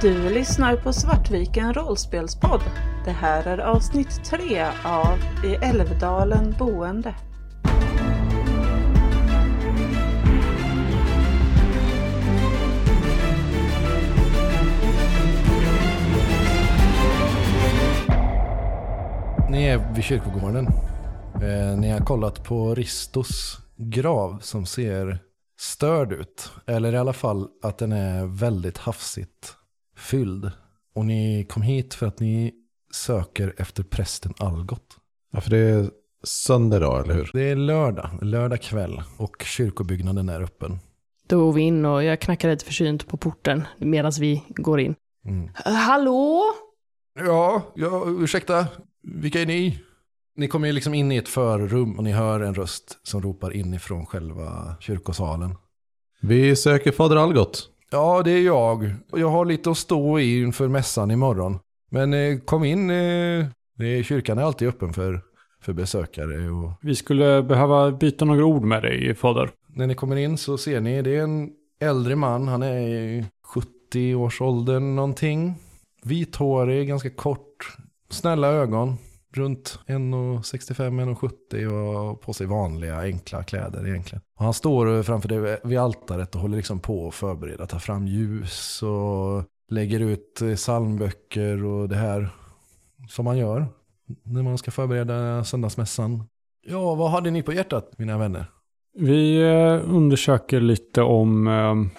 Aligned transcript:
Du 0.00 0.30
lyssnar 0.30 0.76
på 0.76 0.92
Svartviken 0.92 1.74
rollspelspodd. 1.74 2.60
Det 3.04 3.10
här 3.10 3.46
är 3.46 3.58
avsnitt 3.58 4.24
tre 4.24 4.66
av 4.84 5.18
I 5.44 5.54
Älvdalen 5.54 6.54
boende. 6.58 7.14
Ni 19.50 19.64
är 19.64 19.94
vid 19.94 20.04
kyrkogården. 20.04 20.66
Eh, 21.34 21.78
ni 21.78 21.90
har 21.90 22.00
kollat 22.06 22.44
på 22.44 22.74
Ristos 22.74 23.58
grav 23.76 24.38
som 24.42 24.66
ser 24.66 25.18
störd 25.58 26.12
ut. 26.12 26.50
Eller 26.66 26.92
i 26.92 26.96
alla 26.96 27.12
fall 27.12 27.48
att 27.62 27.78
den 27.78 27.92
är 27.92 28.26
väldigt 28.26 28.78
hafsigt 28.78 29.56
fylld. 29.96 30.50
Och 30.94 31.06
ni 31.06 31.46
kom 31.48 31.62
hit 31.62 31.94
för 31.94 32.06
att 32.06 32.20
ni 32.20 32.52
söker 32.92 33.54
efter 33.58 33.82
prästen 33.82 34.34
Algot. 34.38 34.96
Ja, 35.32 35.40
för 35.40 35.50
det 35.50 35.58
är 35.58 35.90
söndag 36.24 36.78
då, 36.78 36.96
eller 36.96 37.14
hur? 37.14 37.30
Det 37.32 37.42
är 37.42 37.56
lördag, 37.56 38.10
lördag 38.22 38.62
kväll 38.62 39.02
och 39.16 39.42
kyrkobyggnaden 39.42 40.28
är 40.28 40.42
öppen. 40.42 40.78
Då 41.26 41.44
går 41.44 41.52
vi 41.52 41.62
in 41.62 41.84
och 41.84 42.04
jag 42.04 42.20
knackar 42.20 42.50
lite 42.50 42.64
försynt 42.64 43.08
på 43.08 43.16
porten 43.16 43.64
medan 43.78 44.12
vi 44.20 44.44
går 44.48 44.80
in. 44.80 44.94
Mm. 45.24 45.50
Hallå? 45.64 46.42
Ja, 47.18 47.72
ja, 47.74 48.04
ursäkta, 48.06 48.66
vilka 49.02 49.40
är 49.40 49.46
ni? 49.46 49.82
Ni 50.36 50.48
kommer 50.48 50.66
ju 50.66 50.72
liksom 50.72 50.94
in 50.94 51.12
i 51.12 51.16
ett 51.16 51.28
förrum 51.28 51.98
och 51.98 52.04
ni 52.04 52.12
hör 52.12 52.40
en 52.40 52.54
röst 52.54 52.98
som 53.02 53.22
ropar 53.22 53.56
inifrån 53.56 54.06
själva 54.06 54.76
kyrkosalen. 54.80 55.54
Vi 56.20 56.56
söker 56.56 56.92
fader 56.92 57.16
Algot. 57.16 57.70
Ja, 57.90 58.22
det 58.22 58.30
är 58.30 58.42
jag. 58.42 58.94
Jag 59.12 59.30
har 59.30 59.44
lite 59.44 59.70
att 59.70 59.78
stå 59.78 60.18
i 60.18 60.42
inför 60.42 60.68
mässan 60.68 61.10
imorgon. 61.10 61.58
Men 61.90 62.14
eh, 62.14 62.38
kom 62.38 62.64
in, 62.64 62.90
eh, 62.90 63.46
kyrkan 64.04 64.38
är 64.38 64.42
alltid 64.42 64.68
öppen 64.68 64.92
för, 64.92 65.20
för 65.60 65.72
besökare. 65.72 66.50
Och 66.50 66.72
Vi 66.80 66.94
skulle 66.94 67.42
behöva 67.42 67.92
byta 67.92 68.24
några 68.24 68.44
ord 68.44 68.62
med 68.62 68.82
dig, 68.82 69.14
fader. 69.14 69.50
när 69.68 69.86
ni 69.86 69.94
kommer 69.94 70.16
in 70.16 70.38
så 70.38 70.58
ser 70.58 70.80
ni, 70.80 71.02
det 71.02 71.16
är 71.16 71.22
en 71.22 71.50
äldre 71.80 72.16
man, 72.16 72.48
han 72.48 72.62
är 72.62 72.80
i 72.80 73.24
70-årsåldern 73.54 74.96
någonting. 74.96 75.54
Vithårig, 76.02 76.88
ganska 76.88 77.10
kort, 77.10 77.76
snälla 78.10 78.48
ögon. 78.48 78.96
Runt 79.36 79.78
1,65-1,70 79.86 81.66
och 81.66 82.20
på 82.20 82.32
sig 82.32 82.46
vanliga 82.46 83.00
enkla 83.00 83.42
kläder 83.42 83.88
egentligen. 83.88 84.22
Och 84.38 84.44
han 84.44 84.54
står 84.54 85.02
framför 85.02 85.28
det 85.28 85.60
vid 85.64 85.78
altaret 85.78 86.34
och 86.34 86.40
håller 86.40 86.56
liksom 86.56 86.80
på 86.80 87.08
att 87.08 87.14
förbereda, 87.14 87.66
ta 87.66 87.78
fram 87.78 88.06
ljus 88.06 88.82
och 88.82 89.44
lägger 89.70 90.00
ut 90.00 90.42
eh, 90.42 90.54
psalmböcker 90.54 91.64
och 91.64 91.88
det 91.88 91.96
här 91.96 92.28
som 93.08 93.24
man 93.24 93.38
gör 93.38 93.66
när 94.22 94.42
man 94.42 94.58
ska 94.58 94.70
förbereda 94.70 95.44
söndagsmässan. 95.44 96.24
Ja, 96.66 96.94
vad 96.94 97.10
hade 97.10 97.30
ni 97.30 97.42
på 97.42 97.52
hjärtat 97.52 97.98
mina 97.98 98.18
vänner? 98.18 98.50
Vi 98.98 99.42
eh, 99.42 99.94
undersöker 99.94 100.60
lite 100.60 101.02
om... 101.02 101.46
ehm, 101.46 101.90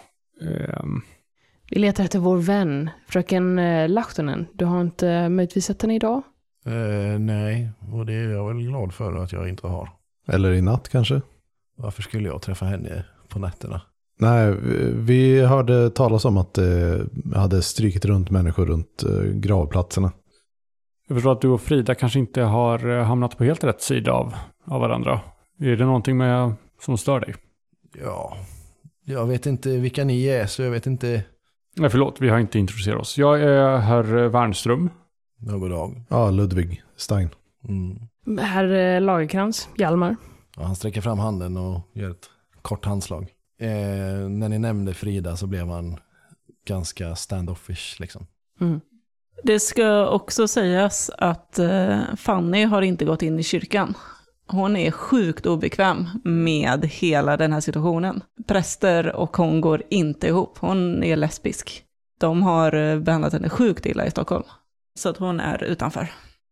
ehm, 0.41 1.01
Vi 1.69 1.79
letar 1.79 2.03
efter 2.03 2.19
vår 2.19 2.37
vän, 2.37 2.89
fröken 3.07 3.59
eh, 3.59 3.89
Lahtonen. 3.89 4.47
Du 4.53 4.65
har 4.65 4.81
inte 4.81 5.09
eh, 5.09 5.29
möjligtvis 5.29 5.65
sett 5.65 5.81
henne 5.81 5.95
idag? 5.95 6.21
Eh, 6.67 7.19
nej, 7.19 7.69
och 7.93 8.05
det 8.05 8.13
är 8.13 8.29
jag 8.29 8.47
väl 8.47 8.61
glad 8.63 8.93
för 8.93 9.15
att 9.15 9.31
jag 9.31 9.49
inte 9.49 9.67
har. 9.67 9.89
Eller 10.27 10.51
i 10.53 10.61
natt 10.61 10.89
kanske? 10.89 11.21
Varför 11.77 12.01
skulle 12.01 12.27
jag 12.27 12.41
träffa 12.41 12.65
henne 12.65 13.05
på 13.29 13.39
nätterna? 13.39 13.81
Nej, 14.19 14.55
vi- 14.93 15.45
hörde 15.45 15.89
talas 15.89 16.25
om 16.25 16.37
att 16.37 16.53
det 16.53 17.07
hade 17.35 17.61
strykit 17.61 18.05
runt 18.05 18.29
människor 18.29 18.65
runt 18.65 19.03
eh, 19.03 19.23
gravplatserna. 19.33 20.11
jag 21.07 21.17
förstår 21.17 21.31
att 21.31 21.41
du 21.41 21.47
och 21.47 21.61
Frida 21.61 21.95
kanske 21.95 22.19
inte 22.19 22.41
har 22.41 22.89
eh, 22.89 23.03
hamnat 23.03 23.37
på 23.37 23.43
helt 23.43 23.63
rätt 23.63 23.81
sida 23.81 24.11
av, 24.11 24.33
av 24.65 24.81
varandra. 24.81 25.19
Är 25.59 25.75
det 25.75 25.85
någonting 25.85 26.17
med, 26.17 26.53
som 26.81 26.97
stör 26.97 27.19
dig? 27.19 27.35
Ja, 28.03 28.37
jag 29.05 29.25
vet 29.25 29.45
inte 29.45 29.69
vilka 29.77 30.03
ni 30.03 30.25
är 30.27 30.45
så 30.45 30.61
jag 30.61 30.71
vet 30.71 30.87
inte. 30.87 31.23
Nej, 31.75 31.89
förlåt, 31.89 32.21
vi 32.21 32.29
har 32.29 32.39
inte 32.39 32.59
introducerat 32.59 33.01
oss. 33.01 33.17
Jag 33.17 33.41
är 33.41 33.77
herr 33.77 34.03
Wernström. 34.27 34.89
God 35.39 35.71
dag. 35.71 36.01
Ja, 36.09 36.31
Ludvig 36.31 36.83
Stein. 36.95 37.29
Mm. 37.67 37.99
Herr 38.39 38.95
eh, 38.95 39.01
Lagerkrans, 39.01 39.69
Hjalmar. 39.77 40.15
Ja, 40.55 40.63
han 40.63 40.75
sträcker 40.75 41.01
fram 41.01 41.19
handen 41.19 41.57
och 41.57 41.81
gör 41.93 42.11
ett 42.11 42.29
kort 42.61 42.85
handslag. 42.85 43.23
Eh, 43.59 44.29
när 44.29 44.49
ni 44.49 44.59
nämnde 44.59 44.93
Frida 44.93 45.37
så 45.37 45.47
blev 45.47 45.67
han 45.67 45.99
ganska 46.67 47.15
standoffish 47.15 47.99
liksom. 47.99 48.27
Mm. 48.61 48.81
Det 49.43 49.59
ska 49.59 50.09
också 50.09 50.47
sägas 50.47 51.09
att 51.17 51.59
eh, 51.59 51.99
Fanny 52.17 52.63
har 52.63 52.81
inte 52.81 53.05
gått 53.05 53.21
in 53.21 53.39
i 53.39 53.43
kyrkan. 53.43 53.93
Hon 54.47 54.75
är 54.75 54.91
sjukt 54.91 55.45
obekväm 55.45 56.07
med 56.23 56.85
hela 56.85 57.37
den 57.37 57.53
här 57.53 57.61
situationen. 57.61 58.23
Präster 58.47 59.15
och 59.15 59.37
hon 59.37 59.61
går 59.61 59.83
inte 59.89 60.27
ihop. 60.27 60.57
Hon 60.57 61.03
är 61.03 61.15
lesbisk. 61.15 61.83
De 62.19 62.43
har 62.43 62.73
eh, 62.75 62.99
behandlat 62.99 63.33
henne 63.33 63.49
sjukt 63.49 63.85
illa 63.85 64.05
i 64.05 64.11
Stockholm. 64.11 64.45
Så 64.97 65.09
att 65.09 65.17
hon 65.17 65.39
är 65.39 65.63
utanför. 65.63 66.11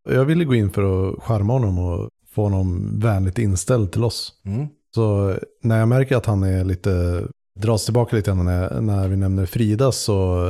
Jag 0.10 0.26
ville 0.26 0.46
gå 0.46 0.56
in 0.56 0.72
för 0.72 1.10
att 1.10 1.24
charma 1.24 1.54
honom 1.54 1.80
och 1.80 2.10
få 2.32 2.44
honom 2.44 3.00
vänligt 3.00 3.40
inställd 3.40 3.92
till 3.92 4.04
oss. 4.04 4.34
Mm. 4.46 4.68
Så 4.96 5.36
när 5.62 5.80
jag 5.80 5.88
märker 5.88 6.16
att 6.16 6.26
han 6.26 6.44
är 6.44 6.64
lite, 6.64 7.24
dras 7.60 7.86
tillbaka 7.86 8.16
lite 8.16 8.32
grann 8.32 8.46
när, 8.46 8.82
när 8.82 9.08
vi 9.08 9.16
nämner 9.16 9.46
Frida 9.46 9.92
så 9.92 10.50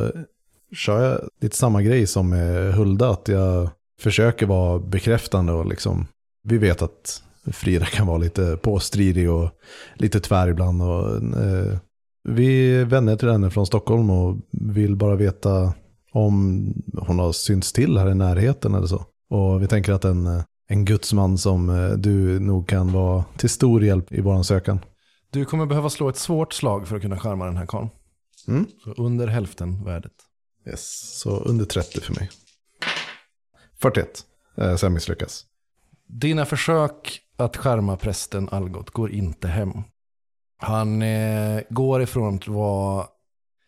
kör 0.76 1.04
jag 1.04 1.30
lite 1.42 1.58
samma 1.58 1.82
grej 1.82 2.08
som 2.08 2.30
med 2.30 2.74
Hulda. 2.74 3.10
Att 3.10 3.28
jag 3.28 3.70
försöker 4.02 4.46
vara 4.46 4.80
bekräftande 4.80 5.52
och 5.52 5.66
liksom, 5.66 6.08
vi 6.44 6.58
vet 6.58 6.82
att 6.82 7.24
Frida 7.52 7.86
kan 7.86 8.08
vara 8.08 8.18
lite 8.18 8.58
påstridig 8.62 9.32
och 9.32 9.50
lite 9.96 10.20
tvär 10.20 10.48
ibland. 10.48 10.82
Och, 10.82 11.16
eh, 11.16 11.78
vi 12.30 12.76
är 12.76 12.86
vänner 12.86 13.16
till 13.16 13.30
henne 13.30 13.50
från 13.50 13.66
Stockholm 13.66 14.10
och 14.10 14.38
vill 14.52 14.96
bara 14.96 15.16
veta 15.16 15.74
om 16.16 16.74
hon 16.98 17.20
har 17.20 17.32
synts 17.32 17.74
till 17.74 17.98
här 17.98 18.12
i 18.12 18.16
närheten 18.16 18.76
eller 18.76 18.88
så. 18.88 19.06
Och 19.30 19.62
vi 19.62 19.68
tänker 19.68 19.94
att 19.94 20.06
en, 20.06 20.44
en 20.68 20.86
gudsman 20.86 21.38
som 21.38 21.70
eh, 21.70 21.90
du 21.90 22.40
nog 22.40 22.68
kan 22.68 22.92
vara 22.92 23.24
till 23.38 23.50
stor 23.50 23.84
hjälp 23.84 24.12
i 24.12 24.22
våran 24.22 24.44
sökan. 24.44 24.80
Du 25.30 25.46
kommer 25.46 25.66
behöva 25.66 25.90
slå 25.90 26.10
ett 26.10 26.18
svårt 26.18 26.54
slag 26.54 26.88
för 26.88 26.96
att 26.96 27.02
kunna 27.02 27.20
charma 27.20 27.46
den 27.46 27.58
här 27.58 27.66
karln. 27.66 27.90
Mm. 28.48 28.66
Så 28.84 28.92
under 28.92 29.28
hälften 29.28 29.84
värdet. 29.84 30.12
Yes, 30.68 31.18
så 31.20 31.40
under 31.40 31.66
30 31.66 32.02
för 32.02 32.14
mig. 32.14 32.30
41, 33.82 34.26
eh, 34.58 34.76
jag 34.82 34.92
misslyckas. 34.92 35.46
Dina 36.08 36.46
försök 36.46 37.22
att 37.38 37.58
skärma 37.58 37.98
prästen 37.98 38.50
Algot 38.50 38.90
går 38.90 39.12
inte 39.12 39.48
hem. 39.48 39.74
Han 40.58 41.02
eh, 41.02 41.62
går 41.70 42.02
ifrån 42.02 42.36
att 42.36 42.48
vara 42.48 43.08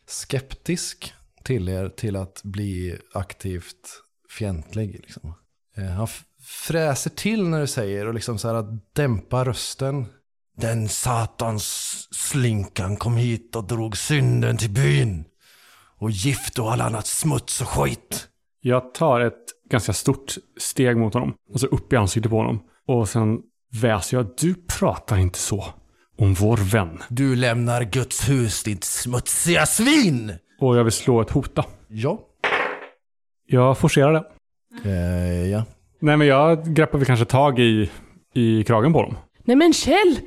skeptisk 0.08 1.14
till 1.47 1.69
er 1.69 1.90
till 1.90 2.16
att 2.16 2.44
bli 2.44 2.97
aktivt 3.13 4.02
fientlig. 4.30 4.91
Liksom. 4.94 5.34
Eh, 5.78 5.84
han 5.85 6.08
fräser 6.68 7.09
till 7.09 7.47
när 7.47 7.62
du 7.62 7.68
säger 7.68 8.08
och 8.08 8.13
liksom 8.13 8.38
så 8.38 8.47
här 8.47 8.56
att 8.56 8.96
dämpa 8.96 9.46
rösten. 9.46 10.06
Den 10.58 10.90
satans 10.90 11.63
slinkan 12.12 12.97
kom 12.97 13.18
hit 13.18 13.56
och 13.56 13.68
drog 13.68 13.97
synden 13.97 14.58
till 14.58 14.69
byn. 14.69 15.25
Och 16.00 16.12
gift 16.12 16.59
och 16.59 16.72
all 16.72 16.81
annat 16.81 17.08
smuts 17.08 17.62
och 17.62 17.68
skit. 17.68 18.28
Jag 18.62 18.94
tar 18.94 19.22
ett 19.22 19.46
ganska 19.69 19.94
stort 19.94 20.35
steg 20.58 20.97
mot 20.97 21.14
honom. 21.14 21.34
Och 21.53 21.59
så 21.59 21.68
upp 21.68 21.94
i 21.94 21.96
ansiktet 21.96 22.29
på 22.29 22.38
honom. 22.38 22.59
Och 22.88 23.09
sen 23.09 23.40
väser 23.81 24.18
jag. 24.18 24.28
Du 24.38 24.56
pratar 24.56 25.18
inte 25.18 25.40
så. 25.40 25.66
Om 26.18 26.34
vår 26.34 26.58
vän. 26.58 27.03
Du 27.09 27.35
lämnar 27.35 27.84
Guds 27.84 28.29
hus, 28.29 28.64
ditt 28.64 28.84
smutsiga 28.84 29.66
svin! 29.66 30.34
Och 30.59 30.78
jag 30.78 30.84
vill 30.84 30.94
slå 30.94 31.22
ett 31.22 31.30
hota. 31.30 31.66
Ja. 31.88 32.20
Jag 33.48 33.78
forcerar 33.78 34.14
det. 34.14 34.24
Eh, 34.90 35.50
ja. 35.52 35.64
Nej, 36.00 36.18
men 36.18 36.28
jag 36.28 36.76
greppar 36.76 36.98
väl 36.98 37.06
kanske 37.06 37.26
tag 37.26 37.59
i, 37.59 37.90
i 38.34 38.64
kragen 38.64 38.94
på 38.94 39.02
dem. 39.02 39.16
Nej 39.44 39.56
men 39.56 39.74
Kjell! 39.74 40.20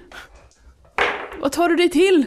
Vad 1.43 1.53
tar 1.53 1.69
du 1.69 1.77
dig 1.77 1.91
till? 1.91 2.25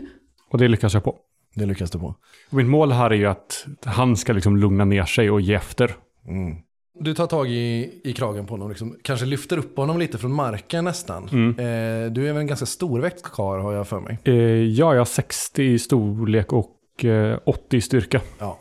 Och 0.49 0.57
det 0.57 0.67
lyckas 0.67 0.93
jag 0.93 1.03
på. 1.03 1.15
Det 1.55 1.65
lyckas 1.65 1.91
du 1.91 1.99
på. 1.99 2.15
Och 2.49 2.53
mitt 2.53 2.67
mål 2.67 2.91
här 2.91 3.09
är 3.09 3.15
ju 3.15 3.25
att 3.25 3.65
han 3.85 4.17
ska 4.17 4.33
liksom 4.33 4.57
lugna 4.57 4.85
ner 4.85 5.05
sig 5.05 5.31
och 5.31 5.41
ge 5.41 5.53
efter. 5.53 5.95
Mm. 6.27 6.55
Du 6.99 7.13
tar 7.13 7.27
tag 7.27 7.49
i, 7.49 8.01
i 8.03 8.13
kragen 8.13 8.45
på 8.45 8.53
honom, 8.53 8.69
liksom, 8.69 8.95
kanske 9.03 9.25
lyfter 9.25 9.57
upp 9.57 9.77
honom 9.77 9.99
lite 9.99 10.17
från 10.17 10.33
marken 10.33 10.85
nästan. 10.85 11.29
Mm. 11.31 11.49
Eh, 11.49 12.11
du 12.11 12.27
är 12.27 12.33
väl 12.33 12.41
en 12.41 12.47
ganska 12.47 12.65
storväxt 12.65 13.23
karl 13.23 13.61
har 13.61 13.73
jag 13.73 13.87
för 13.87 13.99
mig. 13.99 14.19
Eh, 14.23 14.33
ja, 14.63 14.93
jag 14.93 14.99
har 14.99 15.05
60 15.05 15.63
i 15.63 15.79
storlek 15.79 16.53
och 16.53 16.69
80 16.95 17.07
eh, 17.07 17.77
i 17.77 17.81
styrka. 17.81 18.21
Ja. 18.39 18.59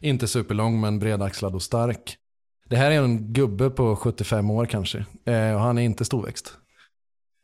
Inte 0.00 0.28
superlång 0.28 0.80
men 0.80 0.98
bredaxlad 0.98 1.54
och 1.54 1.62
stark. 1.62 2.16
Det 2.68 2.76
här 2.76 2.90
är 2.90 3.02
en 3.02 3.32
gubbe 3.32 3.70
på 3.70 3.96
75 3.96 4.50
år 4.50 4.66
kanske. 4.66 4.98
Eh, 5.24 5.54
och 5.54 5.60
han 5.60 5.78
är 5.78 5.82
inte 5.82 6.04
storväxt. 6.04 6.54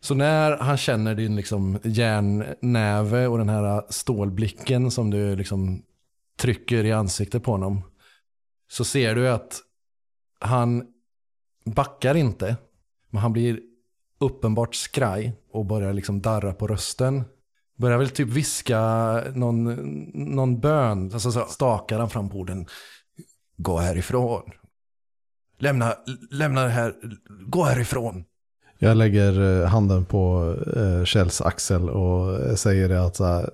Så 0.00 0.14
när 0.14 0.56
han 0.56 0.76
känner 0.76 1.14
din 1.14 1.36
liksom 1.36 1.78
järnnäve 1.82 3.26
och 3.26 3.38
den 3.38 3.48
här 3.48 3.82
stålblicken 3.88 4.90
som 4.90 5.10
du 5.10 5.36
liksom 5.36 5.82
trycker 6.38 6.84
i 6.84 6.92
ansiktet 6.92 7.42
på 7.42 7.50
honom. 7.50 7.82
så 8.69 8.84
ser 8.84 9.14
du 9.14 9.28
att 9.28 9.60
han 10.40 10.86
backar 11.64 12.14
inte, 12.14 12.56
men 13.10 13.22
han 13.22 13.32
blir 13.32 13.60
uppenbart 14.19 14.75
skraj 14.75 15.32
och 15.52 15.66
börjar 15.66 15.92
liksom 15.92 16.22
darra 16.22 16.54
på 16.54 16.66
rösten. 16.66 17.25
Börjar 17.76 17.98
väl 17.98 18.10
typ 18.10 18.28
viska 18.28 18.80
någon, 19.34 19.64
någon 20.14 20.60
bön, 20.60 21.10
alltså 21.12 21.32
så 21.32 21.40
stakar 21.40 21.98
han 21.98 22.10
fram 22.10 22.28
på 22.28 22.38
orden. 22.38 22.66
Gå 23.56 23.78
härifrån. 23.78 24.42
Lämna, 25.58 25.94
lämna 26.30 26.62
det 26.62 26.68
här, 26.68 26.94
gå 27.46 27.62
härifrån. 27.64 28.24
Jag 28.78 28.96
lägger 28.96 29.62
eh, 29.62 29.68
handen 29.68 30.04
på 30.04 30.54
eh, 30.76 31.04
Kjells 31.04 31.40
axel 31.40 31.90
och 31.90 32.58
säger 32.58 32.88
det 32.88 33.04
att 33.04 33.16
så 33.16 33.24
här, 33.24 33.50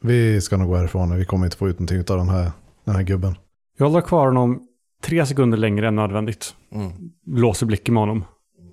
vi 0.00 0.40
ska 0.40 0.56
nog 0.56 0.68
gå 0.68 0.76
härifrån, 0.76 1.16
vi 1.16 1.24
kommer 1.24 1.44
inte 1.44 1.56
få 1.56 1.68
ut 1.68 1.78
någonting 1.78 2.16
av 2.16 2.26
den 2.26 2.28
här, 2.28 2.50
den 2.84 2.96
här 2.96 3.02
gubben. 3.02 3.34
Jag 3.78 3.86
håller 3.86 4.00
kvar 4.00 4.26
honom 4.26 4.68
tre 5.02 5.26
sekunder 5.26 5.58
längre 5.58 5.88
än 5.88 5.96
nödvändigt. 5.96 6.54
Mm. 6.72 6.92
Låser 7.26 7.66
blicken 7.66 7.94
med 7.94 8.00
honom. 8.02 8.24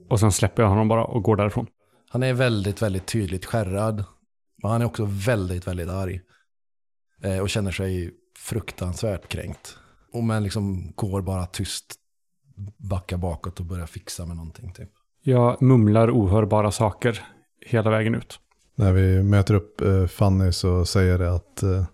Och 0.10 0.20
sen 0.20 0.32
släpper 0.32 0.64
jag 0.64 0.70
honom 0.70 0.88
bara 0.88 1.06
och 1.06 1.24
går 1.24 1.36
därifrån. 1.36 1.68
Han 2.10 2.24
är 2.24 2.34
väldigt, 2.34 2.82
väldigt 2.82 3.06
tydligt 3.06 3.46
skärrad. 3.46 4.04
Men 4.64 4.72
han 4.72 4.82
är 4.82 4.86
också 4.86 5.06
väldigt, 5.10 5.68
väldigt 5.68 5.90
arg. 5.90 6.22
Eh, 7.24 7.40
och 7.40 7.50
känner 7.50 7.72
sig 7.72 8.12
fruktansvärt 8.38 9.28
kränkt. 9.28 9.78
Och 10.14 10.24
men 10.24 10.44
liksom 10.44 10.92
går 10.96 11.22
bara 11.22 11.46
tyst, 11.46 11.96
backar 12.78 13.18
bakåt 13.18 13.60
och 13.60 13.66
börjar 13.66 13.86
fixa 13.86 14.26
med 14.26 14.36
någonting 14.36 14.74
typ. 14.74 14.90
Jag 15.22 15.62
mumlar 15.62 16.12
ohörbara 16.12 16.72
saker 16.72 17.24
hela 17.66 17.90
vägen 17.90 18.16
ut. 18.16 18.40
När 18.76 18.94
vi 18.94 19.24
möter 19.24 19.54
upp 19.54 19.82
eh, 19.82 20.08
Fanny 20.08 20.52
så 20.52 20.86
säger 20.86 21.20
det 21.20 21.36
att 21.36 21.64
eh, 21.64 21.86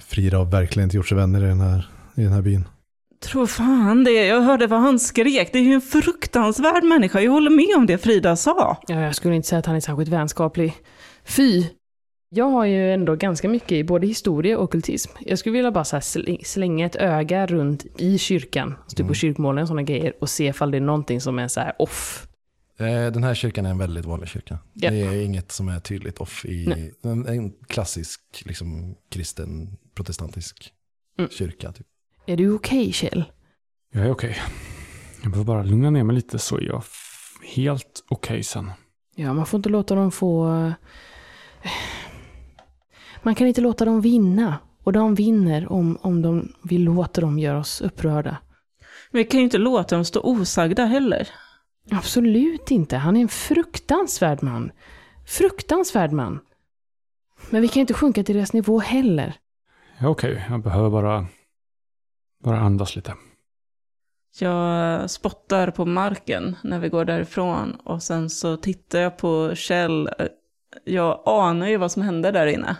Frida 0.00 0.38
har 0.38 0.44
verkligen 0.44 0.86
inte 0.86 0.96
gjort 0.96 1.08
sig 1.08 1.16
vänner 1.16 1.44
i 1.44 1.46
den 1.46 1.60
här, 1.60 1.90
i 2.14 2.22
den 2.22 2.32
här 2.32 2.42
byn. 2.42 2.68
Tror 3.20 3.46
fan 3.46 4.04
det. 4.04 4.26
Jag 4.26 4.40
hörde 4.40 4.66
vad 4.66 4.80
han 4.80 4.98
skrek. 4.98 5.52
Det 5.52 5.58
är 5.58 5.62
ju 5.62 5.72
en 5.72 5.80
fruktansvärd 5.80 6.84
människa. 6.84 7.20
Jag 7.20 7.32
håller 7.32 7.50
med 7.50 7.76
om 7.76 7.86
det 7.86 7.98
Frida 7.98 8.36
sa. 8.36 8.76
Ja, 8.86 9.00
jag 9.00 9.14
skulle 9.14 9.34
inte 9.34 9.48
säga 9.48 9.58
att 9.58 9.66
han 9.66 9.76
är 9.76 9.80
särskilt 9.80 10.10
vänskaplig. 10.10 10.74
Fy! 11.26 11.64
Jag 12.28 12.44
har 12.50 12.64
ju 12.64 12.92
ändå 12.92 13.16
ganska 13.16 13.48
mycket 13.48 13.72
i 13.72 13.84
både 13.84 14.06
historia 14.06 14.58
och 14.58 14.64
ockultism. 14.64 15.10
Jag 15.20 15.38
skulle 15.38 15.52
vilja 15.52 15.70
bara 15.70 15.84
så 15.84 16.00
slänga 16.44 16.86
ett 16.86 16.96
öga 16.96 17.46
runt 17.46 17.86
i 17.98 18.18
kyrkan, 18.18 18.74
typ 18.96 19.08
på 19.08 19.14
kyrkmålen 19.14 19.62
och 19.62 19.68
sådana 19.68 19.82
grejer, 19.82 20.12
och 20.20 20.30
se 20.30 20.46
ifall 20.46 20.70
det 20.70 20.76
är 20.76 20.80
någonting 20.80 21.20
som 21.20 21.38
är 21.38 21.48
så 21.48 21.60
här 21.60 21.72
off. 21.78 22.26
Eh, 22.78 22.86
Den 23.12 23.24
här 23.24 23.34
kyrkan 23.34 23.66
är 23.66 23.70
en 23.70 23.78
väldigt 23.78 24.04
vanlig 24.04 24.28
kyrka. 24.28 24.58
Ja. 24.72 24.90
Det 24.90 25.00
är 25.02 25.22
inget 25.24 25.52
som 25.52 25.68
är 25.68 25.80
tydligt 25.80 26.18
off 26.18 26.44
i 26.44 26.66
Nej. 26.68 26.94
en, 27.02 27.26
en 27.26 27.50
klassisk 27.68 28.20
liksom, 28.44 28.94
kristen 29.10 29.76
protestantisk 29.94 30.72
Mm. 31.18 31.30
kyrka. 31.30 31.72
Typ. 31.72 31.86
Är 32.26 32.36
du 32.36 32.50
okej, 32.54 32.92
Kjell? 32.92 33.24
Jag 33.92 34.06
är 34.06 34.10
okej. 34.10 34.36
Jag 35.22 35.32
behöver 35.32 35.46
bara 35.46 35.62
lugna 35.62 35.90
ner 35.90 36.04
mig 36.04 36.16
lite 36.16 36.38
så 36.38 36.56
är 36.58 36.62
jag 36.62 36.82
helt 37.54 38.04
okej 38.08 38.42
sen. 38.42 38.70
Ja, 39.14 39.32
man 39.34 39.46
får 39.46 39.58
inte 39.58 39.68
låta 39.68 39.94
dem 39.94 40.12
få... 40.12 40.72
Man 43.22 43.34
kan 43.34 43.46
inte 43.46 43.60
låta 43.60 43.84
dem 43.84 44.00
vinna. 44.00 44.58
Och 44.86 44.92
de 44.92 45.14
vinner 45.14 45.72
om, 45.72 45.98
om 46.02 46.22
de, 46.22 46.52
vi 46.62 46.78
låter 46.78 47.22
dem 47.22 47.38
göra 47.38 47.58
oss 47.58 47.80
upprörda. 47.80 48.36
Vi 49.10 49.24
kan 49.24 49.40
ju 49.40 49.44
inte 49.44 49.58
låta 49.58 49.94
dem 49.94 50.04
stå 50.04 50.20
osagda 50.20 50.84
heller. 50.84 51.28
Absolut 51.90 52.70
inte. 52.70 52.96
Han 52.96 53.16
är 53.16 53.20
en 53.20 53.28
fruktansvärd 53.28 54.42
man. 54.42 54.70
Fruktansvärd 55.26 56.12
man. 56.12 56.40
Men 57.50 57.62
vi 57.62 57.68
kan 57.68 57.80
inte 57.80 57.94
sjunka 57.94 58.24
till 58.24 58.34
deras 58.34 58.52
nivå 58.52 58.78
heller. 58.78 59.34
Är 59.98 60.06
okej. 60.06 60.46
Jag 60.50 60.62
behöver 60.62 60.90
bara, 60.90 61.26
bara 62.44 62.60
andas 62.60 62.96
lite. 62.96 63.14
Jag 64.38 65.10
spottar 65.10 65.70
på 65.70 65.84
marken 65.84 66.56
när 66.64 66.78
vi 66.78 66.88
går 66.88 67.04
därifrån 67.04 67.74
och 67.84 68.02
sen 68.02 68.30
så 68.30 68.56
tittar 68.56 68.98
jag 68.98 69.18
på 69.18 69.54
Kjell. 69.54 70.08
Jag 70.84 71.22
anar 71.24 71.66
ju 71.66 71.76
vad 71.76 71.92
som 71.92 72.02
hände 72.02 72.30
där 72.30 72.46
inne 72.46 72.76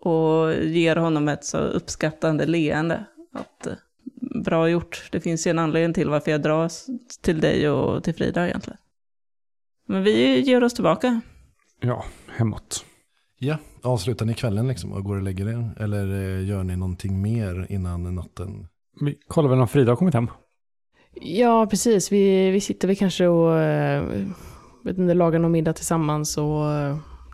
och 0.00 0.54
ger 0.54 0.96
honom 0.96 1.28
ett 1.28 1.44
så 1.44 1.58
uppskattande 1.58 2.46
leende. 2.46 3.04
Att, 3.32 3.66
eh, 3.66 3.72
bra 4.44 4.68
gjort, 4.68 5.08
det 5.12 5.20
finns 5.20 5.46
ju 5.46 5.50
en 5.50 5.58
anledning 5.58 5.94
till 5.94 6.08
varför 6.08 6.30
jag 6.30 6.42
dras 6.42 6.86
till 7.22 7.40
dig 7.40 7.70
och 7.70 8.04
till 8.04 8.14
Frida 8.14 8.48
egentligen. 8.48 8.78
Men 9.88 10.02
vi 10.02 10.40
ger 10.40 10.64
oss 10.64 10.74
tillbaka. 10.74 11.20
Ja, 11.80 12.04
hemåt. 12.36 12.84
Ja, 13.38 13.56
avslutar 13.82 14.26
ni 14.26 14.34
kvällen 14.34 14.68
liksom 14.68 14.92
och 14.92 15.04
går 15.04 15.16
och 15.16 15.22
lägger 15.22 15.48
er? 15.48 15.70
Eller 15.80 16.06
eh, 16.12 16.48
gör 16.48 16.64
ni 16.64 16.76
någonting 16.76 17.22
mer 17.22 17.66
innan 17.68 18.14
natten? 18.14 18.68
Vi 19.00 19.18
kollar 19.28 19.50
väl 19.50 19.60
om 19.60 19.68
Frida 19.68 19.92
har 19.92 19.96
kommit 19.96 20.14
hem. 20.14 20.30
Ja, 21.20 21.66
precis. 21.66 22.12
Vi, 22.12 22.50
vi 22.50 22.60
sitter 22.60 22.88
väl 22.88 22.96
kanske 22.96 23.26
och 23.26 23.58
eh, 23.58 24.04
vet 24.84 24.98
inte, 24.98 25.14
lagar 25.14 25.38
någon 25.38 25.52
middag 25.52 25.72
tillsammans 25.72 26.38
och 26.38 26.64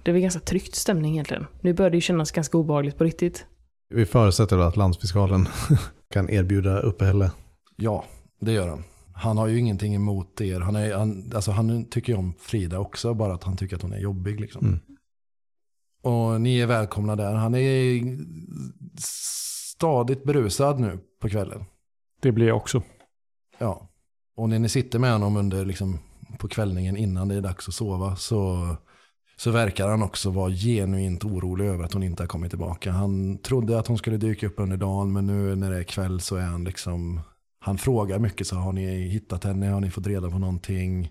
det 0.02 0.10
är 0.10 0.12
väl 0.12 0.22
ganska 0.22 0.40
tryckt 0.40 0.74
stämning 0.74 1.12
egentligen. 1.12 1.46
Nu 1.60 1.72
börjar 1.72 1.90
det 1.90 1.96
ju 1.96 2.00
kännas 2.00 2.30
ganska 2.30 2.58
obehagligt 2.58 2.98
på 2.98 3.04
riktigt. 3.04 3.46
Vi 3.88 4.06
förutsätter 4.06 4.58
att 4.58 4.76
landsfiskalen 4.76 5.48
kan 6.10 6.30
erbjuda 6.30 6.80
uppehälle. 6.80 7.30
Ja, 7.76 8.04
det 8.40 8.52
gör 8.52 8.68
han. 8.68 8.84
Han 9.14 9.38
har 9.38 9.46
ju 9.46 9.58
ingenting 9.58 9.94
emot 9.94 10.40
er. 10.40 10.60
Han, 10.60 10.76
är, 10.76 10.94
han, 10.94 11.32
alltså 11.34 11.50
han 11.50 11.84
tycker 11.84 12.12
ju 12.12 12.18
om 12.18 12.34
Frida 12.40 12.78
också, 12.78 13.14
bara 13.14 13.34
att 13.34 13.44
han 13.44 13.56
tycker 13.56 13.76
att 13.76 13.82
hon 13.82 13.92
är 13.92 13.98
jobbig. 13.98 14.40
Liksom. 14.40 14.66
Mm. 14.66 14.80
Och 16.02 16.40
ni 16.40 16.58
är 16.58 16.66
välkomna 16.66 17.16
där. 17.16 17.34
Han 17.34 17.54
är 17.54 18.02
stadigt 18.98 20.24
berusad 20.24 20.80
nu 20.80 20.98
på 21.20 21.28
kvällen. 21.28 21.64
Det 22.20 22.32
blir 22.32 22.46
jag 22.46 22.56
också. 22.56 22.82
Ja. 23.58 23.88
Och 24.36 24.48
när 24.48 24.58
ni 24.58 24.68
sitter 24.68 24.98
med 24.98 25.12
honom 25.12 25.36
under, 25.36 25.64
liksom, 25.64 25.98
på 26.38 26.48
kvällningen 26.48 26.96
innan 26.96 27.28
det 27.28 27.34
är 27.34 27.40
dags 27.40 27.68
att 27.68 27.74
sova 27.74 28.16
så, 28.16 28.68
så 29.42 29.50
verkar 29.50 29.88
han 29.88 30.02
också 30.02 30.30
vara 30.30 30.50
genuint 30.50 31.24
orolig 31.24 31.64
över 31.64 31.84
att 31.84 31.92
hon 31.92 32.02
inte 32.02 32.22
har 32.22 32.28
kommit 32.28 32.50
tillbaka. 32.50 32.92
Han 32.92 33.38
trodde 33.38 33.78
att 33.78 33.86
hon 33.86 33.98
skulle 33.98 34.16
dyka 34.16 34.46
upp 34.46 34.54
under 34.56 34.76
dagen 34.76 35.12
men 35.12 35.26
nu 35.26 35.56
när 35.56 35.70
det 35.70 35.78
är 35.78 35.82
kväll 35.82 36.20
så 36.20 36.36
är 36.36 36.42
han 36.42 36.64
liksom, 36.64 37.20
han 37.58 37.78
frågar 37.78 38.18
mycket 38.18 38.46
så 38.46 38.56
har 38.56 38.72
ni 38.72 39.08
hittat 39.08 39.44
henne, 39.44 39.66
har 39.66 39.80
ni 39.80 39.90
fått 39.90 40.06
reda 40.06 40.30
på 40.30 40.38
någonting? 40.38 41.10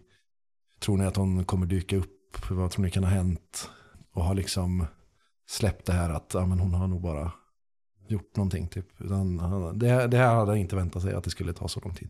Tror 0.80 0.98
ni 0.98 1.06
att 1.06 1.16
hon 1.16 1.46
kommer 1.46 1.66
dyka 1.66 1.98
upp? 1.98 2.50
Vad 2.50 2.72
tror 2.72 2.86
ni 2.86 2.92
kan 2.92 3.04
ha 3.04 3.12
hänt? 3.12 3.70
Och 4.14 4.24
har 4.24 4.36
liksom 4.36 4.86
släppt 5.50 5.86
det 5.86 5.94
här 5.94 6.10
att 6.10 6.32
ja, 6.34 6.46
men 6.46 6.60
hon 6.60 6.74
har 6.74 6.88
nog 6.88 7.02
bara 7.02 7.32
gjort 8.08 8.36
någonting. 8.36 8.68
Typ. 8.68 8.88
Utan 9.02 9.38
det, 9.80 10.08
det 10.08 10.18
här 10.18 10.36
hade 10.36 10.52
han 10.52 10.58
inte 10.58 10.76
väntat 10.76 11.02
sig 11.02 11.14
att 11.14 11.24
det 11.24 11.30
skulle 11.30 11.54
ta 11.54 11.68
så 11.68 11.80
lång 11.80 11.94
tid. 11.94 12.10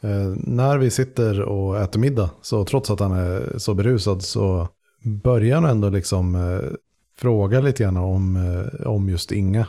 Eh, 0.00 0.34
när 0.36 0.78
vi 0.78 0.90
sitter 0.90 1.42
och 1.42 1.78
äter 1.78 2.00
middag, 2.00 2.30
så 2.42 2.64
trots 2.64 2.90
att 2.90 3.00
han 3.00 3.12
är 3.12 3.58
så 3.58 3.74
berusad 3.74 4.22
så 4.22 4.68
börjar 5.02 5.62
ändå 5.62 5.88
liksom 5.88 6.34
eh, 6.34 6.70
fråga 7.16 7.60
lite 7.60 7.82
grann 7.82 7.96
om, 7.96 8.36
eh, 8.36 8.86
om 8.86 9.08
just 9.08 9.32
Inga. 9.32 9.66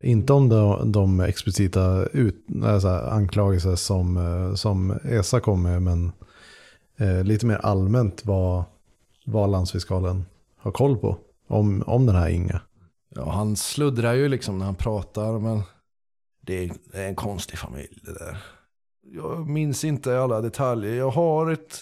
Inte 0.00 0.32
om 0.32 0.48
de, 0.48 0.92
de 0.92 1.20
explicita 1.20 2.06
ut, 2.12 2.46
alltså, 2.64 2.88
anklagelser 2.88 3.76
som, 3.76 4.16
eh, 4.16 4.54
som 4.54 4.98
Esa 5.04 5.40
kom 5.40 5.62
med, 5.62 5.82
men 5.82 6.12
eh, 6.96 7.24
lite 7.24 7.46
mer 7.46 7.56
allmänt 7.56 8.24
vad, 8.24 8.64
vad 9.26 9.50
landsfiskalen 9.50 10.24
har 10.56 10.72
koll 10.72 10.96
på 10.96 11.18
om, 11.48 11.82
om 11.86 12.06
den 12.06 12.16
här 12.16 12.28
Inga. 12.28 12.60
Ja, 13.14 13.30
han 13.30 13.56
sluddrar 13.56 14.14
ju 14.14 14.28
liksom 14.28 14.58
när 14.58 14.64
han 14.66 14.74
pratar, 14.74 15.38
men 15.38 15.62
det 16.40 16.64
är, 16.64 16.72
det 16.92 16.98
är 16.98 17.08
en 17.08 17.14
konstig 17.14 17.58
familj 17.58 18.00
det 18.02 18.12
där. 18.12 18.38
Jag 19.02 19.48
minns 19.48 19.84
inte 19.84 20.20
alla 20.20 20.40
detaljer. 20.40 20.94
Jag 20.94 21.10
har 21.10 21.50
ett, 21.50 21.78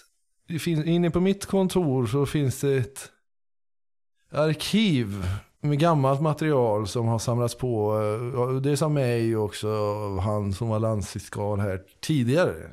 inne 0.67 1.11
på 1.11 1.21
mitt 1.21 1.47
kontor 1.47 2.07
så 2.07 2.27
finns 2.27 2.61
det 2.61 2.77
ett 2.77 3.11
arkiv 4.33 5.25
med 5.61 5.79
gammalt 5.79 6.21
material 6.21 6.89
som 6.89 7.07
har 7.07 7.19
samlats 7.19 7.55
på. 7.55 7.99
Eh, 8.37 8.61
det 8.61 8.71
är 8.71 8.77
som 8.77 8.95
mig 8.95 9.37
också, 9.37 9.69
av 9.69 10.21
han 10.21 10.53
som 10.53 10.69
var 10.69 10.79
landsfiskal 10.79 11.61
här 11.61 11.83
tidigare. 12.01 12.71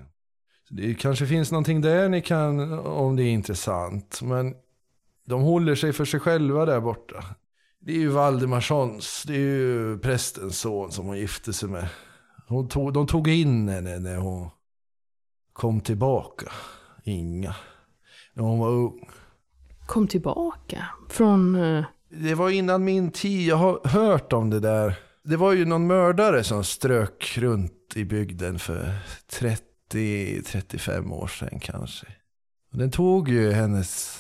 Det 0.70 0.94
kanske 0.94 1.28
finns 1.28 1.52
någonting 1.52 1.82
där 1.82 2.10
ni 2.10 2.22
kan, 2.22 2.80
om 2.80 3.16
det 3.16 3.24
är 3.24 3.32
intressant. 3.32 4.20
Men 4.22 4.56
de 5.26 5.42
håller 5.42 5.76
sig 5.76 5.94
för 5.94 6.06
sig 6.06 6.20
själva 6.20 6.66
där 6.66 6.80
borta. 6.80 7.24
Det 7.80 7.92
är 7.92 7.98
ju 7.98 8.10
Valdemarssons, 8.10 9.24
det 9.28 9.34
är 9.34 9.38
ju 9.38 10.00
prästens 10.00 10.60
son 10.60 10.92
som 10.92 11.06
hon 11.06 11.18
gifte 11.18 11.54
sig 11.54 11.70
med. 11.70 11.88
Hon 12.48 12.68
tog, 12.68 12.94
de 12.94 13.08
tog 13.08 13.28
in 13.28 13.70
henne 13.70 14.00
när 14.00 14.18
hon 14.18 14.50
kom 15.54 15.82
tillbaka. 15.82 16.52
Inga. 17.04 17.56
När 18.34 18.44
hon 18.44 18.60
var 18.60 18.70
ung. 18.70 19.10
Kom 19.86 20.08
tillbaka 20.08 20.86
från... 21.10 21.56
eh, 21.56 21.86
Det 22.10 22.36
var 22.36 22.50
innan 22.50 22.84
min 22.84 23.12
tid, 23.12 23.48
jag 23.48 23.56
har 23.56 23.88
hört 23.88 24.34
om 24.34 24.50
det 24.50 24.60
där. 24.60 25.00
Det 25.24 25.38
var 25.38 25.52
ju 25.54 25.66
någon 25.66 25.88
mördare 25.88 26.44
som 26.44 26.64
strök 26.64 27.34
runt 27.38 27.92
i 27.96 28.06
bygden 28.06 28.60
för 28.60 28.94
30-35 29.92 31.12
år 31.14 31.28
sedan 31.28 31.60
kanske. 31.60 32.08
Och 32.72 32.78
Den 32.78 32.92
tog 32.92 33.30
ju 33.30 33.52
hennes, 33.52 34.20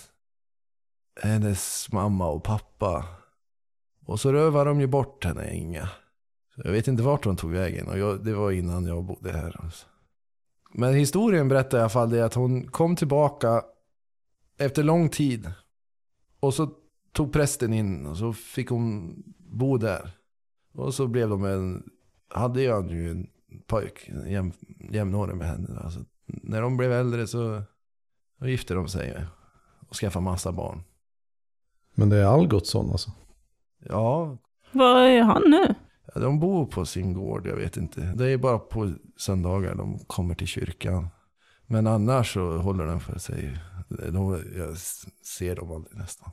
hennes 1.21 1.91
mamma 1.91 2.27
och 2.27 2.43
pappa. 2.43 3.05
Och 4.05 4.19
så 4.19 4.33
rövade 4.33 4.69
de 4.69 4.79
ju 4.81 4.87
bort 4.87 5.25
henne, 5.25 5.53
Inga. 5.55 5.89
Så 6.55 6.61
jag 6.63 6.71
vet 6.71 6.87
inte 6.87 7.03
vart 7.03 7.25
hon 7.25 7.35
tog 7.37 7.51
vägen 7.51 7.87
och 7.87 7.97
jag, 7.99 8.25
det 8.25 8.33
var 8.33 8.51
innan 8.51 8.85
jag 8.85 9.03
bodde 9.03 9.31
här. 9.31 9.61
Alltså. 9.63 9.85
Men 10.73 10.93
historien 10.93 11.47
berättar 11.47 11.77
i 11.77 11.81
alla 11.81 11.89
fall 11.89 12.09
det 12.09 12.25
att 12.25 12.33
hon 12.33 12.67
kom 12.67 12.95
tillbaka 12.95 13.63
efter 14.57 14.83
lång 14.83 15.09
tid. 15.09 15.51
Och 16.39 16.53
så 16.53 16.69
tog 17.11 17.33
prästen 17.33 17.73
in 17.73 18.05
och 18.05 18.17
så 18.17 18.33
fick 18.33 18.69
hon 18.69 19.15
bo 19.37 19.77
där. 19.77 20.11
Och 20.73 20.93
så 20.93 21.07
blev 21.07 21.29
de 21.29 21.45
en, 21.45 21.89
hade 22.27 22.61
jag 22.61 22.91
ju 22.91 23.11
en 23.11 23.27
pojk, 23.67 24.09
jäm, 24.27 24.51
jämnårig 24.91 25.35
med 25.35 25.47
henne. 25.47 25.79
Alltså, 25.83 25.99
när 26.25 26.61
de 26.61 26.77
blev 26.77 26.91
äldre 26.91 27.27
så, 27.27 27.61
så 28.39 28.47
gifte 28.47 28.73
de 28.73 28.87
sig 28.87 29.25
och 29.89 29.95
skaffade 29.95 30.23
massa 30.23 30.51
barn. 30.51 30.83
Men 31.93 32.09
det 32.09 32.17
är 32.17 32.25
Algotsson 32.25 32.91
alltså? 32.91 33.11
Ja, 33.79 34.37
Vad 34.71 35.03
är 35.03 35.21
han 35.21 35.43
nu? 35.45 35.75
Ja, 36.15 36.21
De 36.21 36.39
bor 36.39 36.65
på 36.65 36.85
sin 36.85 37.13
gård, 37.13 37.47
jag 37.47 37.55
vet 37.55 37.77
inte. 37.77 38.01
Det 38.01 38.31
är 38.31 38.37
bara 38.37 38.59
på 38.59 38.93
söndagar 39.17 39.75
de 39.75 39.99
kommer 40.07 40.35
till 40.35 40.47
kyrkan. 40.47 41.07
Men 41.67 41.87
annars 41.87 42.33
så 42.33 42.57
håller 42.57 42.85
de 42.85 42.99
för 42.99 43.19
sig. 43.19 43.57
De, 43.89 44.43
jag 44.57 44.77
ser 45.37 45.55
dem 45.55 45.71
aldrig 45.71 45.97
nästan. 45.97 46.31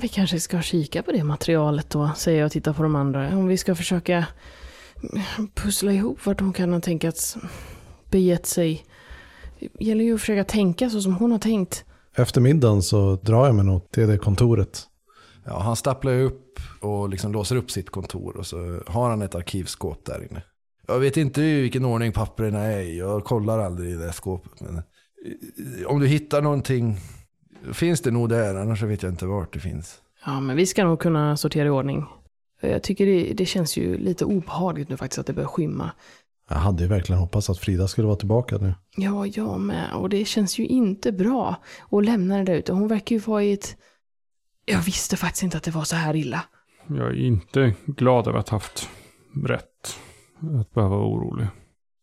Vi 0.00 0.08
kanske 0.08 0.40
ska 0.40 0.62
kika 0.62 1.02
på 1.02 1.12
det 1.12 1.24
materialet 1.24 1.90
då, 1.90 2.10
säger 2.16 2.38
jag 2.38 2.46
och 2.46 2.52
tittar 2.52 2.72
på 2.72 2.82
de 2.82 2.96
andra. 2.96 3.36
Om 3.36 3.46
vi 3.46 3.56
ska 3.56 3.74
försöka 3.74 4.26
pussla 5.54 5.92
ihop 5.92 6.26
vart 6.26 6.40
hon 6.40 6.52
kan 6.52 6.72
ha 6.72 6.80
tänkats 6.80 7.36
begett 8.10 8.46
sig. 8.46 8.84
Det 9.58 9.84
gäller 9.84 10.04
ju 10.04 10.14
att 10.14 10.20
försöka 10.20 10.44
tänka 10.44 10.90
så 10.90 11.00
som 11.00 11.14
hon 11.14 11.32
har 11.32 11.38
tänkt. 11.38 11.84
Efter 12.16 12.40
middagen 12.40 12.82
så 12.82 13.16
drar 13.16 13.46
jag 13.46 13.54
mig 13.54 13.64
nog 13.64 13.90
till 13.90 14.08
det 14.08 14.18
kontoret. 14.18 14.86
Ja, 15.44 15.58
han 15.58 15.76
stapplar 15.76 16.12
ju 16.12 16.22
upp 16.22 16.60
och 16.80 17.08
liksom 17.08 17.32
låser 17.32 17.56
upp 17.56 17.70
sitt 17.70 17.90
kontor 17.90 18.36
och 18.36 18.46
så 18.46 18.80
har 18.86 19.10
han 19.10 19.22
ett 19.22 19.34
arkivskåp 19.34 20.04
där 20.04 20.26
inne. 20.30 20.42
Jag 20.86 20.98
vet 20.98 21.16
inte 21.16 21.42
i 21.42 21.60
vilken 21.60 21.84
ordning 21.84 22.12
papperna 22.12 22.58
är 22.58 22.80
i. 22.80 22.98
Jag 22.98 23.24
kollar 23.24 23.58
aldrig 23.58 23.90
i 23.90 23.94
det 23.94 24.12
skåpet. 24.12 24.60
Men 24.60 24.76
eh, 24.76 25.86
om 25.86 26.00
du 26.00 26.06
hittar 26.06 26.42
någonting 26.42 26.96
finns 27.72 28.00
det 28.00 28.10
nog 28.10 28.28
där, 28.28 28.54
annars 28.54 28.82
vet 28.82 29.02
jag 29.02 29.12
inte 29.12 29.26
vart 29.26 29.52
det 29.52 29.60
finns. 29.60 30.00
Ja, 30.26 30.40
men 30.40 30.56
vi 30.56 30.66
ska 30.66 30.84
nog 30.84 31.00
kunna 31.00 31.36
sortera 31.36 31.66
i 31.66 31.70
ordning. 31.70 32.04
Jag 32.60 32.82
tycker 32.82 33.06
det, 33.06 33.32
det 33.34 33.46
känns 33.46 33.76
ju 33.76 33.98
lite 33.98 34.24
obehagligt 34.24 34.88
nu 34.88 34.96
faktiskt 34.96 35.18
att 35.18 35.26
det 35.26 35.32
börjar 35.32 35.48
skymma. 35.48 35.90
Jag 36.48 36.56
hade 36.56 36.82
ju 36.82 36.88
verkligen 36.88 37.20
hoppats 37.20 37.50
att 37.50 37.58
Frida 37.58 37.88
skulle 37.88 38.06
vara 38.06 38.16
tillbaka 38.16 38.58
nu. 38.58 38.74
Ja, 38.96 39.26
jag 39.26 39.60
med. 39.60 39.92
Och 39.94 40.08
det 40.08 40.24
känns 40.24 40.58
ju 40.58 40.66
inte 40.66 41.12
bra 41.12 41.56
att 41.90 42.04
lämna 42.04 42.38
det 42.38 42.44
där 42.44 42.54
ute. 42.54 42.72
Hon 42.72 42.88
verkar 42.88 43.16
ju 43.16 43.20
vara 43.20 43.44
i 43.44 43.52
ett... 43.52 43.76
Jag 44.64 44.80
visste 44.80 45.16
faktiskt 45.16 45.42
inte 45.42 45.56
att 45.56 45.62
det 45.62 45.70
var 45.70 45.84
så 45.84 45.96
här 45.96 46.16
illa. 46.16 46.44
Jag 46.86 47.06
är 47.06 47.14
inte 47.14 47.74
glad 47.86 48.28
över 48.28 48.38
att 48.38 48.48
ha 48.48 48.56
haft 48.56 48.88
rätt. 49.46 49.96
Att 50.60 50.74
behöva 50.74 50.96
vara 50.96 51.06
orolig. 51.08 51.46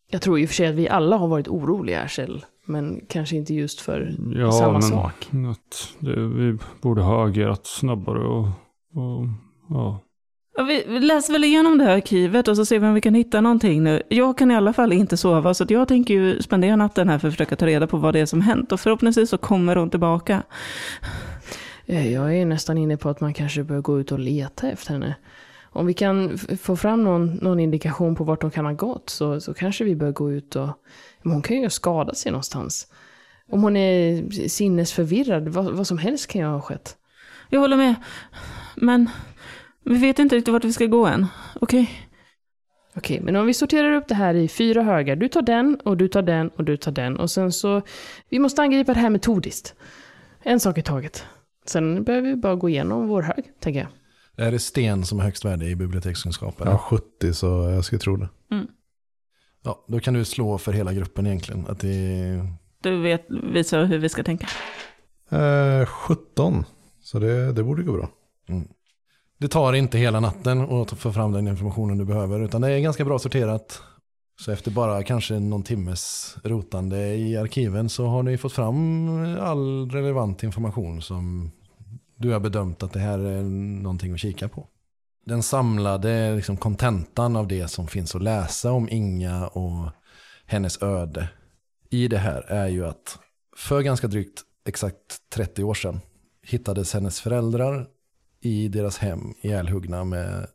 Jag 0.10 0.22
tror 0.22 0.40
i 0.40 0.46
och 0.46 0.50
för 0.50 0.56
sig 0.56 0.68
att 0.68 0.76
vi 0.76 0.90
alla 0.90 1.18
har 1.18 1.28
varit 1.28 1.48
oroliga, 1.48 2.08
Kjell. 2.08 2.46
Men 2.66 3.02
kanske 3.10 3.36
inte 3.36 3.54
just 3.54 3.82
för 3.82 4.16
Ja, 4.36 4.52
samma 4.52 4.72
men 4.72 4.82
sak. 4.82 5.30
Att 5.52 5.94
det, 6.00 6.16
vi 6.28 6.58
borde 6.82 7.02
ha 7.02 7.28
agerat 7.28 7.66
snabbare 7.66 8.28
och, 8.28 8.48
och 8.94 9.26
ja. 9.70 10.04
Ja, 10.58 10.64
Vi 10.64 10.84
vi 10.88 11.00
läser 11.00 11.34
väl 11.34 11.44
igenom 11.44 11.78
det 11.78 11.84
här 11.84 11.96
arkivet 11.96 12.48
och 12.48 12.56
så 12.56 12.66
ser 12.66 12.80
vi 12.80 12.88
om 12.88 12.94
vi 12.94 13.02
kan 13.02 13.14
hitta 13.14 13.42
någonting 13.42 13.84
nu. 13.84 14.02
Jag 14.10 14.38
kan 14.38 14.52
i 14.52 14.56
alla 14.56 14.74
fall 14.74 14.94
inte 14.94 15.18
sova, 15.18 15.54
så 15.54 15.64
att 15.64 15.70
jag 15.70 15.88
tänker 15.88 16.14
ju 16.14 16.42
spendera 16.42 16.76
natten 16.76 17.10
här 17.10 17.20
för 17.20 17.28
att 17.28 17.34
försöka 17.34 17.56
ta 17.56 17.66
reda 17.66 17.88
på 17.88 17.98
vad 17.98 18.14
det 18.14 18.20
är 18.20 18.26
som 18.26 18.42
hänt. 18.42 18.72
Och 18.72 18.80
förhoppningsvis 18.80 19.30
så 19.30 19.38
kommer 19.38 19.76
hon 19.76 19.90
tillbaka. 19.90 20.44
Eh, 21.88 22.14
Jag 22.14 22.36
är 22.36 22.46
nästan 22.46 22.78
inne 22.78 22.98
på 22.98 23.10
att 23.10 23.22
man 23.22 23.34
kanske 23.34 23.64
bör 23.64 23.82
gå 23.82 24.00
ut 24.00 24.12
och 24.12 24.20
leta 24.20 24.70
efter 24.70 24.94
henne. 24.94 25.16
Om 25.64 25.86
vi 25.86 25.94
kan 25.94 26.38
få 26.38 26.76
fram 26.76 27.04
någon, 27.04 27.36
någon 27.36 27.60
indikation 27.60 28.16
på 28.16 28.24
vart 28.24 28.42
de 28.42 28.52
kan 28.52 28.66
ha 28.66 28.72
gått 28.72 29.10
så, 29.10 29.42
så 29.42 29.54
kanske 29.54 29.84
vi 29.84 29.96
bör 29.96 30.12
gå 30.12 30.32
ut 30.32 30.56
och... 30.56 30.70
Men 31.22 31.34
hon 31.34 31.42
kan 31.42 31.58
ju 31.58 31.64
ha 31.64 31.70
skadat 31.70 32.18
sig 32.18 32.32
någonstans. 32.32 32.88
Om 33.52 33.64
hon 33.64 33.78
är 33.78 34.30
sinnesförvirrad, 34.48 35.48
vad, 35.48 35.66
vad 35.66 35.88
som 35.88 35.98
helst 35.98 36.28
kan 36.28 36.42
ju 36.42 36.48
ha 36.48 36.62
skett. 36.62 36.98
Jag 37.50 37.60
håller 37.60 37.78
med. 37.78 37.96
Men 38.76 39.10
vi 39.84 39.98
vet 39.98 40.20
inte 40.20 40.36
riktigt 40.36 40.52
vart 40.52 40.64
vi 40.64 40.74
ska 40.74 40.86
gå 40.86 41.06
än. 41.06 41.26
Okej? 41.62 41.92
Okej, 42.96 43.20
men 43.22 43.36
om 43.36 43.46
vi 43.46 43.54
sorterar 43.54 43.92
upp 43.92 44.08
det 44.08 44.16
här 44.16 44.34
i 44.34 44.48
fyra 44.48 44.84
högar. 44.84 45.16
Du 45.16 45.28
tar 45.28 45.42
den, 45.42 45.80
och 45.84 45.98
du 45.98 46.08
tar 46.08 46.22
den, 46.22 46.50
och 46.50 46.64
du 46.64 46.78
tar 46.78 46.92
den. 46.92 47.18
Och 47.18 47.32
sen 47.32 47.52
så... 47.52 47.82
Vi 48.30 48.40
måste 48.40 48.62
angripa 48.62 48.94
det 48.94 49.00
här 49.00 49.10
metodiskt. 49.10 49.76
En 50.44 50.60
sak 50.60 50.78
i 50.78 50.82
taget. 50.82 51.26
Sen 51.68 52.04
behöver 52.04 52.30
vi 52.30 52.36
bara 52.36 52.56
gå 52.56 52.70
igenom 52.70 53.08
vår 53.08 53.22
hög, 53.22 53.44
tänker 53.60 53.80
jag. 53.80 53.90
Är 54.48 54.52
det 54.52 54.60
sten 54.60 55.06
som 55.06 55.20
är 55.20 55.24
högst 55.24 55.46
värde 55.46 55.66
i 55.66 55.76
bibliotekskunskap? 55.76 56.62
eller? 56.62 56.72
Ja, 56.72 56.78
70 56.78 57.34
så 57.34 57.48
jag 57.48 57.86
skulle 57.86 58.00
tro 58.00 58.16
det. 58.16 58.30
Ja, 59.64 59.86
då 59.88 60.00
kan 60.00 60.14
du 60.14 60.26
slå 60.26 60.58
för 60.58 60.74
hela 60.74 60.94
gruppen 60.94 61.28
egentligen. 61.28 61.66
Att 61.68 61.80
det. 61.80 62.48
Du 62.84 63.02
vet, 63.02 63.26
visar 63.30 63.86
hur 63.86 63.98
vi 63.98 64.10
ska 64.10 64.24
tänka. 64.24 64.48
Eh, 65.30 65.86
17. 65.86 66.66
Så 67.02 67.20
det, 67.20 67.52
det 67.52 67.64
borde 67.64 67.84
gå 67.84 67.94
bra. 67.94 68.10
Mm. 68.50 68.68
Det 69.38 69.48
tar 69.48 69.74
inte 69.74 69.98
hela 69.98 70.20
natten 70.20 70.62
att 70.62 70.92
få 70.92 71.12
fram 71.12 71.32
den 71.32 71.48
informationen 71.48 71.98
du 71.98 72.06
behöver, 72.06 72.40
utan 72.40 72.62
det 72.62 72.72
är 72.72 72.80
ganska 72.80 73.06
bra 73.06 73.20
sorterat. 73.20 73.82
Så 74.40 74.52
efter 74.52 74.72
bara 74.72 75.04
kanske 75.04 75.40
någon 75.40 75.64
timmes 75.64 76.36
rotande 76.44 77.16
i 77.16 77.38
arkiven 77.38 77.90
så 77.90 78.06
har 78.06 78.24
ni 78.24 78.38
fått 78.38 78.54
fram 78.54 79.10
all 79.40 79.92
relevant 79.92 80.44
information 80.44 81.02
som 81.02 81.52
du 82.18 82.32
har 82.32 82.40
bedömt 82.40 82.84
att 82.84 82.94
det 82.94 83.00
här 83.00 83.20
är 83.20 83.44
någonting 83.82 84.14
att 84.14 84.20
kika 84.20 84.50
på. 84.50 84.68
Den 85.26 85.44
samlade 85.44 86.36
liksom, 86.36 86.58
kontentan 86.58 87.36
av 87.36 87.48
det 87.48 87.68
som 87.68 87.88
finns 87.88 88.16
att 88.16 88.24
läsa 88.24 88.72
om 88.72 88.90
Inga 88.90 89.48
och 89.48 89.90
hennes 90.46 90.82
öde 90.82 91.30
i 91.90 92.08
det 92.08 92.18
här 92.18 92.42
är 92.42 92.68
ju 92.68 92.86
att 92.86 93.20
för 93.58 93.82
ganska 93.82 94.08
drygt 94.08 94.42
exakt 94.66 95.30
30 95.30 95.64
år 95.64 95.74
sedan 95.74 96.00
hittades 96.42 96.94
hennes 96.94 97.22
föräldrar 97.22 97.88
i 98.42 98.68
deras 98.68 98.98
hem 98.98 99.34
ihjälhuggna 99.42 100.04
med 100.04 100.48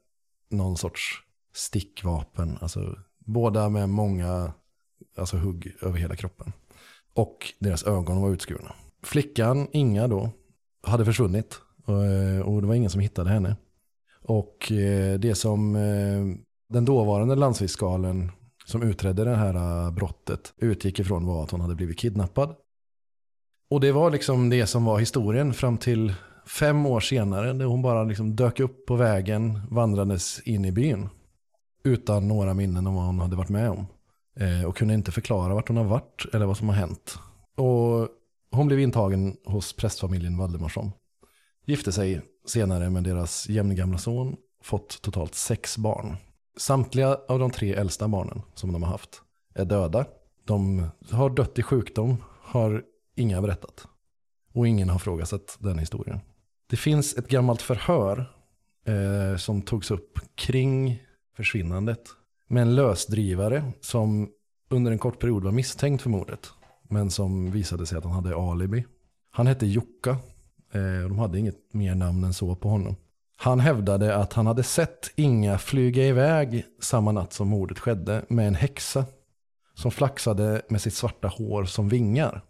någon 0.49 0.77
sorts 0.77 1.23
stickvapen. 1.55 2.59
Alltså 2.61 2.97
båda 3.19 3.69
med 3.69 3.89
många 3.89 4.53
alltså, 5.17 5.37
hugg 5.37 5.77
över 5.81 5.99
hela 5.99 6.17
kroppen. 6.17 6.53
Och 7.15 7.53
deras 7.59 7.85
ögon 7.85 8.23
var 8.23 8.31
utskurna. 8.31 8.75
Flickan, 9.03 9.69
Inga 9.73 10.09
då, 10.09 10.31
hade 10.83 11.05
försvunnit. 11.05 11.61
Eh, 11.89 12.47
och, 12.47 12.63
det 12.63 12.69
var 12.69 12.75
ingen 12.75 12.91
som 12.91 13.01
hittade 13.01 13.31
henne. 13.31 13.57
Och 14.25 14.73
eh, 14.73 15.19
det 15.19 15.35
som 15.35 15.77
eh, 15.77 16.45
den 16.69 16.85
dåvarande 16.85 17.35
landsfiskalen 17.35 18.31
som 18.65 18.83
utredde 18.83 19.25
det 19.25 19.37
här 19.37 19.91
brottet 19.91 20.53
utgick 20.57 20.99
ifrån 20.99 21.27
var 21.27 21.43
att 21.43 21.51
hon 21.51 21.61
hade 21.61 21.75
blivit 21.75 21.99
kidnappad. 21.99 22.55
Och 23.71 23.81
det 23.81 23.93
var 23.93 24.11
liksom 24.11 24.51
det 24.51 24.67
som 24.67 24.85
var 24.85 24.99
historien 24.99 25.55
fram 25.55 25.79
till 25.79 26.15
fem 26.47 26.87
år 26.87 27.01
senare. 27.01 27.53
Där 27.53 27.65
hon 27.65 27.83
bara 27.83 28.05
liksom 28.05 28.37
dök 28.37 28.61
upp 28.61 28.87
på 28.87 28.97
vägen 28.97 29.61
vandrandes 29.71 30.41
in 30.41 30.65
i 30.65 30.73
byn. 30.73 31.09
Utan 31.85 32.29
några 32.29 32.55
minnen 32.55 32.87
om 32.87 32.95
vad 32.95 33.05
hon 33.05 33.21
hade 33.21 33.37
varit 33.37 33.49
med 33.49 33.71
om. 33.71 33.87
Och 34.67 34.77
kunde 34.77 34.95
inte 34.95 35.13
förklara 35.13 35.55
vart 35.55 35.69
hon 35.69 35.77
har 35.77 35.85
varit 35.85 36.27
eller 36.33 36.47
vad 36.47 36.57
som 36.57 36.69
har 36.69 36.77
hänt. 36.77 37.19
Och 37.57 38.09
hon 38.53 38.67
blev 38.67 38.81
intagen 38.81 39.37
hos 39.45 39.73
prästfamiljen 39.73 40.39
Valdemarsson. 40.39 40.91
Gifte 41.67 41.93
sig 41.93 42.21
senare 42.47 42.91
med 42.91 43.05
deras 43.05 43.49
jämngamla 43.49 43.99
son. 43.99 44.37
Fått 44.63 45.03
totalt 45.03 45.35
sex 45.35 45.79
barn. 45.79 46.17
Samtliga 46.57 47.19
av 47.29 47.39
de 47.39 47.51
tre 47.51 47.75
äldsta 47.75 48.09
barnen 48.09 48.43
som 48.55 48.73
de 48.73 48.83
har 48.83 48.91
haft 48.91 49.23
är 49.55 49.65
döda. 49.65 50.07
De 50.45 50.87
har 51.11 51.31
dött 51.31 51.59
i 51.59 51.63
sjukdom, 51.63 52.17
har 52.41 52.83
inga 53.17 53.43
berättat. 53.43 53.87
Och 54.53 54.69
ingen 54.69 54.89
har 54.89 54.99
frågat 54.99 55.57
den 55.59 55.79
historien. 55.79 56.21
Det 56.71 56.77
finns 56.77 57.17
ett 57.17 57.29
gammalt 57.29 57.63
förhör 57.63 58.33
eh, 58.87 59.37
som 59.37 59.63
togs 59.63 59.91
upp 59.91 60.19
kring 60.35 61.03
försvinnandet. 61.37 62.03
Med 62.49 62.63
en 62.63 62.75
lösdrivare 62.75 63.73
som 63.81 64.31
under 64.71 64.93
en 64.93 64.99
kort 64.99 65.19
period 65.19 65.45
var 65.45 65.53
misstänkt 65.53 66.03
för 66.03 66.11
mordet. 66.11 66.53
Men 66.93 67.11
som 67.11 67.51
visade 67.51 67.87
sig 67.87 67.99
att 67.99 68.05
han 68.05 68.13
hade 68.13 68.37
alibi. 68.37 68.85
Han 69.31 69.47
hette 69.47 69.67
Jukka. 69.67 70.11
Eh, 70.73 71.09
de 71.09 71.19
hade 71.19 71.39
inget 71.39 71.75
mer 71.75 71.95
namn 71.95 72.25
än 72.25 72.35
så 72.35 72.55
på 72.55 72.69
honom. 72.69 72.97
Han 73.37 73.61
hävdade 73.61 74.17
att 74.17 74.33
han 74.33 74.47
hade 74.47 74.63
sett 74.63 75.11
Inga 75.15 75.59
flyga 75.59 76.07
iväg 76.07 76.65
samma 76.81 77.13
natt 77.13 77.33
som 77.33 77.49
mordet 77.49 77.79
skedde 77.79 78.25
med 78.29 78.49
en 78.49 78.55
häxa. 78.55 79.05
Som 79.75 79.91
flaxade 79.91 80.63
med 80.69 80.81
sitt 80.81 80.95
svarta 80.95 81.29
hår 81.29 81.65
som 81.65 81.89
vingar. 81.89 82.43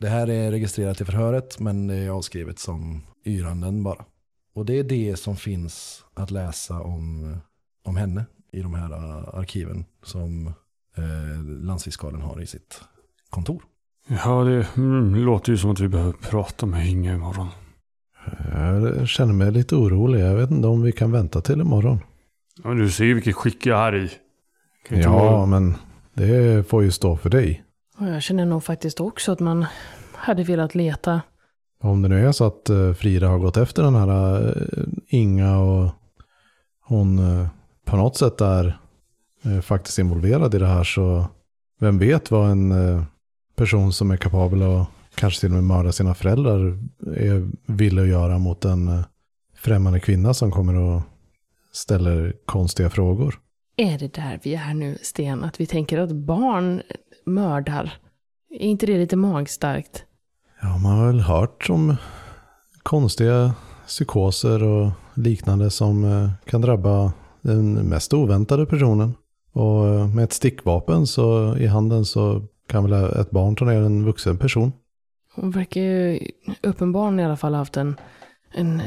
Det 0.00 0.08
här 0.08 0.30
är 0.30 0.50
registrerat 0.50 1.00
i 1.00 1.04
förhöret 1.04 1.60
men 1.60 1.86
det 1.86 1.94
är 1.94 2.10
avskrivet 2.10 2.58
som 2.58 3.06
yranden 3.24 3.82
bara. 3.82 4.04
Och 4.54 4.66
det 4.66 4.78
är 4.78 4.84
det 4.84 5.16
som 5.16 5.36
finns 5.36 6.04
att 6.14 6.30
läsa 6.30 6.80
om, 6.80 7.36
om 7.84 7.96
henne 7.96 8.26
i 8.52 8.60
de 8.60 8.74
här 8.74 8.92
arkiven 9.38 9.84
som 10.02 10.46
eh, 10.96 11.42
landsfiskalen 11.44 12.20
har 12.20 12.40
i 12.40 12.46
sitt 12.46 12.80
kontor. 13.30 13.62
Ja, 14.08 14.44
det 14.44 14.66
mm, 14.76 15.14
låter 15.14 15.52
ju 15.52 15.58
som 15.58 15.70
att 15.70 15.80
vi 15.80 15.88
behöver 15.88 16.12
prata 16.12 16.66
med 16.66 16.88
Inga 16.88 17.14
imorgon. 17.14 17.48
Jag 18.54 19.08
känner 19.08 19.32
mig 19.32 19.50
lite 19.52 19.74
orolig. 19.76 20.20
Jag 20.20 20.34
vet 20.34 20.50
inte 20.50 20.68
om 20.68 20.82
vi 20.82 20.92
kan 20.92 21.12
vänta 21.12 21.40
till 21.40 21.60
imorgon. 21.60 21.98
Ja, 22.62 22.68
men 22.68 22.78
du 22.78 22.90
ser 22.90 23.04
ju 23.04 23.14
vilket 23.14 23.34
skick 23.34 23.66
jag 23.66 23.86
är 23.88 23.94
i. 23.96 24.10
Kan 24.88 24.96
inte 24.98 25.08
Ja, 25.08 25.30
vara- 25.30 25.46
men 25.46 25.74
det 26.14 26.68
får 26.68 26.82
ju 26.82 26.90
stå 26.90 27.16
för 27.16 27.30
dig. 27.30 27.62
Jag 27.98 28.22
känner 28.22 28.46
nog 28.46 28.64
faktiskt 28.64 29.00
också 29.00 29.32
att 29.32 29.40
man 29.40 29.66
hade 30.14 30.42
velat 30.44 30.74
leta. 30.74 31.20
Om 31.82 32.02
det 32.02 32.08
nu 32.08 32.26
är 32.26 32.32
så 32.32 32.44
att 32.46 32.68
eh, 32.70 32.92
Frida 32.92 33.28
har 33.28 33.38
gått 33.38 33.56
efter 33.56 33.82
den 33.82 33.94
här 33.94 34.40
eh, 34.48 34.84
Inga 35.08 35.58
och 35.58 35.90
hon 36.84 37.18
eh, 37.18 37.46
på 37.84 37.96
något 37.96 38.16
sätt 38.16 38.40
är 38.40 38.78
faktiskt 39.62 39.98
involverad 39.98 40.54
i 40.54 40.58
det 40.58 40.66
här 40.66 40.84
så 40.84 41.26
vem 41.80 41.98
vet 41.98 42.30
vad 42.30 42.50
en 42.50 42.72
person 43.58 43.92
som 43.92 44.10
är 44.10 44.16
kapabel 44.16 44.62
att 44.62 44.88
kanske 45.14 45.40
till 45.40 45.48
och 45.48 45.54
med 45.54 45.64
mörda 45.64 45.92
sina 45.92 46.14
föräldrar 46.14 46.78
är 47.16 47.50
villig 47.66 48.02
att 48.02 48.08
göra 48.08 48.38
mot 48.38 48.64
en 48.64 48.88
eh, 48.88 49.04
främmande 49.56 50.00
kvinna 50.00 50.34
som 50.34 50.50
kommer 50.50 50.74
och 50.74 51.02
ställer 51.72 52.36
konstiga 52.44 52.90
frågor. 52.90 53.38
Är 53.76 53.98
det 53.98 54.14
där 54.14 54.40
vi 54.42 54.54
är 54.54 54.74
nu, 54.74 54.98
Sten? 55.02 55.44
Att 55.44 55.60
vi 55.60 55.66
tänker 55.66 55.98
att 55.98 56.12
barn 56.12 56.82
mördar? 57.26 57.92
Är 58.50 58.66
inte 58.66 58.86
det 58.86 58.98
lite 58.98 59.16
magstarkt? 59.16 60.04
Ja, 60.62 60.78
man 60.78 60.98
har 60.98 61.06
väl 61.06 61.20
hört 61.20 61.70
om 61.70 61.96
konstiga 62.82 63.54
psykoser 63.86 64.62
och 64.62 64.90
liknande 65.14 65.70
som 65.70 66.04
eh, 66.04 66.30
kan 66.44 66.60
drabba 66.60 67.12
den 67.42 67.72
mest 67.74 68.14
oväntade 68.14 68.66
personen. 68.66 69.14
Och 69.52 69.86
eh, 69.86 70.08
med 70.08 70.24
ett 70.24 70.32
stickvapen 70.32 71.06
så 71.06 71.56
i 71.56 71.66
handen 71.66 72.04
så 72.04 72.42
kan 72.68 72.90
väl 72.90 73.20
ett 73.20 73.30
barn 73.30 73.56
ta 73.56 73.64
ner 73.64 73.82
en 73.82 74.04
vuxen 74.04 74.38
person. 74.38 74.72
Hon 75.34 75.50
verkar 75.50 75.80
ju 75.80 76.20
uppenbarligen 76.62 77.20
i 77.20 77.24
alla 77.24 77.36
fall 77.36 77.52
ha 77.52 77.58
haft 77.58 77.76
en, 77.76 77.96
en 78.54 78.82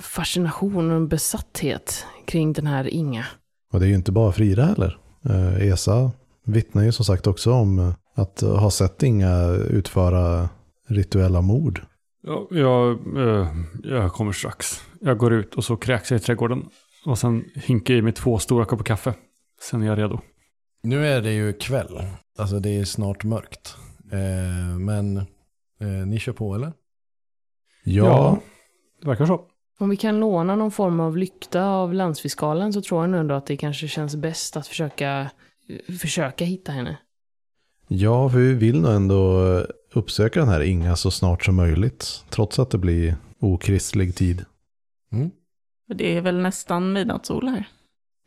fascination 0.00 0.90
och 0.90 0.96
en 0.96 1.08
besatthet 1.08 2.06
kring 2.24 2.52
den 2.52 2.66
här 2.66 2.86
Inga. 2.86 3.26
Och 3.72 3.80
det 3.80 3.86
är 3.86 3.88
ju 3.88 3.94
inte 3.94 4.12
bara 4.12 4.32
Frida 4.32 4.64
heller. 4.64 4.98
Eh, 5.28 5.68
Esa 5.68 6.10
vittnar 6.44 6.82
ju 6.82 6.92
som 6.92 7.04
sagt 7.04 7.26
också 7.26 7.52
om 7.52 7.78
eh, 7.78 7.94
att 8.14 8.40
ha 8.40 8.70
sett 8.70 9.02
Inga 9.02 9.48
utföra 9.50 10.48
rituella 10.88 11.40
mord. 11.40 11.80
Ja, 12.22 12.46
jag, 12.50 12.90
eh, 13.16 13.48
jag 13.82 14.12
kommer 14.12 14.32
strax. 14.32 14.82
Jag 15.00 15.18
går 15.18 15.32
ut 15.32 15.54
och 15.54 15.64
så 15.64 15.76
kräks 15.76 16.10
jag 16.10 16.20
i 16.20 16.22
trädgården. 16.22 16.64
Och 17.06 17.18
sen 17.18 17.44
hinkar 17.54 17.94
jag 17.94 17.98
i 17.98 18.02
mig 18.02 18.12
två 18.12 18.38
stora 18.38 18.64
koppar 18.64 18.84
kaffe. 18.84 19.14
Sen 19.62 19.82
är 19.82 19.86
jag 19.86 19.98
redo. 19.98 20.20
Nu 20.86 21.06
är 21.06 21.22
det 21.22 21.32
ju 21.32 21.52
kväll. 21.52 22.02
Alltså 22.38 22.60
det 22.60 22.78
är 22.78 22.84
snart 22.84 23.24
mörkt. 23.24 23.76
Eh, 24.12 24.78
men 24.78 25.16
eh, 25.80 26.06
ni 26.06 26.18
kör 26.18 26.32
på 26.32 26.54
eller? 26.54 26.72
Ja, 27.84 28.38
det 29.02 29.08
verkar 29.08 29.26
så. 29.26 29.40
Om 29.78 29.88
vi 29.88 29.96
kan 29.96 30.20
låna 30.20 30.56
någon 30.56 30.70
form 30.70 31.00
av 31.00 31.16
lykta 31.16 31.64
av 31.64 31.94
landsfiskalen 31.94 32.72
så 32.72 32.82
tror 32.82 33.02
jag 33.02 33.10
nog 33.10 33.20
ändå 33.20 33.34
att 33.34 33.46
det 33.46 33.56
kanske 33.56 33.88
känns 33.88 34.16
bäst 34.16 34.56
att 34.56 34.66
försöka, 34.66 35.30
försöka 36.00 36.44
hitta 36.44 36.72
henne. 36.72 36.98
ja, 37.88 38.28
för 38.28 38.38
vi 38.38 38.54
vill 38.54 38.80
nog 38.80 38.92
ändå 38.92 39.40
uppsöka 39.94 40.40
den 40.40 40.48
här 40.48 40.60
Inga 40.60 40.96
så 40.96 41.10
snart 41.10 41.44
som 41.44 41.54
möjligt. 41.54 42.24
Trots 42.30 42.58
att 42.58 42.70
det 42.70 42.78
blir 42.78 43.16
okristlig 43.40 44.14
tid. 44.14 44.44
Mm. 45.12 45.30
Det 45.94 46.16
är 46.16 46.20
väl 46.20 46.40
nästan 46.40 46.92
midnattssol 46.92 47.48
här. 47.48 47.68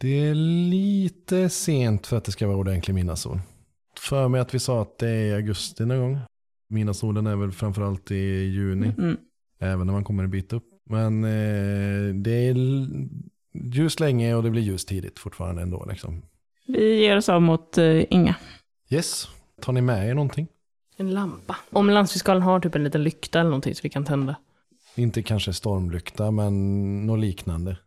Det 0.01 0.27
är 0.27 0.35
lite 0.69 1.49
sent 1.49 2.07
för 2.07 2.17
att 2.17 2.23
det 2.23 2.31
ska 2.31 2.47
vara 2.47 2.57
ordentlig 2.57 2.93
midnattssol. 2.93 3.39
För 3.99 4.27
mig 4.27 4.41
att 4.41 4.53
vi 4.53 4.59
sa 4.59 4.81
att 4.81 4.97
det 4.97 5.09
är 5.09 5.35
augusti 5.35 5.85
någon 5.85 5.99
gång. 5.99 6.19
Midnattssolen 6.69 7.27
är 7.27 7.35
väl 7.35 7.51
framförallt 7.51 8.11
i 8.11 8.15
juni. 8.43 8.91
Mm. 8.97 9.17
Även 9.59 9.87
när 9.87 9.93
man 9.93 10.03
kommer 10.03 10.23
en 10.23 10.31
bit 10.31 10.53
upp. 10.53 10.63
Men 10.89 11.23
eh, 11.23 12.15
det 12.15 12.31
är 12.31 12.55
ljus 13.53 13.99
länge 13.99 14.35
och 14.35 14.43
det 14.43 14.49
blir 14.49 14.61
ljus 14.61 14.85
tidigt 14.85 15.19
fortfarande 15.19 15.61
ändå. 15.61 15.85
Liksom. 15.89 16.21
Vi 16.67 17.01
ger 17.01 17.17
oss 17.17 17.29
av 17.29 17.41
mot 17.41 17.77
uh, 17.77 18.03
Inga. 18.09 18.35
Yes, 18.89 19.27
tar 19.61 19.73
ni 19.73 19.81
med 19.81 20.09
er 20.09 20.13
någonting? 20.13 20.47
En 20.97 21.13
lampa. 21.13 21.55
Om 21.69 21.89
landsfiskalen 21.89 22.43
har 22.43 22.59
typ 22.59 22.75
en 22.75 22.83
liten 22.83 23.03
lykta 23.03 23.39
eller 23.39 23.49
någonting 23.49 23.75
så 23.75 23.79
vi 23.83 23.89
kan 23.89 24.05
tända. 24.05 24.35
Inte 24.95 25.23
kanske 25.23 25.53
stormlykta, 25.53 26.31
men 26.31 27.05
något 27.05 27.19
liknande. 27.19 27.77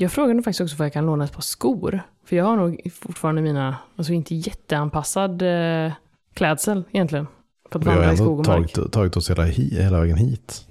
Jag 0.00 0.12
frågade 0.12 0.42
faktiskt 0.42 0.60
också 0.60 0.76
om 0.78 0.84
jag 0.84 0.92
kan 0.92 1.06
låna 1.06 1.24
ett 1.24 1.32
par 1.32 1.40
skor. 1.42 2.00
För 2.24 2.36
jag 2.36 2.44
har 2.44 2.56
nog 2.56 2.80
fortfarande 2.94 3.42
mina, 3.42 3.76
alltså 3.96 4.12
inte 4.12 4.34
jätteanpassad 4.34 5.42
eh, 5.42 5.92
klädsel 6.34 6.84
egentligen. 6.90 7.26
För 7.70 7.78
att 7.78 7.84
Vi 7.84 7.88
har 7.90 7.96
vandra 7.96 8.12
i 8.12 8.16
skog 8.16 8.38
ändå 8.38 8.52
och 8.52 8.58
mark. 8.60 8.72
tagit, 8.72 8.92
tagit 8.92 9.16
oss 9.16 9.30
hela, 9.30 9.44
hela 9.44 10.00
vägen 10.00 10.16
hit. 10.16 10.64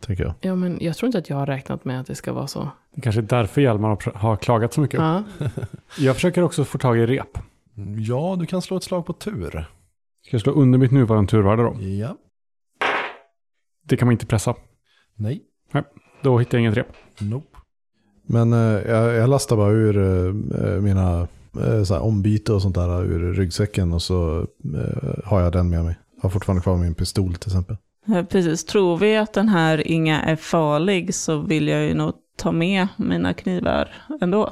Tänker 0.00 0.24
jag. 0.24 0.34
Ja, 0.40 0.54
men 0.54 0.78
jag 0.80 0.96
tror 0.96 1.06
inte 1.06 1.18
att 1.18 1.30
jag 1.30 1.36
har 1.36 1.46
räknat 1.46 1.84
med 1.84 2.00
att 2.00 2.06
det 2.06 2.14
ska 2.14 2.32
vara 2.32 2.46
så. 2.46 2.70
Det 2.94 3.00
kanske 3.00 3.20
är 3.20 3.22
därför 3.22 3.60
Hjalmar 3.60 4.16
har 4.18 4.36
klagat 4.36 4.72
så 4.74 4.80
mycket. 4.80 5.00
Ja. 5.00 5.22
Jag 5.98 6.14
försöker 6.14 6.42
också 6.42 6.64
få 6.64 6.78
tag 6.78 6.98
i 6.98 7.06
rep. 7.06 7.38
Ja, 7.98 8.36
du 8.40 8.46
kan 8.46 8.62
slå 8.62 8.76
ett 8.76 8.82
slag 8.84 9.06
på 9.06 9.12
tur. 9.12 9.50
Ska 10.26 10.34
jag 10.34 10.40
slå 10.40 10.52
under 10.52 10.78
mitt 10.78 10.90
nuvarande 10.90 11.30
turvärde 11.30 11.62
då? 11.62 11.76
Ja, 11.82 12.16
Det 13.84 13.96
kan 13.96 14.06
man 14.06 14.12
inte 14.12 14.26
pressa. 14.26 14.54
nej, 15.14 15.42
Då 16.22 16.38
hittar 16.38 16.58
jag 16.58 16.62
inget 16.62 16.76
rep. 16.76 16.86
nope. 17.20 17.56
Men 18.32 18.52
eh, 18.52 18.90
jag, 18.90 19.14
jag 19.14 19.30
lastar 19.30 19.56
bara 19.56 19.70
ur 19.70 19.98
eh, 19.98 20.80
mina 20.80 21.28
eh, 21.60 21.82
så 21.82 21.94
här, 21.94 22.02
ombyte 22.02 22.52
och 22.52 22.62
sånt 22.62 22.74
där 22.74 23.04
ur 23.04 23.34
ryggsäcken 23.34 23.92
och 23.92 24.02
så 24.02 24.46
eh, 24.74 25.24
har 25.24 25.40
jag 25.40 25.52
den 25.52 25.70
med 25.70 25.84
mig. 25.84 25.98
Jag 26.16 26.22
har 26.22 26.30
fortfarande 26.30 26.62
kvar 26.62 26.76
min 26.76 26.94
pistol 26.94 27.34
till 27.34 27.48
exempel. 27.48 27.76
Precis, 28.28 28.64
tror 28.64 28.96
vi 28.96 29.16
att 29.16 29.32
den 29.32 29.48
här 29.48 29.88
Inga 29.88 30.22
är 30.22 30.36
farlig 30.36 31.14
så 31.14 31.38
vill 31.38 31.68
jag 31.68 31.82
ju 31.82 31.94
nog 31.94 32.12
ta 32.36 32.52
med 32.52 32.86
mina 32.96 33.34
knivar 33.34 33.88
ändå. 34.20 34.50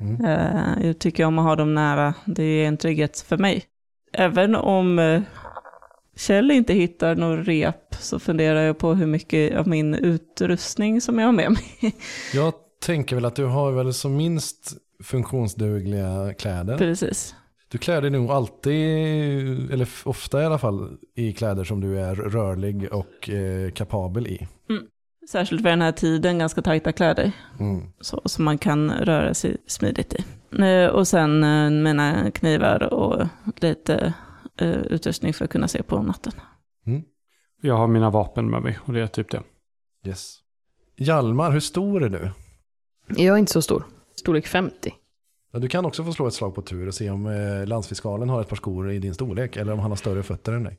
Mm. 0.00 0.24
Eh, 0.24 0.86
Jag 0.86 0.98
tycker 0.98 1.24
om 1.24 1.38
att 1.38 1.44
ha 1.44 1.56
dem 1.56 1.74
nära, 1.74 2.14
det 2.24 2.42
är 2.42 2.68
en 2.68 2.76
trygghet 2.76 3.24
för 3.28 3.36
mig. 3.36 3.64
Även 4.12 4.54
om 4.56 5.22
Kjell 6.16 6.50
inte 6.50 6.74
hittar 6.74 7.16
någon 7.16 7.44
rep 7.44 7.94
så 8.00 8.18
funderar 8.18 8.60
jag 8.60 8.78
på 8.78 8.94
hur 8.94 9.06
mycket 9.06 9.56
av 9.56 9.68
min 9.68 9.94
utrustning 9.94 11.00
som 11.00 11.18
jag 11.18 11.26
har 11.26 11.32
med 11.32 11.50
mig. 11.52 11.94
Jag 12.34 12.52
tänker 12.86 13.16
väl 13.16 13.24
att 13.24 13.36
du 13.36 13.44
har 13.44 13.72
väl 13.72 13.92
som 13.92 14.16
minst 14.16 14.76
funktionsdugliga 15.04 16.34
kläder. 16.34 16.78
Precis. 16.78 17.34
Du 17.68 17.78
klär 17.78 18.00
dig 18.00 18.10
nog 18.10 18.30
alltid, 18.30 19.70
eller 19.72 19.88
ofta 20.04 20.42
i 20.42 20.44
alla 20.44 20.58
fall, 20.58 20.98
i 21.14 21.32
kläder 21.32 21.64
som 21.64 21.80
du 21.80 22.00
är 22.00 22.14
rörlig 22.14 22.92
och 22.92 23.30
eh, 23.30 23.70
kapabel 23.70 24.26
i. 24.26 24.48
Särskilt 25.30 25.62
för 25.62 25.68
den 25.68 25.82
här 25.82 25.92
tiden, 25.92 26.38
ganska 26.38 26.62
tajta 26.62 26.92
kläder. 26.92 27.32
Mm. 27.60 27.82
Så, 28.00 28.22
som 28.24 28.44
man 28.44 28.58
kan 28.58 28.90
röra 28.90 29.34
sig 29.34 29.56
smidigt 29.66 30.14
i. 30.14 30.24
Eh, 30.62 30.90
Och 30.90 31.08
sen 31.08 31.44
eh, 31.44 31.70
mina 31.70 32.30
knivar 32.30 32.92
och 32.94 33.26
lite 33.56 34.14
eh, 34.60 34.70
utrustning 34.70 35.34
för 35.34 35.44
att 35.44 35.50
kunna 35.50 35.68
se 35.68 35.82
på 35.82 36.02
natten. 36.02 36.32
Jag 37.62 37.74
har 37.76 37.86
mina 37.86 38.10
vapen 38.10 38.50
med 38.50 38.62
mig 38.62 38.78
och 38.84 38.92
det 38.92 39.00
är 39.00 39.06
typ 39.06 39.30
det. 39.30 39.42
Yes. 40.06 40.36
Hjalmar, 40.96 41.50
hur 41.50 41.60
stor 41.60 42.04
är 42.04 42.08
du? 42.08 42.30
Jag 43.08 43.34
är 43.34 43.38
inte 43.38 43.52
så 43.52 43.62
stor. 43.62 43.84
Storlek 44.16 44.46
50. 44.46 44.94
Ja, 45.52 45.58
du 45.58 45.68
kan 45.68 45.84
också 45.86 46.04
få 46.04 46.12
slå 46.12 46.26
ett 46.26 46.34
slag 46.34 46.54
på 46.54 46.62
tur 46.62 46.86
och 46.88 46.94
se 46.94 47.10
om 47.10 47.26
eh, 47.26 47.66
landsfiskalen 47.66 48.28
har 48.28 48.40
ett 48.40 48.48
par 48.48 48.56
skor 48.56 48.92
i 48.92 48.98
din 48.98 49.14
storlek 49.14 49.56
eller 49.56 49.72
om 49.72 49.78
han 49.78 49.90
har 49.90 49.96
större 49.96 50.22
fötter 50.22 50.52
än 50.52 50.64
dig. 50.64 50.78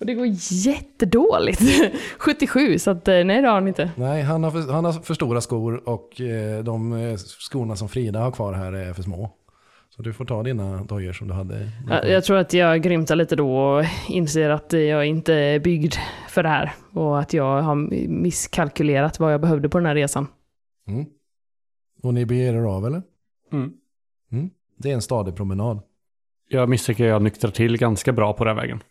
Och 0.00 0.06
det 0.06 0.14
går 0.14 0.26
jättedåligt. 0.50 1.62
77, 2.18 2.78
så 2.78 2.90
att 2.90 3.08
eh, 3.08 3.24
nej 3.24 3.42
det 3.42 3.48
har 3.48 3.54
han 3.54 3.68
inte. 3.68 3.90
Nej, 3.96 4.22
han 4.22 4.44
har 4.44 4.50
för, 4.50 4.72
han 4.72 4.84
har 4.84 4.92
för 4.92 5.14
stora 5.14 5.40
skor 5.40 5.88
och 5.88 6.20
eh, 6.20 6.64
de 6.64 7.16
skorna 7.18 7.76
som 7.76 7.88
Frida 7.88 8.20
har 8.20 8.30
kvar 8.30 8.52
här 8.52 8.72
är 8.72 8.92
för 8.92 9.02
små. 9.02 9.30
Så 10.00 10.04
du 10.04 10.12
får 10.12 10.24
ta 10.24 10.42
dina 10.42 10.84
dojor 10.84 11.12
som 11.12 11.28
du 11.28 11.34
hade. 11.34 11.68
Jag, 11.88 12.08
jag 12.08 12.24
tror 12.24 12.36
att 12.36 12.52
jag 12.52 12.82
grymtar 12.82 13.16
lite 13.16 13.36
då 13.36 13.56
och 13.56 13.84
inser 14.08 14.50
att 14.50 14.72
jag 14.72 15.06
inte 15.06 15.34
är 15.34 15.60
byggd 15.60 15.94
för 16.28 16.42
det 16.42 16.48
här. 16.48 16.72
Och 16.92 17.20
att 17.20 17.32
jag 17.32 17.62
har 17.62 17.74
misskalkylerat 18.08 19.20
vad 19.20 19.32
jag 19.32 19.40
behövde 19.40 19.68
på 19.68 19.78
den 19.78 19.86
här 19.86 19.94
resan. 19.94 20.26
Mm. 20.86 21.06
Och 22.02 22.14
ni 22.14 22.26
beger 22.26 22.54
er 22.54 22.62
av 22.62 22.86
eller? 22.86 23.02
Mm. 23.52 24.50
Det 24.76 24.90
är 24.90 24.94
en 24.94 25.02
stadig 25.02 25.36
promenad. 25.36 25.80
Jag 26.48 26.68
misstänker 26.68 27.04
att 27.04 27.10
jag 27.10 27.22
nyktrar 27.22 27.50
till 27.50 27.78
ganska 27.78 28.12
bra 28.12 28.32
på 28.32 28.44
den 28.44 28.56
vägen. 28.56 28.82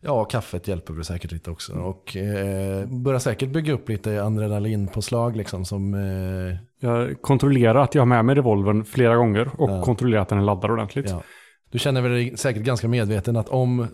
Ja, 0.00 0.24
kaffet 0.24 0.68
hjälper 0.68 0.94
väl 0.94 1.04
säkert 1.04 1.32
lite 1.32 1.50
också. 1.50 1.72
Och 1.74 2.16
eh, 2.16 2.86
börjar 2.88 3.18
säkert 3.18 3.48
bygga 3.48 3.72
upp 3.72 3.88
lite 3.88 4.22
adrenalinpåslag 4.22 5.36
liksom 5.36 5.64
som... 5.64 5.94
Eh, 5.94 6.56
Jag 6.80 7.22
kontrollerar 7.22 7.74
att 7.82 7.94
jag 7.94 8.02
har 8.02 8.06
med 8.06 8.24
mig 8.24 8.34
revolvern 8.34 8.84
flera 8.84 9.16
gånger 9.16 9.50
och 9.60 9.70
Ja. 9.70 9.82
kontrollerar 9.82 10.22
att 10.22 10.28
den 10.28 10.38
är 10.38 10.42
laddad 10.42 10.70
ordentligt. 10.70 11.10
ja. 11.10 11.22
Du 11.70 11.78
känner 11.78 12.02
väl 12.02 12.10
dig 12.12 12.36
säkert 12.36 12.62
ganska 12.62 12.88
medveten 12.88 13.36
att 13.36 13.48
om 13.48 13.86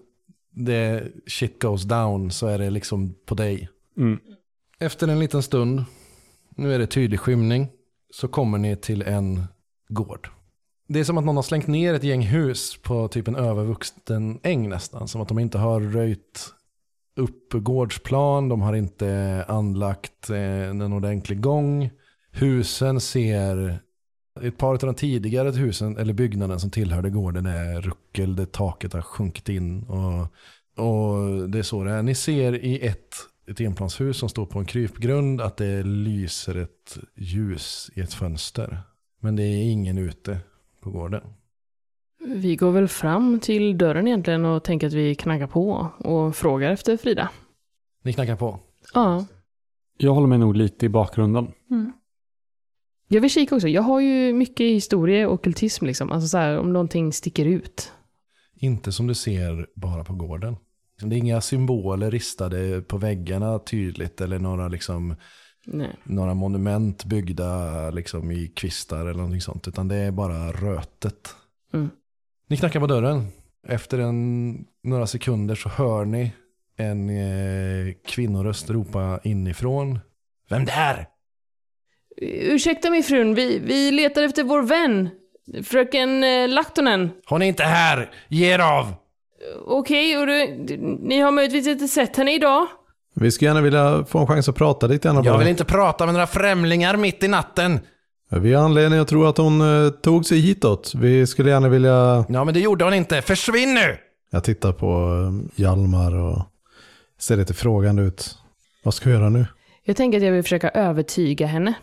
det 0.51 1.05
shit 1.27 1.63
goes 1.63 1.83
down 1.83 2.31
så 2.31 2.47
är 2.47 2.59
det 2.59 2.71
liksom 2.71 3.15
på 3.27 3.35
dig. 3.35 3.69
Mm. 3.97 4.19
Efter 4.81 5.09
en 5.09 5.19
liten 5.19 5.43
stund, 5.43 5.85
nu 6.57 6.75
är 6.75 6.79
det 6.79 6.87
tydlig 6.87 7.21
skymning, 7.21 7.69
så 8.11 8.29
kommer 8.29 8.59
ni 8.59 8.77
till 8.77 9.03
en 9.03 9.45
gård. 9.89 10.29
Det 10.89 11.01
är 11.01 11.05
som 11.05 11.19
att 11.19 11.25
någon 11.25 11.37
har 11.37 11.43
slängt 11.43 11.67
ner 11.67 11.95
ett 11.95 12.05
gäng 12.05 12.23
hus 12.23 12.77
på 12.83 13.09
typ 13.09 13.29
en 13.29 13.37
övervuxen 13.37 14.41
äng 14.43 14.69
nästan. 14.69 15.09
Som 15.09 15.21
att 15.21 15.29
de 15.29 15.39
inte 15.39 15.59
har 15.59 15.81
röjt 15.81 16.55
upp 17.17 17.53
gårdsplan, 17.53 18.49
de 18.49 18.61
har 18.61 18.75
inte 18.75 19.45
anlagt 19.49 20.31
eh, 20.31 20.69
en 20.69 20.93
ordentlig 20.93 21.41
gång. 21.41 21.91
Husen 22.31 23.01
ser, 23.01 23.79
ett 24.41 24.59
par 24.59 24.73
av 24.73 24.79
de 24.79 24.95
tidigare 24.95 25.51
husen 25.51 25.97
eller 25.97 26.13
byggnaden 26.13 26.61
som 26.61 26.71
tillhörde 26.71 27.11
gården 27.11 27.47
är 27.47 27.81
ruckel 27.81 28.37
där 28.37 28.45
taket 28.45 28.93
har 28.93 29.03
sjunkit 29.03 29.49
in. 29.49 29.83
Och, 29.83 30.23
och 30.85 31.51
det 31.51 31.59
är 31.59 31.63
så 31.63 31.85
det 31.85 31.91
är. 31.91 32.03
Ni 32.03 32.15
ser 32.15 32.65
i 32.65 32.87
ett, 32.87 33.15
ett 33.47 33.61
enplanshus 33.61 34.17
som 34.17 34.29
står 34.29 34.47
på 34.47 34.59
en 34.59 34.67
krypgrund 34.67 35.41
att 35.41 35.57
det 35.57 35.83
lyser 35.83 36.55
ett 36.55 36.99
ljus 37.17 37.91
i 37.95 38.01
ett 38.01 38.15
fönster. 38.15 38.83
Men 39.21 39.37
det 39.37 39.43
är 39.43 39.71
ingen 39.71 39.99
ute 39.99 40.39
på 40.83 40.91
gården. 40.91 41.23
Vi 42.27 42.57
går 42.57 42.73
väl 42.73 42.89
fram 42.89 43.41
till 43.41 43.79
dörren 43.79 44.07
egentligen 44.07 44.45
och 44.45 44.65
tänker 44.65 44.87
att 44.87 44.93
vi 44.93 45.15
knackar 45.15 45.47
på 45.47 45.89
och 45.99 46.37
frågar 46.37 46.71
efter 46.71 46.97
Frida. 46.97 47.31
Ni 48.03 48.13
knackar 48.13 48.37
på. 48.37 48.61
Ja. 48.95 49.27
Jag 49.99 50.15
håller 50.15 50.29
mig 50.29 50.39
nog 50.39 50.57
lite 50.57 50.87
i 50.87 50.89
bakgrunden. 50.89 51.53
Jag 53.09 53.21
vill 53.21 53.31
kika 53.31 53.55
också. 53.55 53.69
Jag 53.69 53.83
har 53.83 54.01
ju 54.01 54.33
mycket 54.33 54.67
historia 54.67 55.29
och 55.29 55.45
kultism 55.45 55.87
liksom. 55.87 56.13
Alltså 56.13 56.29
så 56.29 56.39
här, 56.39 56.59
om 56.59 56.73
någonting 56.73 57.13
sticker 57.13 57.47
ut. 57.47 57.93
Inte 58.55 58.93
som 58.93 59.07
du 59.07 59.15
ser 59.15 59.67
bara 59.75 60.05
på 60.05 60.15
gården. 60.15 60.57
Det 61.01 61.17
är 61.17 61.19
inga 61.19 61.41
symboler 61.41 62.11
ristade 62.11 62.83
på 62.83 62.97
väggarna 62.97 63.59
tydligt 63.59 64.21
eller 64.21 64.39
några, 64.39 64.69
liksom, 64.69 65.15
Nej. 65.65 65.97
några 66.05 66.35
monument 66.35 67.05
byggda 67.05 67.91
liksom, 67.91 68.31
i 68.31 68.49
kvistar 68.49 69.01
eller 69.01 69.15
någonting 69.15 69.41
sånt. 69.41 69.69
Utan 69.69 69.89
det 69.89 69.97
är 69.97 70.11
bara 70.11 70.53
rötet. 70.53 71.37
Mm. 71.75 71.91
Ni 72.49 72.57
knackar 72.57 72.81
på 72.81 72.87
dörren. 72.87 73.27
Efter 73.69 73.99
en, 73.99 74.65
några 74.83 75.07
sekunder 75.07 75.55
så 75.55 75.69
hör 75.69 76.05
ni 76.05 76.33
en 76.77 77.11
eh, 77.11 77.95
kvinnoröst 78.07 78.71
ropa 78.71 79.21
inifrån. 79.25 79.99
Vem 80.49 80.65
där? 80.65 81.07
Ursäkta 82.17 82.91
mig 82.91 83.03
frun, 83.03 83.35
vi, 83.35 83.59
vi 83.59 83.91
letar 83.91 84.23
efter 84.23 84.45
vår 84.45 84.63
vän. 84.63 85.09
Fröken 85.65 86.25
eh, 86.25 86.49
Lahtonen. 86.49 87.11
Hon 87.27 87.43
är 87.43 87.47
inte 87.47 87.63
här! 87.63 88.11
Ge 88.29 88.55
er 88.55 88.59
av! 88.59 88.95
Okej, 89.67 90.19
och 90.19 90.27
du, 90.27 90.47
ni 91.01 91.19
har 91.19 91.31
möjligtvis 91.31 91.67
inte 91.67 91.89
sett 91.89 92.17
henne 92.17 92.35
idag? 92.35 92.67
Vi 93.15 93.31
skulle 93.31 93.49
gärna 93.49 93.61
vilja 93.61 94.05
få 94.05 94.19
en 94.19 94.27
chans 94.27 94.49
att 94.49 94.55
prata 94.57 94.87
lite 94.87 95.09
grann 95.09 95.25
Jag 95.25 95.39
vill 95.39 95.49
inte 95.49 95.65
prata 95.65 96.07
med 96.07 96.15
några 96.15 96.27
främlingar 96.27 96.97
mitt 96.97 97.23
i 97.23 97.29
natten. 97.29 97.81
Vi 98.31 98.53
har 98.53 98.65
anledning 98.65 99.01
att 99.01 99.09
tro 99.09 99.25
att 99.25 99.39
hon 99.39 99.85
eh, 99.85 99.91
tog 99.91 100.27
sig 100.27 100.39
hitåt. 100.39 100.93
Vi 100.95 101.27
skulle 101.27 101.51
gärna 101.51 101.69
vilja... 101.69 102.25
Ja, 102.29 102.45
men 102.45 102.55
det 102.55 102.61
gjorde 102.61 102.85
hon 102.85 102.95
inte. 102.95 103.23
Försvinn 103.23 103.75
nu! 103.75 103.99
Jag 104.31 104.45
tittar 104.45 104.73
på 104.73 104.87
eh, 104.87 105.61
Hjalmar 105.63 106.15
och 106.15 106.43
ser 107.21 107.37
lite 107.37 107.55
frågande 107.55 108.03
ut. 108.03 108.39
Vad 108.85 108.95
ska 108.95 109.09
vi 109.09 109.15
göra 109.15 109.29
nu? 109.29 109.47
Jag 109.85 109.97
tänker 109.97 110.19
att 110.19 110.25
jag 110.25 110.33
vill 110.33 110.43
försöka 110.43 110.69
övertyga 110.71 111.47
henne. 111.47 111.75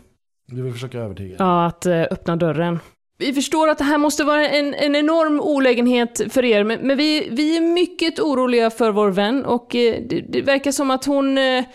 Du 0.48 0.62
vill 0.62 0.74
försöka 0.74 1.00
övertyga. 1.00 1.36
Ja, 1.40 1.66
att 1.66 1.86
eh, 1.86 2.02
öppna 2.02 2.36
dörren. 2.36 2.80
Vi 3.20 3.34
förstår 3.34 3.68
att 3.68 3.78
det 3.78 3.84
här 3.84 3.98
måste 3.98 4.24
vara 4.24 4.48
en, 4.48 4.74
en 4.74 4.96
enorm 4.96 5.40
olägenhet 5.40 6.22
för 6.34 6.46
er, 6.46 6.64
men, 6.64 6.80
men 6.88 6.98
vi, 6.98 7.30
vi 7.32 7.58
är 7.58 7.62
mycket 7.62 8.20
oroliga 8.20 8.70
för 8.70 8.92
vår 8.92 9.10
vän 9.10 9.46
och 9.46 9.76
eh, 9.76 10.02
det, 10.10 10.22
det 10.22 10.42
verkar 10.42 10.72
som 10.72 10.92
att 10.92 11.06
hon... 11.06 11.38
Eh, 11.38 11.66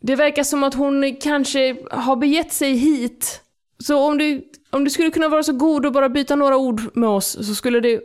det 0.00 0.16
verkar 0.16 0.42
som 0.42 0.64
att 0.64 0.74
hon 0.74 1.16
kanske 1.16 1.76
har 1.90 2.16
begett 2.16 2.52
sig 2.52 2.72
hit. 2.72 3.40
Så 3.78 4.06
om 4.06 4.18
du, 4.18 4.42
om 4.70 4.84
du 4.84 4.90
skulle 4.90 5.10
kunna 5.10 5.28
vara 5.28 5.42
så 5.42 5.52
god 5.52 5.86
och 5.86 5.92
bara 5.92 6.08
byta 6.08 6.36
några 6.36 6.56
ord 6.56 6.80
med 6.94 7.08
oss 7.08 7.46
så 7.46 7.54
skulle 7.54 7.80
det 7.80 8.00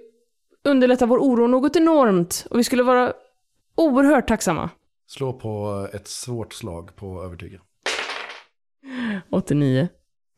underlätta 0.64 1.06
vår 1.06 1.18
oro 1.18 1.48
något 1.48 1.76
enormt 1.76 2.46
och 2.50 2.60
vi 2.60 2.64
skulle 2.64 2.84
vara 2.84 3.14
oerhört 3.76 4.28
tacksamma. 4.28 4.70
Slå 5.08 5.34
på 5.34 5.88
ett 5.94 6.08
svårt 6.08 6.54
slag 6.54 6.96
på 6.96 7.24
övertyga. 7.24 7.60
89. 9.30 9.88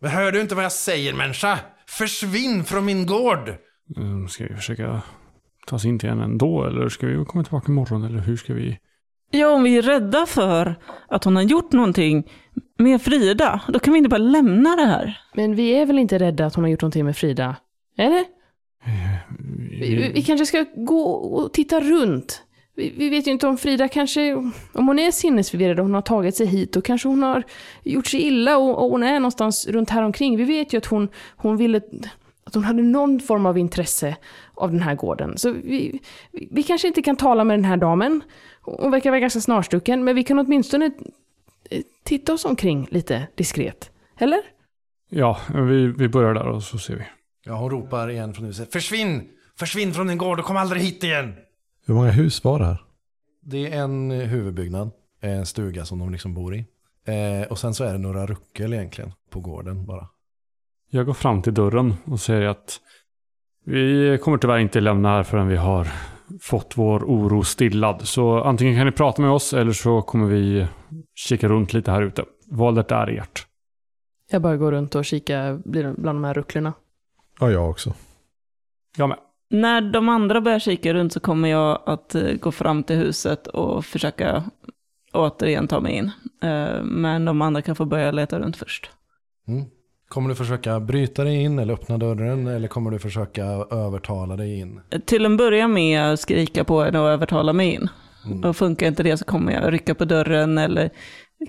Men 0.02 0.12
hör 0.12 0.32
du 0.32 0.42
inte 0.42 0.56
vad 0.56 0.64
jag 0.64 0.72
säger 0.72 1.14
människa? 1.14 1.60
Försvinn 1.98 2.64
från 2.64 2.86
min 2.86 3.06
gård! 3.06 3.54
Mm, 3.98 4.28
Ska 4.28 4.44
vi 4.44 4.56
försöka 4.56 5.02
ta 5.68 5.76
oss 5.76 5.86
in 5.86 6.00
till 6.00 6.10
henne 6.10 6.24
ändå? 6.24 6.64
Eller 6.64 6.90
ska 6.90 7.08
vi 7.08 7.26
komma 7.26 7.44
tillbaka 7.44 7.72
imorgon? 7.72 8.04
Eller 8.04 8.20
hur 8.20 8.38
ska 8.38 8.54
vi? 8.54 8.80
Ja, 9.32 9.50
om 9.50 9.64
vi 9.64 9.78
är 9.78 9.82
rädda 9.82 10.26
för 10.26 10.76
att 11.08 11.24
hon 11.24 11.36
har 11.36 11.44
gjort 11.44 11.72
någonting 11.72 12.30
med 12.80 13.02
Frida, 13.02 13.62
då 13.68 13.80
kan 13.80 13.94
vi 13.94 13.98
inte 13.98 14.10
bara 14.10 14.18
lämna 14.18 14.76
det 14.76 14.86
här. 14.86 15.18
Men 15.34 15.56
vi 15.56 15.70
är 15.76 15.86
väl 15.86 16.00
inte 16.00 16.18
rädda 16.20 16.46
att 16.46 16.56
hon 16.56 16.64
har 16.64 16.72
gjort 16.72 16.82
någonting 16.82 17.06
med 17.06 17.18
Frida? 17.18 17.56
Eller? 17.98 18.26
Vi, 19.70 19.96
vi, 19.96 20.12
vi 20.14 20.22
kanske 20.22 20.46
ska 20.46 20.66
gå 20.76 21.02
och 21.12 21.54
titta 21.54 21.80
runt. 21.80 22.42
Vi, 22.76 22.94
vi 22.98 23.10
vet 23.10 23.28
ju 23.28 23.32
inte 23.32 23.48
om 23.48 23.58
Frida 23.58 23.88
kanske, 23.88 24.34
om 24.74 24.88
hon 24.88 25.00
är 25.00 25.12
sinnesförvirrad 25.12 25.80
och 25.80 25.86
hon 25.86 25.94
har 25.94 26.02
tagit 26.02 26.36
sig 26.36 26.46
hit, 26.48 26.74
då 26.74 26.82
kanske 26.82 27.08
hon 27.08 27.24
har 27.24 27.44
gjort 27.84 28.08
sig 28.08 28.22
illa 28.22 28.58
och, 28.58 28.84
och 28.84 28.92
hon 28.92 29.04
är 29.04 29.20
någonstans 29.20 29.68
runt 29.68 29.90
här 29.90 30.04
omkring. 30.04 30.38
Vi 30.38 30.44
vet 30.44 30.74
ju 30.74 30.78
att 30.78 30.86
hon, 30.86 31.10
hon 31.36 31.58
ville, 31.58 31.82
att 32.44 32.54
hon 32.54 32.64
hade 32.64 32.84
någon 32.84 33.20
form 33.20 33.46
av 33.46 33.58
intresse 33.58 34.16
av 34.54 34.72
den 34.72 34.82
här 34.82 34.96
gården. 34.96 35.38
Så 35.38 35.52
vi, 35.52 36.00
vi, 36.52 36.64
kanske 36.64 36.88
inte 36.88 37.02
kan 37.02 37.16
tala 37.16 37.44
med 37.44 37.58
den 37.58 37.66
här 37.66 37.78
damen. 37.78 38.22
Hon 38.62 38.92
verkar 38.92 39.10
vara 39.10 39.20
ganska 39.20 39.42
snarstucken, 39.42 40.04
men 40.04 40.16
vi 40.16 40.24
kan 40.24 40.40
åtminstone 40.40 40.92
titta 42.04 42.34
oss 42.34 42.46
omkring 42.46 42.88
lite 42.92 43.28
diskret. 43.36 43.92
Eller? 44.20 44.40
Ja, 45.10 45.40
vi, 45.54 45.88
vi 45.88 46.10
börjar 46.10 46.34
där 46.34 46.48
och 46.48 46.64
så 46.64 46.78
ser 46.78 46.96
vi. 46.96 47.04
Ja, 47.46 47.54
hon 47.54 47.70
ropar 47.70 48.10
igen 48.10 48.34
från 48.34 48.46
huset. 48.46 48.72
Försvinn! 48.72 49.30
Försvinn 49.60 49.94
från 49.94 50.08
din 50.08 50.18
gård 50.18 50.40
och 50.40 50.46
kom 50.46 50.58
aldrig 50.58 50.82
hit 50.82 51.04
igen! 51.04 51.34
Hur 51.88 51.94
många 51.94 52.12
hus 52.12 52.44
var 52.44 52.60
det 52.60 52.66
här? 52.66 52.84
Det 53.42 53.74
är 53.74 53.84
en 53.84 54.12
huvudbyggnad. 54.12 54.92
En 55.22 55.46
stuga 55.46 55.86
som 55.86 56.00
de 56.00 56.12
liksom 56.12 56.34
bor 56.34 56.56
i. 56.56 56.66
Eh, 57.06 57.52
och 57.52 57.60
sen 57.60 57.74
så 57.74 57.84
är 57.84 57.94
det 57.94 58.00
några 58.00 58.26
ruckel 58.26 58.74
egentligen 58.74 59.12
på 59.30 59.40
gården 59.40 59.86
bara. 59.86 60.08
Jag 60.90 61.06
går 61.06 61.14
fram 61.14 61.42
till 61.42 61.54
dörren 61.54 61.94
och 62.06 62.20
säger 62.20 62.48
att 62.48 62.80
vi 63.66 64.18
kommer 64.22 64.38
tyvärr 64.38 64.58
inte 64.58 64.82
lämna 64.82 65.10
här 65.10 65.24
förrän 65.24 65.48
vi 65.48 65.56
har 65.56 65.88
fått 66.42 66.78
vår 66.78 67.00
oro 67.00 67.44
stillad. 67.44 68.02
Så 68.02 68.44
antingen 68.44 68.76
kan 68.76 68.86
ni 68.86 68.92
prata 68.92 69.22
med 69.22 69.32
oss 69.32 69.54
eller 69.54 69.72
så 69.72 70.02
kommer 70.02 70.28
vi 70.28 70.68
kika 71.16 71.48
runt 71.48 71.74
lite 71.74 71.92
här 71.92 72.02
ute. 72.02 72.26
Valet 72.52 72.92
är 72.92 73.08
ert. 73.08 73.48
Jag 74.32 74.42
bara 74.42 74.58
går 74.58 74.72
runt 74.72 74.96
och 74.96 75.06
kikar 75.06 75.62
bland 76.02 76.20
de 76.20 76.24
här 76.24 76.34
rucklorna. 76.34 76.74
Ja, 77.40 77.52
jag 77.52 77.70
också. 77.70 77.94
Jag 78.98 79.10
med. 79.10 79.18
När 79.50 79.82
de 79.82 80.10
andra 80.10 80.42
börjar 80.42 80.60
kika 80.60 80.94
runt 80.94 81.14
så 81.14 81.20
kommer 81.20 81.50
jag 81.50 81.82
att 81.86 82.16
eh, 82.16 82.34
gå 82.34 82.52
fram 82.52 82.84
till 82.84 82.96
huset 82.96 83.48
och 83.48 83.86
försöka 83.86 84.44
återigen 85.14 85.68
ta 85.68 85.80
mig 85.80 85.94
in. 85.94 86.12
Eh, 86.44 86.84
Men 86.84 87.26
de 87.26 87.42
andra 87.42 87.62
kan 87.62 87.76
få 87.76 87.86
börja 87.86 88.12
leta 88.12 88.40
runt 88.40 88.58
först. 88.58 88.90
Mm. 89.48 89.66
Kommer 90.08 90.30
du 90.30 90.36
försöka 90.36 90.80
bryta 90.80 91.24
dig 91.24 91.36
in 91.36 91.60
eller 91.60 91.74
öppna 91.74 91.98
dörren 91.98 92.48
eller 92.48 92.68
kommer 92.68 92.92
du 92.92 93.00
försöka 93.00 93.44
övertala 93.72 94.36
dig 94.36 94.60
in? 94.60 94.82
Till 95.06 95.26
en 95.26 95.38
början 95.38 95.74
med 95.74 96.02
att 96.14 96.20
skrika 96.20 96.64
på 96.64 96.84
henne 96.84 97.00
och 97.00 97.10
övertala 97.10 97.54
mig 97.54 97.74
in. 97.74 97.90
Mm. 98.26 98.44
Och 98.44 98.56
funkar 98.56 98.88
inte 98.88 99.04
det 99.04 99.18
så 99.18 99.26
kommer 99.26 99.52
jag 99.52 99.74
rycka 99.74 99.96
på 99.96 100.06
dörren 100.06 100.58
eller 100.58 100.90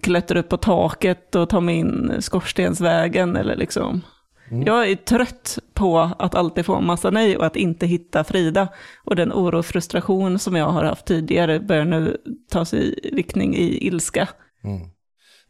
klättra 0.03 0.41
upp 0.41 0.49
på 0.49 0.57
taket 0.57 1.35
och 1.35 1.49
ta 1.49 1.61
mig 1.61 1.77
in 1.77 2.13
skorstensvägen 2.21 3.37
eller 3.37 3.57
liksom. 3.57 4.03
Mm. 4.51 4.67
Jag 4.67 4.91
är 4.91 4.97
trött 4.97 5.59
på 5.75 5.99
att 6.19 6.35
alltid 6.35 6.67
få 6.67 6.75
en 6.75 6.87
massa 6.87 7.11
nej 7.11 7.37
och 7.37 7.47
att 7.47 7.57
inte 7.57 7.87
hitta 7.87 8.25
Frida. 8.25 8.69
Och 9.05 9.17
den 9.17 9.33
oro 9.33 9.59
och 9.59 9.67
frustration 9.67 10.39
som 10.39 10.57
jag 10.57 10.69
har 10.69 10.85
haft 10.85 11.07
tidigare 11.07 11.61
börjar 11.61 11.85
nu 11.85 12.17
ta 12.51 12.65
sig 12.65 12.91
riktning 13.13 13.57
i 13.57 13.87
ilska. 13.87 14.29
Mm. 14.65 14.89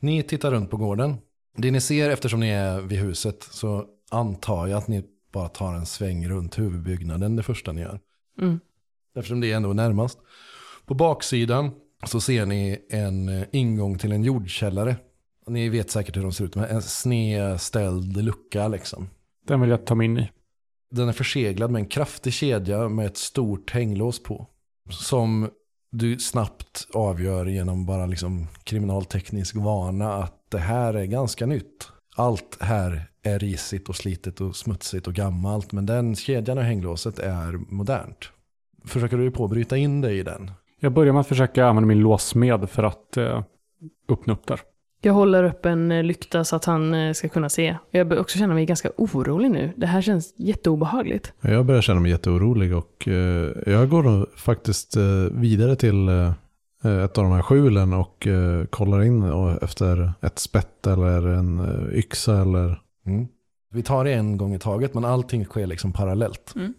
Ni 0.00 0.22
tittar 0.22 0.50
runt 0.50 0.70
på 0.70 0.76
gården. 0.76 1.16
Det 1.56 1.70
ni 1.70 1.80
ser 1.80 2.10
eftersom 2.10 2.40
ni 2.40 2.48
är 2.48 2.80
vid 2.80 2.98
huset 2.98 3.42
så 3.42 3.84
antar 4.10 4.66
jag 4.66 4.78
att 4.78 4.88
ni 4.88 5.04
bara 5.32 5.48
tar 5.48 5.74
en 5.74 5.86
sväng 5.86 6.28
runt 6.28 6.58
huvudbyggnaden 6.58 7.36
det 7.36 7.42
första 7.42 7.72
ni 7.72 7.80
gör. 7.80 8.00
Mm. 8.40 8.60
Eftersom 9.16 9.40
det 9.40 9.52
är 9.52 9.56
ändå 9.56 9.72
närmast. 9.72 10.18
På 10.86 10.94
baksidan 10.94 11.70
så 12.06 12.20
ser 12.20 12.46
ni 12.46 12.86
en 12.90 13.44
ingång 13.52 13.98
till 13.98 14.12
en 14.12 14.24
jordkällare. 14.24 14.96
Ni 15.50 15.68
vet 15.68 15.90
säkert 15.90 16.16
hur 16.16 16.22
de 16.22 16.32
ser 16.32 16.44
ut, 16.44 16.56
med 16.56 16.70
en 16.70 16.82
snedställd 16.82 18.16
lucka 18.16 18.68
liksom. 18.68 19.08
Den 19.46 19.60
vill 19.60 19.70
jag 19.70 19.86
ta 19.86 19.94
mig 19.94 20.04
in 20.04 20.18
i. 20.18 20.30
Den 20.90 21.08
är 21.08 21.12
förseglad 21.12 21.70
med 21.70 21.80
en 21.80 21.88
kraftig 21.88 22.32
kedja 22.32 22.88
med 22.88 23.06
ett 23.06 23.16
stort 23.16 23.70
hänglås 23.70 24.22
på. 24.22 24.46
Som 24.90 25.50
du 25.90 26.18
snabbt 26.18 26.86
avgör 26.92 27.46
genom 27.46 27.86
bara 27.86 28.06
liksom 28.06 28.46
kriminalteknisk 28.64 29.56
vana 29.56 30.12
att 30.12 30.50
det 30.50 30.58
här 30.58 30.94
är 30.94 31.04
ganska 31.04 31.46
nytt. 31.46 31.88
Allt 32.16 32.58
här 32.60 33.10
är 33.22 33.38
risigt 33.38 33.88
och 33.88 33.96
slitet 33.96 34.40
och 34.40 34.56
smutsigt 34.56 35.06
och 35.06 35.14
gammalt. 35.14 35.72
Men 35.72 35.86
den 35.86 36.16
kedjan 36.16 36.58
och 36.58 36.64
hänglåset 36.64 37.18
är 37.18 37.52
modernt. 37.52 38.30
Försöker 38.84 39.16
du 39.16 39.30
på 39.30 39.44
att 39.44 39.50
bryta 39.50 39.76
in 39.76 40.00
dig 40.00 40.18
i 40.18 40.22
den? 40.22 40.50
Jag 40.80 40.92
börjar 40.92 41.12
med 41.12 41.20
att 41.20 41.26
försöka 41.26 41.66
använda 41.66 41.86
min 41.86 42.00
låsmed 42.00 42.70
för 42.70 42.82
att 42.82 43.16
eh, 43.16 43.42
öppna 44.08 44.32
upp 44.32 44.46
där. 44.46 44.60
Jag 45.06 45.12
håller 45.12 45.44
upp 45.44 45.66
en 45.66 45.92
eh, 45.92 46.04
lykta 46.04 46.44
så 46.44 46.56
att 46.56 46.64
han 46.64 46.94
eh, 46.94 47.12
ska 47.12 47.28
kunna 47.28 47.48
se. 47.48 47.76
Jag 47.90 48.08
börjar 48.08 48.20
också 48.20 48.38
känna 48.38 48.54
mig 48.54 48.66
ganska 48.66 48.90
orolig 48.96 49.50
nu. 49.50 49.72
Det 49.76 49.86
här 49.86 50.02
känns 50.02 50.34
jätteobehagligt. 50.36 51.32
Jag 51.40 51.66
börjar 51.66 51.82
känna 51.82 52.00
mig 52.00 52.10
jätteorolig 52.10 52.76
och 52.76 53.08
eh, 53.08 53.52
jag 53.66 53.88
går 53.88 54.36
faktiskt 54.36 54.96
vidare 55.30 55.76
till 55.76 56.08
ett 56.82 57.18
av 57.18 57.24
de 57.24 57.32
här 57.32 57.42
skjulen 57.42 57.92
och 57.92 58.28
kollar 58.70 59.02
in 59.02 59.22
efter 59.62 60.12
ett 60.20 60.38
spett 60.38 60.86
eller 60.86 61.26
en 61.26 61.60
yxa 61.92 62.40
eller... 62.40 62.80
Mm. 63.06 63.26
Vi 63.70 63.82
tar 63.82 64.04
det 64.04 64.12
en 64.12 64.36
gång 64.36 64.54
i 64.54 64.58
taget, 64.58 64.94
men 64.94 65.04
allting 65.04 65.44
sker 65.44 65.66
liksom 65.66 65.92
parallellt. 65.92 66.52
Mm. 66.56 66.74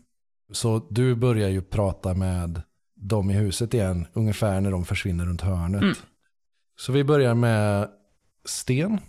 Så 0.52 0.82
du 0.90 1.16
börjar 1.16 1.50
ju 1.50 1.62
prata 1.62 2.14
med 2.14 2.62
dem 2.96 3.30
i 3.30 3.34
huset 3.34 3.74
igen, 3.74 4.08
ungefär 4.14 4.62
när 4.62 4.72
de 4.72 4.86
försvinner 4.86 5.26
runt 5.26 5.42
hörnet. 5.42 5.82
Mm. 5.82 5.96
Så 6.80 6.92
vi 6.92 7.04
börjar 7.04 7.34
med 7.34 7.88
Sten. 8.48 9.00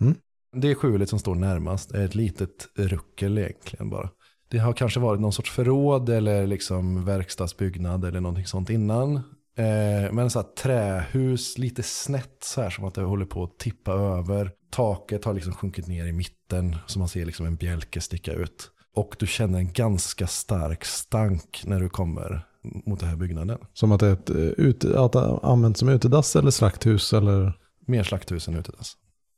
Mm. 0.00 0.14
Det 0.56 0.74
skjulet 0.74 1.08
som 1.08 1.18
står 1.18 1.34
närmast 1.34 1.92
är 1.92 2.04
ett 2.04 2.14
litet 2.14 2.68
ruckel 2.74 3.38
egentligen 3.38 3.90
bara. 3.90 4.10
Det 4.50 4.58
har 4.58 4.72
kanske 4.72 5.00
varit 5.00 5.20
någon 5.20 5.32
sorts 5.32 5.50
förråd 5.50 6.08
eller 6.08 6.46
liksom 6.46 7.04
verkstadsbyggnad 7.04 8.04
eller 8.04 8.20
någonting 8.20 8.46
sånt 8.46 8.70
innan. 8.70 9.16
Eh, 9.58 10.12
men 10.12 10.30
så 10.30 10.38
här 10.38 10.46
trähus, 10.62 11.58
lite 11.58 11.82
snett 11.82 12.38
så 12.44 12.62
här 12.62 12.70
som 12.70 12.84
att 12.84 12.94
det 12.94 13.02
håller 13.02 13.26
på 13.26 13.44
att 13.44 13.58
tippa 13.58 13.92
över. 13.92 14.50
Taket 14.70 15.24
har 15.24 15.34
liksom 15.34 15.52
sjunkit 15.52 15.86
ner 15.86 16.06
i 16.06 16.12
mitten 16.12 16.76
så 16.86 16.98
man 16.98 17.08
ser 17.08 17.24
liksom 17.24 17.46
en 17.46 17.56
bjälke 17.56 18.00
sticka 18.00 18.32
ut. 18.32 18.70
Och 18.94 19.16
du 19.18 19.26
känner 19.26 19.58
en 19.58 19.72
ganska 19.72 20.26
stark 20.26 20.84
stank 20.84 21.62
när 21.64 21.80
du 21.80 21.88
kommer 21.88 22.46
mot 22.62 23.00
den 23.00 23.08
här 23.08 23.16
byggnaden. 23.16 23.58
Som 23.72 23.92
att 23.92 24.00
det 24.00 24.06
är 24.06 24.12
ett, 24.12 24.30
eh, 24.30 24.36
ute, 24.36 25.00
att 25.00 25.12
det 25.12 25.38
används 25.42 25.80
som 25.80 25.88
utedass 25.88 26.36
eller 26.36 26.50
slakthus 26.50 27.12
eller... 27.12 27.52
Mer 27.88 28.02
slakthus 28.02 28.48
än 28.48 28.56
utedass. 28.56 28.96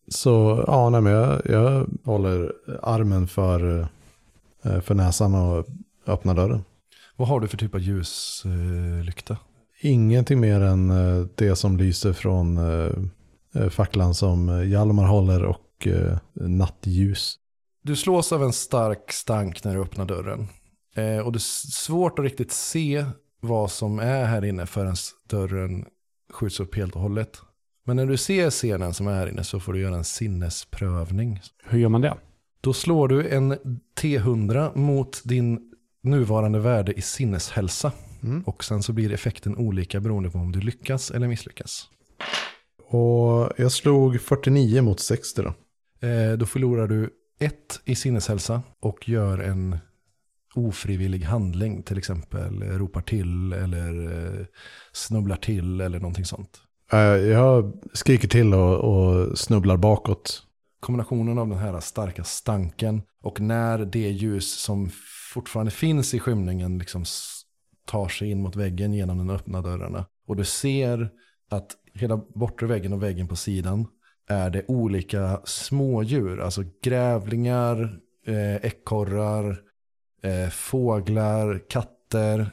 Så 0.08 0.64
ja, 0.66 0.90
nej, 0.90 1.00
men 1.00 1.12
jag, 1.12 1.42
jag 1.44 1.86
håller 2.04 2.52
armen 2.82 3.28
för, 3.28 3.88
eh, 4.64 4.80
för 4.80 4.94
näsan 4.94 5.34
och 5.34 5.66
öppnar 6.06 6.34
dörren. 6.34 6.64
Vad 7.16 7.28
har 7.28 7.40
du 7.40 7.48
för 7.48 7.56
typ 7.56 7.74
av 7.74 7.80
ljuslykta? 7.80 9.36
Ingenting 9.80 10.40
mer 10.40 10.60
än 10.60 10.90
eh, 10.90 11.26
det 11.34 11.56
som 11.56 11.76
lyser 11.76 12.12
från 12.12 12.56
eh, 12.56 13.68
facklan 13.70 14.14
som 14.14 14.68
Hjalmar 14.68 15.06
håller 15.06 15.44
och 15.44 15.88
nattljus. 16.34 17.36
Du 17.82 17.96
slås 17.96 18.32
av 18.32 18.42
en 18.42 18.52
stark 18.52 19.12
stank 19.12 19.64
när 19.64 19.74
du 19.74 19.82
öppnar 19.82 20.04
dörren. 20.04 20.48
Och 21.24 21.32
det 21.32 21.36
är 21.36 21.70
svårt 21.70 22.18
att 22.18 22.22
riktigt 22.22 22.52
se 22.52 23.04
vad 23.40 23.70
som 23.70 23.98
är 23.98 24.24
här 24.24 24.44
inne 24.44 24.66
förrän 24.66 24.96
dörren 25.28 25.84
skjuts 26.32 26.60
upp 26.60 26.74
helt 26.76 26.94
och 26.94 27.00
hållet. 27.00 27.40
Men 27.90 27.96
när 27.96 28.06
du 28.06 28.16
ser 28.16 28.50
scenen 28.50 28.94
som 28.94 29.06
är 29.06 29.14
här 29.14 29.26
inne 29.26 29.44
så 29.44 29.60
får 29.60 29.72
du 29.72 29.80
göra 29.80 29.96
en 29.96 30.04
sinnesprövning. 30.04 31.40
Hur 31.64 31.78
gör 31.78 31.88
man 31.88 32.00
det? 32.00 32.14
Då 32.60 32.72
slår 32.72 33.08
du 33.08 33.28
en 33.28 33.54
T100 34.00 34.76
mot 34.78 35.22
din 35.24 35.72
nuvarande 36.02 36.58
värde 36.58 36.92
i 36.92 37.02
sinneshälsa. 37.02 37.92
Mm. 38.22 38.42
Och 38.42 38.64
sen 38.64 38.82
så 38.82 38.92
blir 38.92 39.12
effekten 39.12 39.56
olika 39.56 40.00
beroende 40.00 40.30
på 40.30 40.38
om 40.38 40.52
du 40.52 40.60
lyckas 40.60 41.10
eller 41.10 41.28
misslyckas. 41.28 41.88
Och 42.88 43.52
jag 43.56 43.72
slog 43.72 44.20
49 44.20 44.82
mot 44.82 45.00
60 45.00 45.42
då. 45.42 45.54
Eh, 46.08 46.32
då 46.32 46.46
förlorar 46.46 46.86
du 46.86 47.10
ett 47.40 47.80
i 47.84 47.94
sinneshälsa 47.94 48.62
och 48.80 49.08
gör 49.08 49.38
en 49.38 49.78
ofrivillig 50.54 51.22
handling. 51.22 51.82
Till 51.82 51.98
exempel 51.98 52.62
ropar 52.62 53.02
till 53.02 53.52
eller 53.52 54.12
eh, 54.12 54.46
snubblar 54.92 55.36
till 55.36 55.80
eller 55.80 55.98
någonting 55.98 56.24
sånt. 56.24 56.60
Eh, 56.92 56.98
jag 57.16 57.72
skriker 57.92 58.28
till 58.28 58.54
och, 58.54 58.78
och 58.78 59.38
snubblar 59.38 59.76
bakåt. 59.76 60.42
Kombinationen 60.80 61.38
av 61.38 61.48
den 61.48 61.58
här 61.58 61.80
starka 61.80 62.24
stanken 62.24 63.02
och 63.22 63.40
när 63.40 63.78
det 63.78 64.10
ljus 64.10 64.60
som 64.60 64.90
fortfarande 65.32 65.70
finns 65.70 66.14
i 66.14 66.20
skymningen 66.20 66.78
liksom 66.78 67.04
tar 67.86 68.08
sig 68.08 68.30
in 68.30 68.42
mot 68.42 68.56
väggen 68.56 68.92
genom 68.94 69.18
de 69.18 69.30
öppna 69.30 69.62
dörrarna. 69.62 70.06
Och 70.26 70.36
du 70.36 70.44
ser 70.44 71.10
att 71.50 71.76
hela 71.94 72.16
bortre 72.16 72.66
väggen 72.66 72.92
och 72.92 73.02
väggen 73.02 73.28
på 73.28 73.36
sidan 73.36 73.86
är 74.28 74.50
det 74.50 74.64
olika 74.68 75.40
smådjur, 75.44 76.40
alltså 76.40 76.64
grävlingar, 76.82 77.98
eh, 78.26 78.56
ekorrar, 78.56 79.60
eh, 80.22 80.50
fåglar, 80.50 81.62
katter 81.68 81.99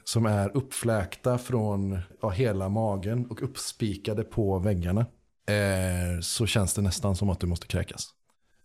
som 0.03 0.25
är 0.25 0.57
uppfläkta 0.57 1.37
från 1.37 1.99
ja, 2.21 2.29
hela 2.29 2.69
magen 2.69 3.25
och 3.25 3.43
uppspikade 3.43 4.23
på 4.23 4.59
väggarna. 4.59 5.05
Eh, 5.49 6.21
så 6.21 6.45
känns 6.45 6.73
det 6.73 6.81
nästan 6.81 7.15
som 7.15 7.29
att 7.29 7.39
du 7.39 7.47
måste 7.47 7.67
kräkas. 7.67 8.09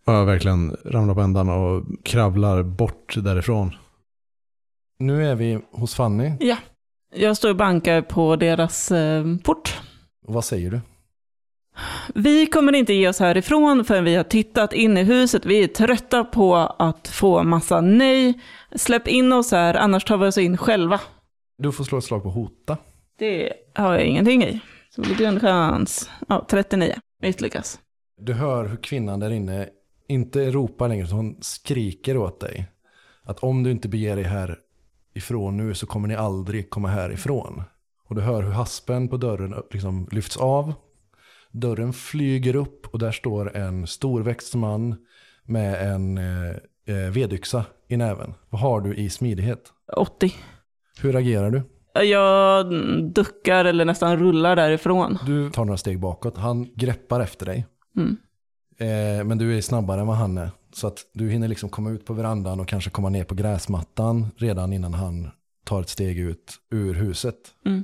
Jag 0.05 0.25
verkligen 0.25 0.77
ramlar 0.85 1.13
på 1.13 1.21
ändan 1.21 1.49
och 1.49 1.83
kravlar 2.03 2.63
bort 2.63 3.15
därifrån. 3.15 3.75
Nu 4.99 5.25
är 5.25 5.35
vi 5.35 5.59
hos 5.71 5.95
Fanny. 5.95 6.31
Ja, 6.39 6.57
jag 7.15 7.37
står 7.37 7.49
och 7.49 7.55
bankar 7.55 8.01
på 8.01 8.35
deras 8.35 8.91
eh, 8.91 9.37
port. 9.43 9.81
Och 10.25 10.33
vad 10.33 10.45
säger 10.45 10.71
du? 10.71 10.81
Vi 12.15 12.45
kommer 12.45 12.75
inte 12.75 12.93
ge 12.93 13.07
oss 13.07 13.19
härifrån 13.19 13.85
förrän 13.85 14.03
vi 14.03 14.15
har 14.15 14.23
tittat 14.23 14.73
in 14.73 14.97
i 14.97 15.03
huset. 15.03 15.45
Vi 15.45 15.63
är 15.63 15.67
trötta 15.67 16.23
på 16.23 16.55
att 16.55 17.07
få 17.07 17.43
massa 17.43 17.81
nej. 17.81 18.39
Släpp 18.75 19.07
in 19.07 19.33
oss 19.33 19.51
här, 19.51 19.73
annars 19.73 20.05
tar 20.05 20.17
vi 20.17 20.27
oss 20.27 20.37
in 20.37 20.57
själva. 20.57 20.99
Du 21.57 21.71
får 21.71 21.83
slå 21.83 21.97
ett 21.97 22.03
slag 22.03 22.23
på 22.23 22.29
hota. 22.29 22.77
Det 23.19 23.53
har 23.73 23.93
jag 23.93 24.03
ingenting 24.03 24.43
i. 24.43 24.59
Så 24.95 25.01
det 25.01 25.15
blir 25.15 25.27
en 25.27 25.39
chans. 25.39 26.09
Ja, 26.27 26.45
39. 26.49 26.95
Misslyckas. 27.21 27.79
Du 28.21 28.33
hör 28.33 28.65
hur 28.65 28.77
kvinnan 28.77 29.19
där 29.19 29.29
inne 29.29 29.69
inte 30.07 30.51
ropar 30.51 30.87
längre, 30.87 31.05
utan 31.05 31.17
hon 31.17 31.37
skriker 31.41 32.17
åt 32.17 32.39
dig. 32.39 32.65
Att 33.23 33.39
om 33.39 33.63
du 33.63 33.71
inte 33.71 33.87
beger 33.87 34.15
dig 34.15 34.25
här 34.25 34.59
ifrån 35.13 35.57
nu 35.57 35.75
så 35.75 35.85
kommer 35.85 36.07
ni 36.07 36.15
aldrig 36.15 36.69
komma 36.69 36.87
härifrån. 36.87 37.63
Och 38.09 38.15
du 38.15 38.21
hör 38.21 38.43
hur 38.43 38.51
haspen 38.51 39.07
på 39.07 39.17
dörren 39.17 39.55
liksom 39.71 40.07
lyfts 40.11 40.37
av. 40.37 40.73
Dörren 41.53 41.93
flyger 41.93 42.55
upp 42.55 42.87
och 42.87 42.99
där 42.99 43.11
står 43.11 43.57
en 43.57 43.87
storväxt 43.87 44.55
man 44.55 44.95
med 45.43 45.93
en 45.93 46.17
eh, 46.17 46.55
eh, 46.85 47.11
vedyxa 47.11 47.65
i 47.87 47.97
näven. 47.97 48.33
Vad 48.49 48.61
har 48.61 48.81
du 48.81 48.95
i 48.95 49.09
smidighet? 49.09 49.59
80. 49.95 50.33
Hur 51.01 51.15
agerar 51.15 51.51
du? 51.51 51.61
Jag 52.05 52.73
duckar 53.13 53.65
eller 53.65 53.85
nästan 53.85 54.17
rullar 54.17 54.55
därifrån. 54.55 55.17
Du 55.25 55.49
tar 55.49 55.65
några 55.65 55.77
steg 55.77 55.99
bakåt. 55.99 56.37
Han 56.37 56.69
greppar 56.75 57.19
efter 57.19 57.45
dig. 57.45 57.65
Mm. 57.97 58.17
Eh, 58.77 59.25
men 59.25 59.37
du 59.37 59.57
är 59.57 59.61
snabbare 59.61 60.01
än 60.01 60.07
vad 60.07 60.17
han 60.17 60.37
är. 60.37 60.51
Så 60.73 60.87
att 60.87 60.97
du 61.13 61.29
hinner 61.29 61.47
liksom 61.47 61.69
komma 61.69 61.91
ut 61.91 62.05
på 62.05 62.13
verandan 62.13 62.59
och 62.59 62.67
kanske 62.67 62.89
komma 62.89 63.09
ner 63.09 63.23
på 63.23 63.35
gräsmattan 63.35 64.27
redan 64.37 64.73
innan 64.73 64.93
han 64.93 65.29
tar 65.65 65.81
ett 65.81 65.89
steg 65.89 66.19
ut 66.19 66.53
ur 66.71 66.93
huset. 66.93 67.35
Mm. 67.65 67.83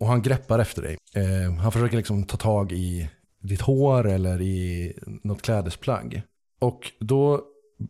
Och 0.00 0.06
han 0.06 0.22
greppar 0.22 0.58
efter 0.58 0.82
dig. 0.82 0.98
Eh, 1.14 1.52
han 1.52 1.72
försöker 1.72 1.96
liksom 1.96 2.24
ta 2.24 2.36
tag 2.36 2.72
i 2.72 3.10
ditt 3.42 3.60
hår 3.60 4.08
eller 4.08 4.40
i 4.40 4.92
något 5.22 5.42
klädesplagg. 5.42 6.22
Och 6.60 6.92
då 7.00 7.40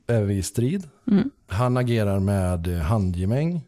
är 0.06 0.22
vi 0.22 0.34
i 0.34 0.42
strid. 0.42 0.88
Mm. 1.10 1.30
Han 1.46 1.76
agerar 1.76 2.20
med 2.20 2.66
handgemäng. 2.66 3.60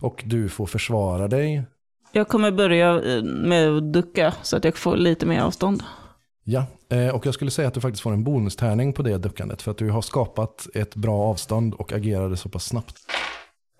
Och 0.00 0.22
du 0.26 0.48
får 0.48 0.66
försvara 0.66 1.28
dig. 1.28 1.64
Jag 2.12 2.28
kommer 2.28 2.50
börja 2.50 3.16
eh, 3.16 3.22
med 3.22 3.76
att 3.76 3.92
ducka 3.92 4.34
så 4.42 4.56
att 4.56 4.64
jag 4.64 4.76
får 4.76 4.96
lite 4.96 5.26
mer 5.26 5.40
avstånd. 5.40 5.82
Ja, 6.44 6.66
eh, 6.88 7.08
och 7.08 7.26
jag 7.26 7.34
skulle 7.34 7.50
säga 7.50 7.68
att 7.68 7.74
du 7.74 7.80
faktiskt 7.80 8.02
får 8.02 8.12
en 8.12 8.24
bonustärning 8.24 8.92
på 8.92 9.02
det 9.02 9.18
duckandet. 9.18 9.62
För 9.62 9.70
att 9.70 9.78
du 9.78 9.90
har 9.90 10.02
skapat 10.02 10.66
ett 10.74 10.94
bra 10.94 11.22
avstånd 11.22 11.74
och 11.74 11.92
agerade 11.92 12.36
så 12.36 12.48
pass 12.48 12.64
snabbt. 12.64 12.96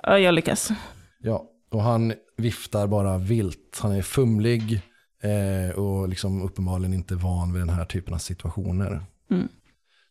Ja, 0.02 0.18
jag 0.18 0.35
lyckas. 0.35 0.70
Ja, 1.18 1.44
och 1.77 1.83
han 1.83 2.12
viftar 2.37 2.87
bara 2.87 3.19
vilt. 3.19 3.79
Han 3.83 3.93
är 3.93 4.03
fumlig 4.03 4.81
eh, 5.23 5.79
och 5.79 6.09
liksom 6.09 6.43
uppenbarligen 6.43 6.95
inte 6.95 7.15
van 7.15 7.53
vid 7.53 7.62
den 7.62 7.69
här 7.69 7.85
typen 7.85 8.15
av 8.15 8.19
situationer. 8.19 9.03
Mm. 9.31 9.49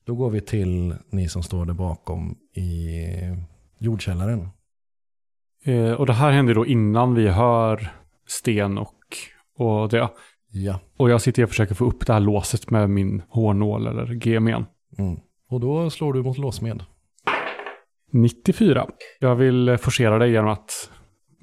Då 0.05 0.15
går 0.15 0.29
vi 0.29 0.41
till 0.41 0.95
ni 1.09 1.29
som 1.29 1.43
står 1.43 1.65
där 1.65 1.73
bakom 1.73 2.37
i 2.53 2.99
jordkällaren. 3.79 4.49
Eh, 5.63 5.91
och 5.91 6.05
det 6.05 6.13
här 6.13 6.31
händer 6.31 6.55
då 6.55 6.65
innan 6.65 7.15
vi 7.15 7.27
hör 7.27 7.93
Sten 8.27 8.77
och, 8.77 8.99
och 9.57 9.89
det. 9.89 10.09
Ja. 10.51 10.79
Och 10.97 11.09
jag 11.09 11.21
sitter 11.21 11.43
och 11.43 11.49
försöker 11.49 11.75
få 11.75 11.85
upp 11.85 12.05
det 12.07 12.13
här 12.13 12.19
låset 12.19 12.69
med 12.69 12.89
min 12.89 13.21
hårnål 13.29 13.87
eller 13.87 14.27
gemen. 14.27 14.65
Mm. 14.97 15.19
Och 15.49 15.59
då 15.59 15.89
slår 15.89 16.13
du 16.13 16.23
mot 16.23 16.37
låsmed. 16.37 16.83
94. 18.11 18.87
Jag 19.19 19.35
vill 19.35 19.77
forcera 19.77 20.17
dig 20.17 20.31
genom 20.31 20.49
att 20.49 20.91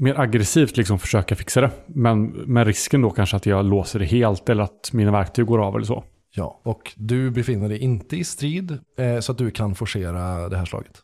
mer 0.02 0.20
aggressivt 0.20 0.76
liksom 0.76 0.98
försöka 0.98 1.36
fixa 1.36 1.60
det. 1.60 1.70
Men 1.86 2.26
med 2.26 2.66
risken 2.66 3.02
då 3.02 3.10
kanske 3.10 3.36
att 3.36 3.46
jag 3.46 3.64
låser 3.64 3.98
det 3.98 4.04
helt 4.04 4.48
eller 4.48 4.62
att 4.62 4.92
mina 4.92 5.12
verktyg 5.12 5.46
går 5.46 5.66
av 5.66 5.76
eller 5.76 5.86
så. 5.86 6.04
Ja, 6.34 6.60
och 6.64 6.92
du 6.96 7.30
befinner 7.30 7.68
dig 7.68 7.78
inte 7.78 8.16
i 8.16 8.24
strid 8.24 8.78
eh, 8.98 9.20
så 9.20 9.32
att 9.32 9.38
du 9.38 9.50
kan 9.50 9.74
forcera 9.74 10.48
det 10.48 10.56
här 10.56 10.64
slaget. 10.64 10.98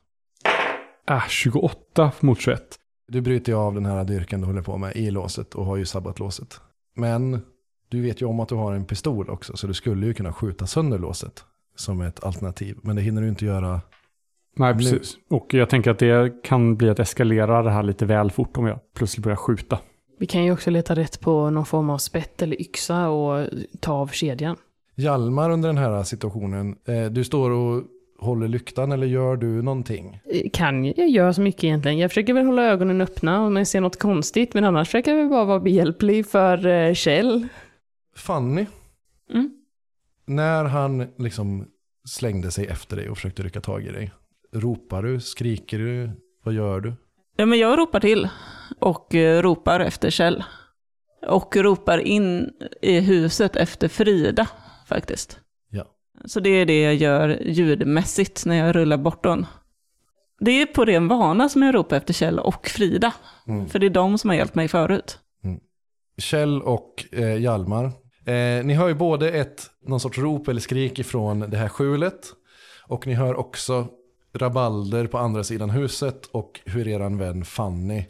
Äh, 1.10 1.28
28 1.28 2.12
mot 2.20 2.40
21. 2.40 2.62
Du 3.08 3.20
bryter 3.20 3.52
ju 3.52 3.58
av 3.58 3.74
den 3.74 3.86
här 3.86 4.04
dyrkan 4.04 4.40
du 4.40 4.46
håller 4.46 4.62
på 4.62 4.76
med 4.76 4.96
i 4.96 5.10
låset 5.10 5.54
och 5.54 5.64
har 5.64 5.76
ju 5.76 5.84
sabbat 5.84 6.18
låset. 6.18 6.60
Men 6.96 7.40
du 7.88 8.02
vet 8.02 8.22
ju 8.22 8.26
om 8.26 8.40
att 8.40 8.48
du 8.48 8.54
har 8.54 8.72
en 8.72 8.84
pistol 8.84 9.30
också 9.30 9.56
så 9.56 9.66
du 9.66 9.74
skulle 9.74 10.06
ju 10.06 10.14
kunna 10.14 10.32
skjuta 10.32 10.66
sönder 10.66 10.98
låset 10.98 11.44
som 11.76 12.00
ett 12.00 12.24
alternativ. 12.24 12.78
Men 12.82 12.96
det 12.96 13.02
hinner 13.02 13.22
du 13.22 13.28
inte 13.28 13.44
göra. 13.44 13.80
Nej, 14.56 14.72
Nu- 14.74 14.78
precis. 14.78 15.16
Och 15.30 15.54
jag 15.54 15.68
tänker 15.68 15.90
att 15.90 15.98
det 15.98 16.42
kan 16.42 16.76
bli 16.76 16.88
att 16.90 16.98
eskalera 16.98 17.62
det 17.62 17.70
här 17.70 17.82
lite 17.82 18.06
väl 18.06 18.30
fort 18.30 18.56
om 18.56 18.66
jag 18.66 18.78
plötsligt 18.94 19.24
börjar 19.24 19.36
skjuta. 19.36 19.78
Vi 20.18 20.26
kan 20.26 20.44
ju 20.44 20.52
också 20.52 20.70
leta 20.70 20.94
rätt 20.94 21.20
på 21.20 21.50
någon 21.50 21.66
form 21.66 21.90
av 21.90 21.98
spett 21.98 22.42
eller 22.42 22.60
yxa 22.60 23.08
och 23.08 23.46
ta 23.80 23.92
av 23.92 24.06
kedjan. 24.08 24.56
Hjalmar 24.96 25.50
under 25.50 25.68
den 25.68 25.78
här 25.78 26.02
situationen, 26.02 26.76
eh, 26.88 27.04
du 27.10 27.24
står 27.24 27.50
och 27.50 27.82
håller 28.20 28.48
lyktan 28.48 28.92
eller 28.92 29.06
gör 29.06 29.36
du 29.36 29.62
någonting? 29.62 30.20
Eh, 30.32 30.50
Kan 30.52 30.84
jag 30.84 31.08
göra 31.08 31.32
så 31.32 31.40
mycket 31.40 31.64
egentligen? 31.64 31.98
Jag 31.98 32.10
försöker 32.10 32.34
väl 32.34 32.46
hålla 32.46 32.62
ögonen 32.64 33.00
öppna 33.00 33.40
om 33.46 33.56
jag 33.56 33.66
ser 33.66 33.80
något 33.80 33.98
konstigt, 33.98 34.54
men 34.54 34.64
annars 34.64 34.88
försöker 34.88 35.10
jag 35.10 35.18
väl 35.18 35.28
bara 35.28 35.44
vara 35.44 35.60
behjälplig 35.60 36.26
för 36.26 36.66
eh, 36.66 36.94
Kjell. 36.94 37.48
Fanny, 38.16 38.66
Mm. 39.30 39.50
när 40.26 40.64
han 40.64 41.06
liksom 41.18 41.66
slängde 42.08 42.50
sig 42.50 42.66
efter 42.66 42.96
dig 42.96 43.08
och 43.10 43.16
försökte 43.16 43.42
rycka 43.42 43.60
tag 43.60 43.84
i 43.84 43.92
dig, 43.92 44.10
ropar 44.52 45.02
du, 45.02 45.20
skriker 45.20 45.78
du, 45.78 46.10
vad 46.44 46.54
gör 46.54 46.80
du? 46.80 46.94
Ja, 47.36 47.46
men 47.46 47.58
jag 47.58 47.78
ropar 47.78 48.00
till 48.00 48.28
och 48.78 49.14
eh, 49.14 49.42
ropar 49.42 49.80
efter 49.80 50.10
Kjell. 50.10 50.44
Och 51.26 51.56
ropar 51.56 51.98
in 51.98 52.50
i 52.82 53.00
huset 53.00 53.56
efter 53.56 53.88
Frida, 53.88 54.48
faktiskt. 54.86 55.40
Ja. 55.70 55.84
Så 56.24 56.40
det 56.40 56.50
är 56.50 56.66
det 56.66 56.82
jag 56.82 56.94
gör 56.94 57.42
ljudmässigt 57.42 58.46
när 58.46 58.56
jag 58.66 58.76
rullar 58.76 58.96
bortom. 58.96 59.46
Det 60.40 60.62
är 60.62 60.66
på 60.66 60.84
ren 60.84 61.08
vana 61.08 61.48
som 61.48 61.62
jag 61.62 61.74
ropar 61.74 61.96
efter 61.96 62.14
Kjell 62.14 62.38
och 62.38 62.66
Frida. 62.66 63.14
Mm. 63.46 63.68
För 63.68 63.78
det 63.78 63.86
är 63.86 63.90
de 63.90 64.18
som 64.18 64.30
har 64.30 64.36
hjälpt 64.36 64.54
mig 64.54 64.68
förut. 64.68 65.18
Kjell 66.18 66.62
och 66.62 67.04
eh, 67.12 67.36
Hjalmar. 67.36 67.84
Eh, 68.24 68.64
ni 68.64 68.74
hör 68.74 68.88
ju 68.88 68.94
både 68.94 69.30
ett, 69.30 69.70
någon 69.86 70.00
sorts 70.00 70.18
rop 70.18 70.48
eller 70.48 70.60
skrik 70.60 70.98
ifrån 70.98 71.40
det 71.40 71.56
här 71.56 71.68
skjulet. 71.68 72.26
Och 72.86 73.06
ni 73.06 73.14
hör 73.14 73.34
också 73.34 73.86
rabalder 74.38 75.06
på 75.06 75.18
andra 75.18 75.44
sidan 75.44 75.70
huset 75.70 76.26
och 76.32 76.60
hur 76.64 76.88
eran 76.88 77.18
vän 77.18 77.44
Fanny 77.44 78.04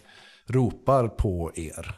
ropar 0.48 1.08
på 1.08 1.52
er. 1.54 1.94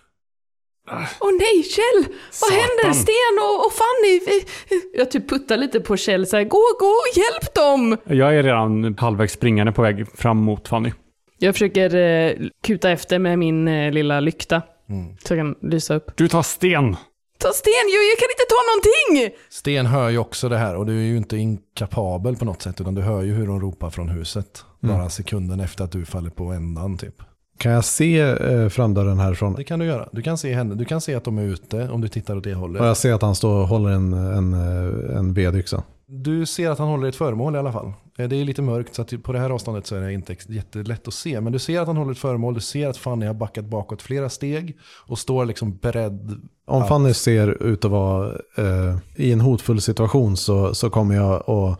Åh 1.20 1.30
nej, 1.38 1.62
Kjell! 1.62 2.04
Vad 2.04 2.34
Satan. 2.34 2.58
händer? 2.58 2.92
Sten 2.92 3.36
och, 3.42 3.66
och 3.66 3.72
Fanny! 3.72 4.20
vi- 4.26 4.98
Jag 4.98 5.10
typ 5.10 5.28
puttar 5.30 5.56
lite 5.56 5.80
på 5.80 5.96
Kjell 5.96 6.26
så 6.26 6.36
här, 6.36 6.44
gå, 6.44 6.62
gå, 6.78 6.94
hjälp 7.16 7.54
dem! 7.54 7.96
Jag 8.16 8.36
är 8.36 8.42
redan 8.42 8.94
halvvägs 8.98 9.32
springande 9.32 9.72
på 9.72 9.82
väg 9.82 10.06
fram 10.18 10.36
mot 10.36 10.68
Fanny. 10.68 10.92
Jag 11.38 11.54
försöker 11.54 11.94
eh, 11.96 12.32
kuta 12.64 12.90
efter 12.90 13.18
med 13.18 13.38
min 13.38 13.68
eh, 13.68 13.92
lilla 13.92 14.20
lykta. 14.20 14.62
Mm. 14.88 15.16
Så 15.24 15.34
jag 15.34 15.38
kan 15.38 15.70
lysa 15.70 15.94
upp. 15.94 16.16
Du 16.16 16.28
tar 16.28 16.42
sten! 16.42 16.96
Ta 17.40 17.52
sten, 17.52 17.72
jag, 17.94 18.02
jag 18.10 18.18
kan 18.18 18.28
inte 18.34 18.46
ta 18.48 18.60
någonting! 18.70 19.38
Sten 19.50 19.86
hör 19.86 20.08
ju 20.08 20.18
också 20.18 20.48
det 20.48 20.56
här 20.58 20.76
och 20.76 20.86
du 20.86 20.98
är 20.98 21.04
ju 21.04 21.16
inte 21.16 21.36
inkapabel 21.36 22.36
på 22.36 22.44
något 22.44 22.62
sätt 22.62 22.80
utan 22.80 22.94
du 22.94 23.02
hör 23.02 23.22
ju 23.22 23.32
hur 23.34 23.46
de 23.46 23.60
ropar 23.60 23.90
från 23.90 24.08
huset. 24.08 24.64
Bara 24.80 25.10
sekunden 25.10 25.60
efter 25.60 25.84
att 25.84 25.92
du 25.92 26.04
faller 26.04 26.30
på 26.30 26.44
ändan 26.44 26.98
typ. 26.98 27.14
Kan 27.58 27.72
jag 27.72 27.84
se 27.84 28.20
eh, 28.20 28.68
framdörren 28.68 29.18
härifrån? 29.18 29.54
Det 29.54 29.64
kan 29.64 29.78
du 29.78 29.84
göra. 29.86 30.08
Du 30.12 30.22
kan 30.22 30.38
se 30.38 30.54
henne. 30.54 30.74
Du 30.74 30.84
kan 30.84 31.00
se 31.00 31.14
att 31.14 31.24
de 31.24 31.38
är 31.38 31.42
ute 31.42 31.88
om 31.88 32.00
du 32.00 32.08
tittar 32.08 32.36
åt 32.36 32.44
det 32.44 32.54
hållet. 32.54 32.80
Och 32.82 32.88
jag 32.88 32.96
ser 32.96 33.12
att 33.12 33.22
han 33.22 33.34
står 33.34 33.60
och 33.60 33.68
håller 33.68 33.90
en, 33.90 34.12
en, 34.12 34.52
eh, 34.52 35.16
en 35.16 35.34
vedyxa. 35.34 35.82
Du 36.06 36.46
ser 36.46 36.70
att 36.70 36.78
han 36.78 36.88
håller 36.88 37.08
ett 37.08 37.16
föremål 37.16 37.54
i 37.54 37.58
alla 37.58 37.72
fall. 37.72 37.92
Eh, 38.18 38.28
Det 38.28 38.36
är 38.36 38.44
lite 38.44 38.62
mörkt 38.62 38.94
så 38.94 39.02
att 39.02 39.22
på 39.22 39.32
det 39.32 39.38
här 39.38 39.50
avståndet 39.50 39.86
så 39.86 39.96
är 39.96 40.00
det 40.00 40.12
inte 40.12 40.36
jättelätt 40.48 41.08
att 41.08 41.14
se. 41.14 41.40
Men 41.40 41.52
du 41.52 41.58
ser 41.58 41.80
att 41.80 41.86
han 41.86 41.96
håller 41.96 42.12
ett 42.12 42.18
föremål. 42.18 42.54
Du 42.54 42.60
ser 42.60 42.88
att 42.88 42.96
Fanny 42.96 43.26
har 43.26 43.34
backat 43.34 43.64
bakåt 43.64 44.02
flera 44.02 44.28
steg 44.28 44.78
och 45.06 45.18
står 45.18 45.44
liksom 45.44 45.76
beredd. 45.76 46.40
Om 46.70 46.84
Fanny 46.84 47.14
ser 47.14 47.62
ut 47.62 47.84
att 47.84 47.90
vara 47.90 48.32
eh, 48.56 48.96
i 49.16 49.32
en 49.32 49.40
hotfull 49.40 49.80
situation 49.80 50.36
så, 50.36 50.74
så 50.74 50.90
kommer 50.90 51.14
jag 51.14 51.50
att 51.50 51.78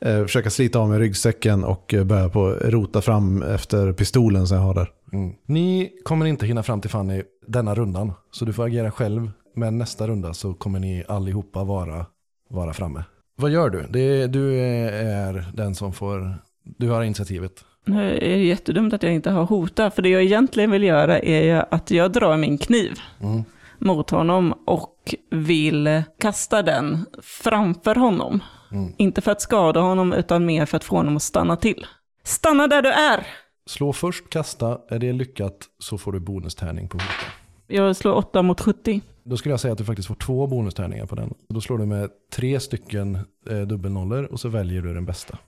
eh, 0.00 0.22
försöka 0.22 0.50
slita 0.50 0.78
av 0.78 0.88
mig 0.88 0.98
ryggsäcken 0.98 1.64
och 1.64 1.94
eh, 1.94 2.04
börja 2.04 2.28
på 2.28 2.48
rota 2.48 3.00
fram 3.00 3.42
efter 3.42 3.92
pistolen 3.92 4.46
som 4.46 4.56
jag 4.56 4.64
har 4.64 4.74
där. 4.74 4.90
Mm. 5.12 5.34
Ni 5.46 5.90
kommer 6.04 6.26
inte 6.26 6.46
hinna 6.46 6.62
fram 6.62 6.80
till 6.80 6.90
Fanny 6.90 7.22
denna 7.46 7.74
rundan. 7.74 8.12
Så 8.30 8.44
du 8.44 8.52
får 8.52 8.64
agera 8.64 8.90
själv. 8.90 9.30
Men 9.54 9.78
nästa 9.78 10.08
runda 10.08 10.34
så 10.34 10.54
kommer 10.54 10.78
ni 10.80 11.04
allihopa 11.08 11.64
vara, 11.64 12.06
vara 12.50 12.72
framme. 12.72 13.04
Vad 13.36 13.50
gör 13.50 13.70
du? 13.70 13.86
Det, 13.90 14.26
du 14.26 14.56
är 14.56 15.46
den 15.54 15.74
som 15.74 15.92
får... 15.92 16.34
Du 16.78 16.90
har 16.90 17.02
initiativet. 17.02 17.52
Nu 17.84 18.16
är 18.16 18.36
det 18.36 18.44
jättedumt 18.44 18.94
att 18.94 19.02
jag 19.02 19.12
inte 19.12 19.30
har 19.30 19.44
hotat, 19.44 19.94
för 19.94 20.02
det 20.02 20.08
jag 20.08 20.22
egentligen 20.22 20.70
vill 20.70 20.82
göra 20.82 21.18
är 21.18 21.64
att 21.70 21.90
jag 21.90 22.12
drar 22.12 22.36
min 22.36 22.58
kniv 22.58 22.92
Mm. 23.20 23.44
Mot 23.78 24.10
honom 24.10 24.54
och 24.66 25.14
vill 25.30 26.02
kasta 26.20 26.62
den 26.62 27.06
framför 27.22 27.94
honom. 27.94 28.42
Mm. 28.72 28.92
Inte 28.96 29.20
för 29.20 29.32
att 29.32 29.40
skada 29.40 29.80
honom, 29.80 30.12
utan 30.12 30.46
mer 30.46 30.66
för 30.66 30.76
att 30.76 30.84
få 30.84 30.96
honom 30.96 31.16
att 31.16 31.22
stanna 31.22 31.56
till. 31.56 31.86
Stanna 32.24 32.66
där 32.66 32.82
du 32.82 32.88
är! 32.88 33.26
Slå 33.66 33.92
först, 33.92 34.30
kasta. 34.30 34.78
Är 34.88 34.98
det 34.98 35.12
lyckat 35.12 35.58
så 35.78 35.98
får 35.98 36.12
du 36.12 36.20
bonustärning 36.20 36.88
på 36.88 36.96
hota. 36.96 37.32
Jag 37.66 37.96
slår 37.96 38.14
8 38.14 38.42
mot 38.42 38.60
70. 38.60 39.00
Då 39.24 39.36
skulle 39.36 39.52
jag 39.52 39.60
säga 39.60 39.72
att 39.72 39.78
du 39.78 39.84
faktiskt 39.84 40.08
får 40.08 40.14
två 40.14 40.46
bonustärningar 40.46 41.06
på 41.06 41.14
den. 41.14 41.34
Då 41.48 41.60
slår 41.60 41.78
du 41.78 41.86
med 41.86 42.10
tre 42.32 42.60
stycken 42.60 43.18
eh, 43.50 43.60
dubbelnollor 43.60 44.24
och 44.24 44.40
så 44.40 44.48
väljer 44.48 44.82
du 44.82 44.94
den 44.94 45.04
bästa. 45.04 45.38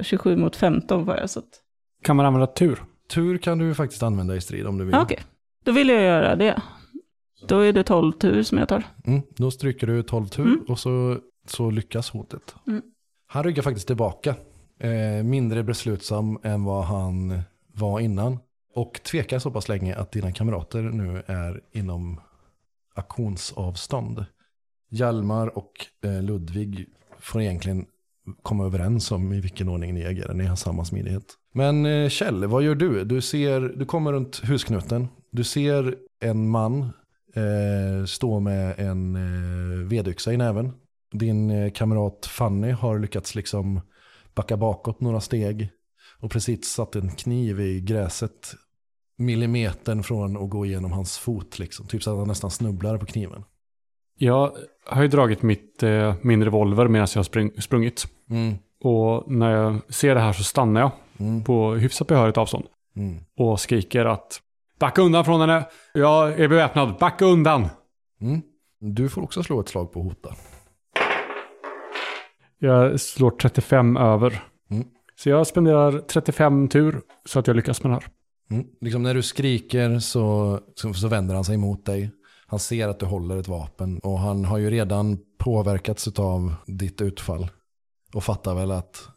27 0.00 0.36
mot 0.36 0.56
15 0.56 1.04
var 1.04 1.16
jag 1.16 1.30
så 1.30 1.38
att... 1.38 1.60
Kan 2.04 2.16
man 2.16 2.26
använda 2.26 2.46
tur? 2.46 2.82
Tur 3.08 3.38
kan 3.38 3.58
du 3.58 3.74
faktiskt 3.74 4.02
använda 4.02 4.36
i 4.36 4.40
strid 4.40 4.66
om 4.66 4.78
du 4.78 4.84
vill. 4.84 4.94
Okej, 4.94 5.18
då 5.64 5.72
vill 5.72 5.88
jag 5.88 6.02
göra 6.02 6.36
det. 6.36 6.62
Då 7.48 7.58
är 7.60 7.72
det 7.72 7.84
12 7.84 8.12
tur 8.12 8.42
som 8.42 8.58
jag 8.58 8.68
tar. 8.68 8.84
Mm, 9.04 9.22
då 9.36 9.50
stryker 9.50 9.86
du 9.86 10.02
12 10.02 10.26
tur 10.26 10.42
Mm. 10.42 10.64
och 10.68 10.78
så, 10.78 11.18
så 11.46 11.70
lyckas 11.70 12.10
hotet. 12.10 12.54
Mm. 12.66 12.82
Han 13.26 13.44
ryggar 13.44 13.62
faktiskt 13.62 13.86
tillbaka. 13.86 14.34
Eh, 14.78 15.24
mindre 15.24 15.62
beslutsam 15.62 16.38
än 16.42 16.64
vad 16.64 16.84
han 16.84 17.40
var 17.74 18.00
innan. 18.00 18.38
Och 18.74 19.00
tvekar 19.04 19.38
så 19.38 19.50
pass 19.50 19.68
länge 19.68 19.94
att 19.96 20.12
dina 20.12 20.32
kamrater 20.32 20.82
nu 20.82 21.22
är 21.26 21.60
inom 21.72 22.20
aktionsavstånd. 22.94 24.24
Hjalmar 24.90 25.58
och 25.58 25.72
eh, 26.04 26.22
Ludvig 26.22 26.86
får 27.20 27.42
egentligen 27.42 27.86
komma 28.42 28.64
överens 28.66 29.10
om 29.12 29.32
i 29.32 29.40
vilken 29.40 29.68
ordning 29.68 29.94
ni 29.94 30.04
agerar. 30.06 30.34
Ni 30.34 30.44
har 30.44 30.56
samma 30.56 30.84
smidighet. 30.84 31.24
Men 31.54 31.86
eh, 31.86 32.08
Kjell, 32.08 32.46
vad 32.46 32.62
gör 32.62 32.74
du? 32.74 33.04
Du, 33.04 33.20
ser, 33.20 33.60
du 33.60 33.84
kommer 33.86 34.12
runt 34.12 34.40
husknuten. 34.44 35.08
Du 35.30 35.44
ser 35.44 35.94
en 36.20 36.48
man 36.48 36.90
eh, 37.34 38.04
stå 38.06 38.40
med 38.40 38.74
en 38.78 39.16
eh, 39.16 39.86
vedyxa 39.88 40.32
i 40.32 40.36
näven. 40.36 40.72
Din 41.12 41.50
eh, 41.50 41.72
kamrat 41.72 42.26
Fanny 42.26 42.70
har 42.70 42.98
lyckats 42.98 43.34
liksom 43.34 43.80
backa 44.34 44.56
bakåt 44.56 45.00
några 45.00 45.20
steg 45.20 45.68
och 46.20 46.30
precis 46.30 46.64
satt 46.64 46.96
en 46.96 47.10
kniv 47.10 47.60
i 47.60 47.80
gräset 47.80 48.54
millimetern 49.18 50.02
från 50.02 50.36
att 50.36 50.50
gå 50.50 50.66
igenom 50.66 50.92
hans 50.92 51.18
fot. 51.18 51.58
Liksom. 51.58 51.86
Typ 51.86 52.02
så 52.02 52.12
att 52.12 52.18
han 52.18 52.28
nästan 52.28 52.50
snubblar 52.50 52.98
på 52.98 53.06
kniven. 53.06 53.44
Jag 54.18 54.52
har 54.86 55.02
ju 55.02 55.08
dragit 55.08 55.42
mitt, 55.42 55.82
eh, 55.82 56.14
min 56.22 56.44
revolver 56.44 56.88
medan 56.88 57.08
jag 57.14 57.18
har 57.18 57.24
spring, 57.24 57.52
sprungit. 57.62 58.06
Mm. 58.30 58.54
Och 58.84 59.32
när 59.32 59.50
jag 59.50 59.94
ser 59.94 60.14
det 60.14 60.20
här 60.20 60.32
så 60.32 60.44
stannar 60.44 60.80
jag 60.80 60.90
Mm. 61.18 61.44
på 61.44 61.74
hyfsat 61.74 62.08
behörigt 62.08 62.38
avstånd. 62.38 62.64
Mm. 62.96 63.20
Och 63.38 63.60
skriker 63.60 64.04
att 64.04 64.40
Backa 64.82 65.02
undan 65.02 65.24
från 65.24 65.40
henne! 65.40 65.66
Jag 65.94 66.40
är 66.40 66.48
beväpnad, 66.48 66.96
backa 67.00 67.24
undan! 67.24 67.68
Mm. 68.20 68.42
Du 68.80 69.08
får 69.08 69.22
också 69.22 69.42
slå 69.42 69.60
ett 69.60 69.68
slag 69.68 69.92
på 69.92 70.02
hota. 70.02 70.34
Jag 72.58 73.00
slår 73.00 73.30
35 73.30 73.96
över. 73.96 74.42
Mm. 74.70 74.86
Så 75.16 75.28
jag 75.28 75.46
spenderar 75.46 75.98
35 75.98 76.68
tur 76.68 77.00
så 77.24 77.38
att 77.38 77.46
jag 77.46 77.56
lyckas 77.56 77.82
med 77.82 77.92
det 77.92 77.94
här. 77.94 78.04
Mm. 78.50 78.66
Liksom 78.80 79.02
när 79.02 79.14
du 79.14 79.22
skriker 79.22 79.98
så, 79.98 80.58
så, 80.74 80.94
så 80.94 81.08
vänder 81.08 81.34
han 81.34 81.44
sig 81.44 81.56
mot 81.56 81.86
dig. 81.86 82.10
Han 82.46 82.58
ser 82.58 82.88
att 82.88 82.98
du 82.98 83.06
håller 83.06 83.36
ett 83.36 83.48
vapen 83.48 83.98
och 83.98 84.18
han 84.18 84.44
har 84.44 84.58
ju 84.58 84.70
redan 84.70 85.18
påverkats 85.38 86.08
av 86.18 86.54
ditt 86.66 87.00
utfall. 87.00 87.48
Och 88.14 88.24
fattar 88.24 88.54
väl 88.54 88.70
att 88.70 89.08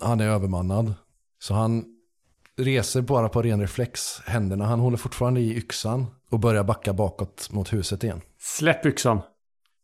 han 0.00 0.20
är 0.20 0.28
övermannad. 0.28 0.94
Så 1.38 1.54
han 1.54 1.84
reser 2.60 3.00
bara 3.00 3.28
på 3.28 3.42
ren 3.42 3.60
reflex 3.60 4.20
händerna. 4.26 4.64
Han 4.64 4.80
håller 4.80 4.96
fortfarande 4.96 5.40
i 5.40 5.56
yxan 5.56 6.06
och 6.30 6.40
börjar 6.40 6.64
backa 6.64 6.92
bakåt 6.92 7.48
mot 7.52 7.72
huset 7.72 8.04
igen. 8.04 8.20
Släpp 8.38 8.86
yxan! 8.86 9.20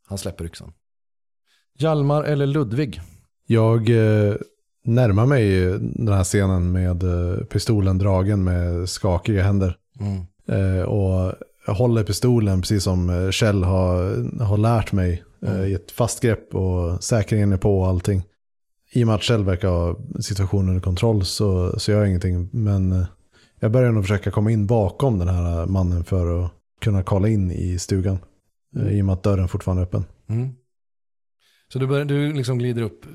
Han 0.09 0.19
släpper 0.19 0.45
yxan. 0.45 0.73
Hjalmar 1.79 2.25
eller 2.25 2.47
Ludvig? 2.47 3.01
Jag 3.47 3.91
eh, 3.91 4.35
närmar 4.85 5.27
mig 5.27 5.51
den 5.79 6.15
här 6.15 6.25
scenen 6.25 6.73
med 6.73 7.03
eh, 7.03 7.45
pistolen 7.45 7.99
dragen 7.99 8.45
med 8.45 8.89
skakiga 8.89 9.43
händer. 9.43 9.77
Mm. 10.01 10.27
Eh, 10.49 10.83
och 10.83 11.35
jag 11.67 11.75
håller 11.75 12.03
pistolen 12.05 12.61
precis 12.61 12.85
som 12.85 13.11
eh, 13.11 13.31
Kjell 13.31 13.65
har, 13.65 13.95
har 14.45 14.59
lärt 14.59 14.93
mig. 14.93 15.25
Eh, 15.47 15.65
I 15.65 15.75
ett 15.75 15.91
fast 15.91 16.21
grepp 16.21 16.55
och 16.55 17.05
säkringen 17.05 17.53
är 17.53 17.57
på 17.57 17.81
och 17.81 17.89
allting. 17.89 18.23
I 18.97 19.03
och 19.03 19.07
med 19.07 19.15
att 19.15 19.23
Kjell 19.23 19.45
verkar 19.45 19.69
ha 19.69 19.97
situationen 20.21 20.69
under 20.69 20.81
kontroll 20.81 21.25
så, 21.25 21.79
så 21.81 21.91
gör 21.91 21.99
jag 21.99 22.09
ingenting. 22.09 22.49
Men 22.53 22.93
eh, 22.93 23.07
jag 23.61 23.71
börjar 23.71 23.93
nog 23.93 24.05
försöka 24.05 24.31
komma 24.31 24.51
in 24.51 24.67
bakom 24.67 25.19
den 25.19 25.29
här 25.29 25.67
mannen 25.67 26.05
för 26.05 26.45
att 26.45 26.51
kunna 26.81 27.03
kolla 27.03 27.29
in 27.29 27.51
i 27.51 27.79
stugan. 27.79 28.19
Eh, 28.77 28.89
I 28.99 29.03
och 29.03 29.07
med 29.07 29.13
att 29.13 29.23
dörren 29.23 29.49
fortfarande 29.49 29.83
är 29.83 29.87
öppen. 29.87 30.05
Mm. 30.29 30.49
Så 31.73 31.79
du, 31.79 31.87
börjar, 31.87 32.05
du 32.05 32.33
liksom 32.33 32.59
glider 32.59 32.83
upp 32.83 33.07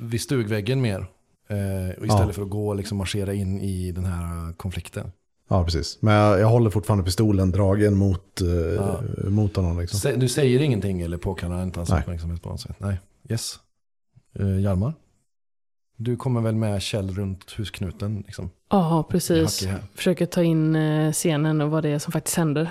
vid 0.00 0.20
stugväggen 0.20 0.80
mer. 0.80 1.06
Eh, 1.48 1.90
istället 1.90 2.08
Ja. 2.08 2.32
för 2.32 2.42
att 2.42 2.50
gå 2.50 2.68
och 2.68 2.76
liksom 2.76 2.98
marschera 2.98 3.34
in 3.34 3.60
i 3.60 3.92
den 3.92 4.04
här 4.04 4.52
konflikten. 4.52 5.12
Ja, 5.48 5.64
precis. 5.64 5.98
Men 6.00 6.14
jag, 6.14 6.40
jag 6.40 6.48
håller 6.48 6.70
fortfarande 6.70 7.04
pistolen 7.04 7.50
dragen 7.50 7.96
mot, 7.96 8.40
eh, 8.40 8.48
Ja. 8.48 9.00
mot 9.30 9.56
honom. 9.56 9.80
Liksom. 9.80 10.20
Du 10.20 10.28
säger 10.28 10.60
ingenting 10.62 11.00
eller 11.00 11.16
påkallar 11.16 11.62
inte 11.62 11.78
hans 11.78 11.90
uppmärksamhet 11.92 12.42
på 12.42 12.48
något 12.48 12.60
sätt? 12.60 12.76
Nej. 12.78 13.00
Yes. 13.30 13.58
Uh, 14.40 14.60
Hjalmar? 14.60 14.94
Du 16.02 16.16
kommer 16.16 16.40
väl 16.40 16.54
med 16.54 16.82
Kjell 16.82 17.10
runt 17.10 17.52
husknuten? 17.52 18.24
Liksom. 18.26 18.50
Ja, 18.70 19.06
precis. 19.10 19.68
Försöker 19.94 20.26
ta 20.26 20.42
in 20.42 20.76
eh, 20.76 21.12
scenen 21.12 21.60
och 21.60 21.70
vad 21.70 21.82
det 21.82 21.88
är 21.88 21.98
som 21.98 22.12
faktiskt 22.12 22.36
händer. 22.36 22.70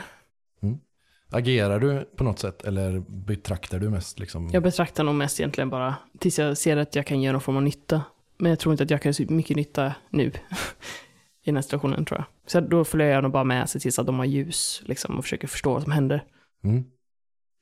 Agerar 1.31 1.79
du 1.79 2.09
på 2.15 2.23
något 2.23 2.39
sätt 2.39 2.61
eller 2.61 3.03
betraktar 3.07 3.79
du 3.79 3.89
mest? 3.89 4.19
Liksom? 4.19 4.49
Jag 4.53 4.63
betraktar 4.63 5.03
nog 5.03 5.15
mest 5.15 5.39
egentligen 5.39 5.69
bara 5.69 5.95
tills 6.19 6.39
jag 6.39 6.57
ser 6.57 6.77
att 6.77 6.95
jag 6.95 7.07
kan 7.07 7.21
göra 7.21 7.31
någon 7.31 7.41
form 7.41 7.57
av 7.57 7.63
nytta. 7.63 8.01
Men 8.37 8.49
jag 8.49 8.59
tror 8.59 8.73
inte 8.73 8.83
att 8.83 8.89
jag 8.89 9.01
kan 9.01 9.09
göra 9.09 9.27
så 9.27 9.33
mycket 9.33 9.57
nytta 9.57 9.93
nu. 10.09 10.23
I 11.43 11.45
den 11.45 11.55
här 11.55 11.61
situationen 11.61 12.05
tror 12.05 12.19
jag. 12.19 12.51
Så 12.51 12.59
då 12.59 12.85
följer 12.85 13.07
jag 13.07 13.23
nog 13.23 13.31
bara 13.31 13.43
med 13.43 13.69
sig 13.69 13.81
tills 13.81 13.99
att 13.99 14.05
de 14.05 14.19
har 14.19 14.25
ljus 14.25 14.81
liksom, 14.85 15.17
och 15.17 15.23
försöker 15.23 15.47
förstå 15.47 15.73
vad 15.73 15.83
som 15.83 15.91
händer. 15.91 16.23
Mm. 16.63 16.83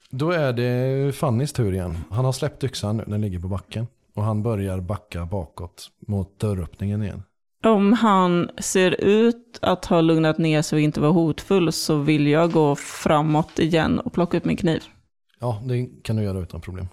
Då 0.09 0.31
är 0.31 0.53
det 0.53 1.15
Fannys 1.15 1.53
tur 1.53 1.73
igen. 1.73 1.97
Han 2.11 2.25
har 2.25 2.31
släppt 2.31 2.63
yxan 2.63 2.97
nu, 2.97 3.03
den 3.07 3.21
ligger 3.21 3.39
på 3.39 3.47
backen. 3.47 3.87
Och 4.17 4.23
han 4.23 4.43
börjar 4.43 4.79
backa 4.79 5.25
bakåt 5.25 5.91
mot 6.07 6.39
dörröppningen 6.39 7.03
igen. 7.03 7.23
Om 7.65 7.93
han 7.93 8.49
ser 8.57 9.01
ut 9.01 9.59
att 9.61 9.85
ha 9.85 10.01
lugnat 10.01 10.37
ner 10.37 10.61
sig 10.61 10.75
och 10.77 10.81
inte 10.81 10.99
vara 11.01 11.11
hotfull 11.11 11.71
så 11.71 11.97
vill 11.97 12.27
jag 12.27 12.51
gå 12.51 12.75
framåt 12.75 13.59
igen 13.59 13.99
och 13.99 14.13
plocka 14.13 14.37
upp 14.37 14.45
min 14.45 14.57
kniv. 14.57 14.83
Ja, 15.39 15.61
det 15.65 16.03
kan 16.03 16.15
du 16.15 16.23
göra 16.23 16.39
utan 16.39 16.61
problem. 16.61 16.87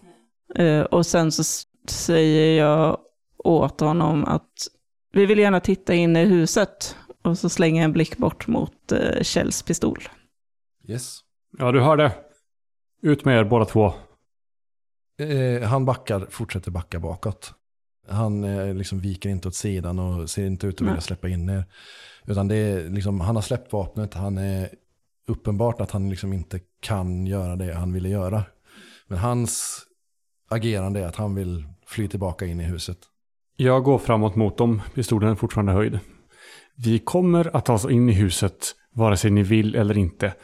Eh, 0.54 0.80
och 0.80 1.06
sen 1.06 1.32
så 1.32 1.42
säger 1.88 2.58
jag 2.64 2.98
åt 3.38 3.80
honom 3.80 4.24
att 4.24 4.68
vi 5.12 5.26
vill 5.26 5.38
gärna 5.38 5.60
titta 5.60 5.94
in 5.94 6.16
i 6.16 6.24
huset. 6.24 6.96
Och 7.22 7.38
så 7.38 7.48
slänger 7.48 7.80
jag 7.80 7.84
en 7.84 7.92
blick 7.92 8.16
bort 8.16 8.46
mot 8.46 8.92
eh, 8.92 9.22
Kjells 9.22 9.62
pistol. 9.62 9.98
Yes. 10.88 11.20
Ja, 11.58 11.72
du 11.72 11.80
hör 11.80 11.96
det. 11.96 12.12
Ut 13.02 13.24
med 13.24 13.38
er 13.38 13.44
båda 13.44 13.64
två. 13.64 13.92
Eh, 15.18 15.68
han 15.68 15.84
backar, 15.84 16.26
fortsätter 16.30 16.70
backa 16.70 17.00
bakåt. 17.00 17.52
Han 18.08 18.44
eh, 18.44 18.74
liksom 18.74 19.00
viker 19.00 19.28
inte 19.28 19.48
åt 19.48 19.54
sidan 19.54 19.98
och 19.98 20.30
ser 20.30 20.46
inte 20.46 20.66
ut 20.66 20.80
att 20.80 20.88
vilja 20.88 21.00
släppa 21.00 21.28
in 21.28 21.48
er. 21.48 21.64
Utan 22.26 22.48
det 22.48 22.56
är 22.56 22.88
liksom, 22.88 23.20
han 23.20 23.34
har 23.34 23.42
släppt 23.42 23.72
vapnet, 23.72 24.14
han 24.14 24.38
är 24.38 24.68
uppenbart 25.26 25.80
att 25.80 25.90
han 25.90 26.10
liksom 26.10 26.32
inte 26.32 26.60
kan 26.80 27.26
göra 27.26 27.56
det 27.56 27.74
han 27.74 27.92
ville 27.92 28.08
göra. 28.08 28.42
Men 29.06 29.18
hans 29.18 29.82
agerande 30.50 31.00
är 31.00 31.06
att 31.06 31.16
han 31.16 31.34
vill 31.34 31.64
fly 31.86 32.08
tillbaka 32.08 32.46
in 32.46 32.60
i 32.60 32.64
huset. 32.64 32.98
Jag 33.56 33.84
går 33.84 33.98
framåt 33.98 34.36
mot 34.36 34.58
dem. 34.58 34.82
Pistolen 34.94 35.30
är 35.30 35.34
fortfarande 35.34 35.72
höjd. 35.72 35.98
Vi 36.76 36.98
kommer 36.98 37.56
att 37.56 37.64
ta 37.64 37.72
oss 37.72 37.90
in 37.90 38.08
i 38.08 38.12
huset 38.12 38.74
vare 38.92 39.16
sig 39.16 39.30
ni 39.30 39.42
vill 39.42 39.74
eller 39.74 39.98
inte. 39.98 40.34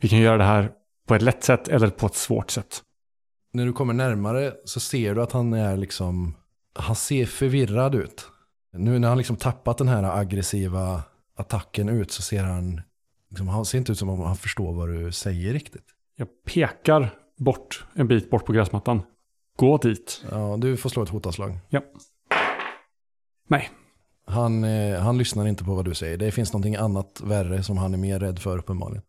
Vi 0.00 0.08
kan 0.08 0.18
göra 0.18 0.36
det 0.36 0.44
här 0.44 0.70
på 1.06 1.14
ett 1.14 1.22
lätt 1.22 1.44
sätt 1.44 1.68
eller 1.68 1.90
på 1.90 2.06
ett 2.06 2.14
svårt 2.14 2.50
sätt. 2.50 2.82
När 3.52 3.66
du 3.66 3.72
kommer 3.72 3.94
närmare 3.94 4.54
så 4.64 4.80
ser 4.80 5.14
du 5.14 5.22
att 5.22 5.32
han 5.32 5.52
är 5.52 5.76
liksom, 5.76 6.34
han 6.74 6.96
ser 6.96 7.26
förvirrad 7.26 7.94
ut. 7.94 8.26
Nu 8.72 8.98
när 8.98 9.08
han 9.08 9.18
liksom 9.18 9.36
tappat 9.36 9.78
den 9.78 9.88
här 9.88 10.18
aggressiva 10.18 11.02
attacken 11.36 11.88
ut 11.88 12.10
så 12.10 12.22
ser 12.22 12.42
han, 12.44 12.80
liksom, 13.30 13.48
han 13.48 13.64
ser 13.64 13.78
inte 13.78 13.92
ut 13.92 13.98
som 13.98 14.08
om 14.08 14.20
han 14.20 14.36
förstår 14.36 14.72
vad 14.72 14.88
du 14.88 15.12
säger 15.12 15.52
riktigt. 15.52 15.86
Jag 16.16 16.28
pekar 16.44 17.14
bort 17.36 17.84
en 17.94 18.08
bit 18.08 18.30
bort 18.30 18.44
på 18.44 18.52
gräsmattan. 18.52 19.02
Gå 19.56 19.76
dit. 19.78 20.24
Ja, 20.30 20.56
du 20.56 20.76
får 20.76 20.90
slå 20.90 21.02
ett 21.02 21.08
hotaslag. 21.08 21.58
Ja. 21.68 21.82
Nej. 23.48 23.70
Han, 24.24 24.64
eh, 24.64 25.00
han 25.00 25.18
lyssnar 25.18 25.46
inte 25.46 25.64
på 25.64 25.74
vad 25.74 25.84
du 25.84 25.94
säger. 25.94 26.16
Det 26.16 26.30
finns 26.30 26.52
någonting 26.52 26.76
annat 26.76 27.20
värre 27.24 27.62
som 27.62 27.78
han 27.78 27.94
är 27.94 27.98
mer 27.98 28.20
rädd 28.20 28.38
för 28.38 28.58
uppenbarligen. 28.58 29.02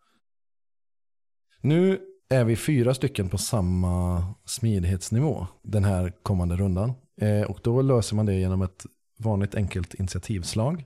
Nu 1.62 2.02
är 2.30 2.43
vi 2.43 2.55
fyra 2.55 2.93
stycken 2.93 3.30
på 3.30 3.38
samma 3.38 4.23
smidighetsnivå 4.45 5.47
den 5.63 5.84
här 5.84 6.13
kommande 6.23 6.55
rundan. 6.55 6.93
Eh, 7.21 7.41
och 7.41 7.59
då 7.63 7.82
löser 7.82 8.15
man 8.15 8.25
det 8.25 8.34
genom 8.34 8.61
ett 8.61 8.86
vanligt 9.19 9.55
enkelt 9.55 9.93
initiativslag. 9.93 10.86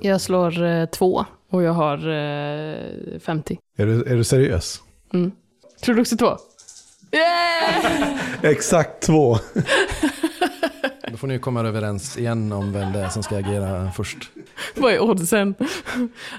Jag 0.00 0.20
slår 0.20 0.62
eh, 0.62 0.86
två 0.86 1.24
och 1.50 1.62
jag 1.62 1.72
har 1.72 1.96
eh, 1.98 3.18
50. 3.18 3.58
Är, 3.76 3.86
du, 3.86 4.04
är 4.04 4.16
du 4.16 4.24
seriös? 4.24 4.82
Mm. 5.12 5.32
Tror 5.82 5.94
du 5.94 6.00
också 6.00 6.16
två? 6.16 6.36
Yeah! 7.12 8.34
Exakt 8.42 9.02
två. 9.02 9.36
Då 11.10 11.16
får 11.16 11.26
ni 11.26 11.38
komma 11.38 11.60
överens 11.60 12.18
igen 12.18 12.52
om 12.52 12.72
vem 12.72 12.92
det 12.92 13.00
är 13.00 13.08
som 13.08 13.22
ska 13.22 13.36
agera 13.36 13.90
först. 13.90 14.30
Vad 14.76 14.92
är 14.92 15.00
oddsen? 15.00 15.54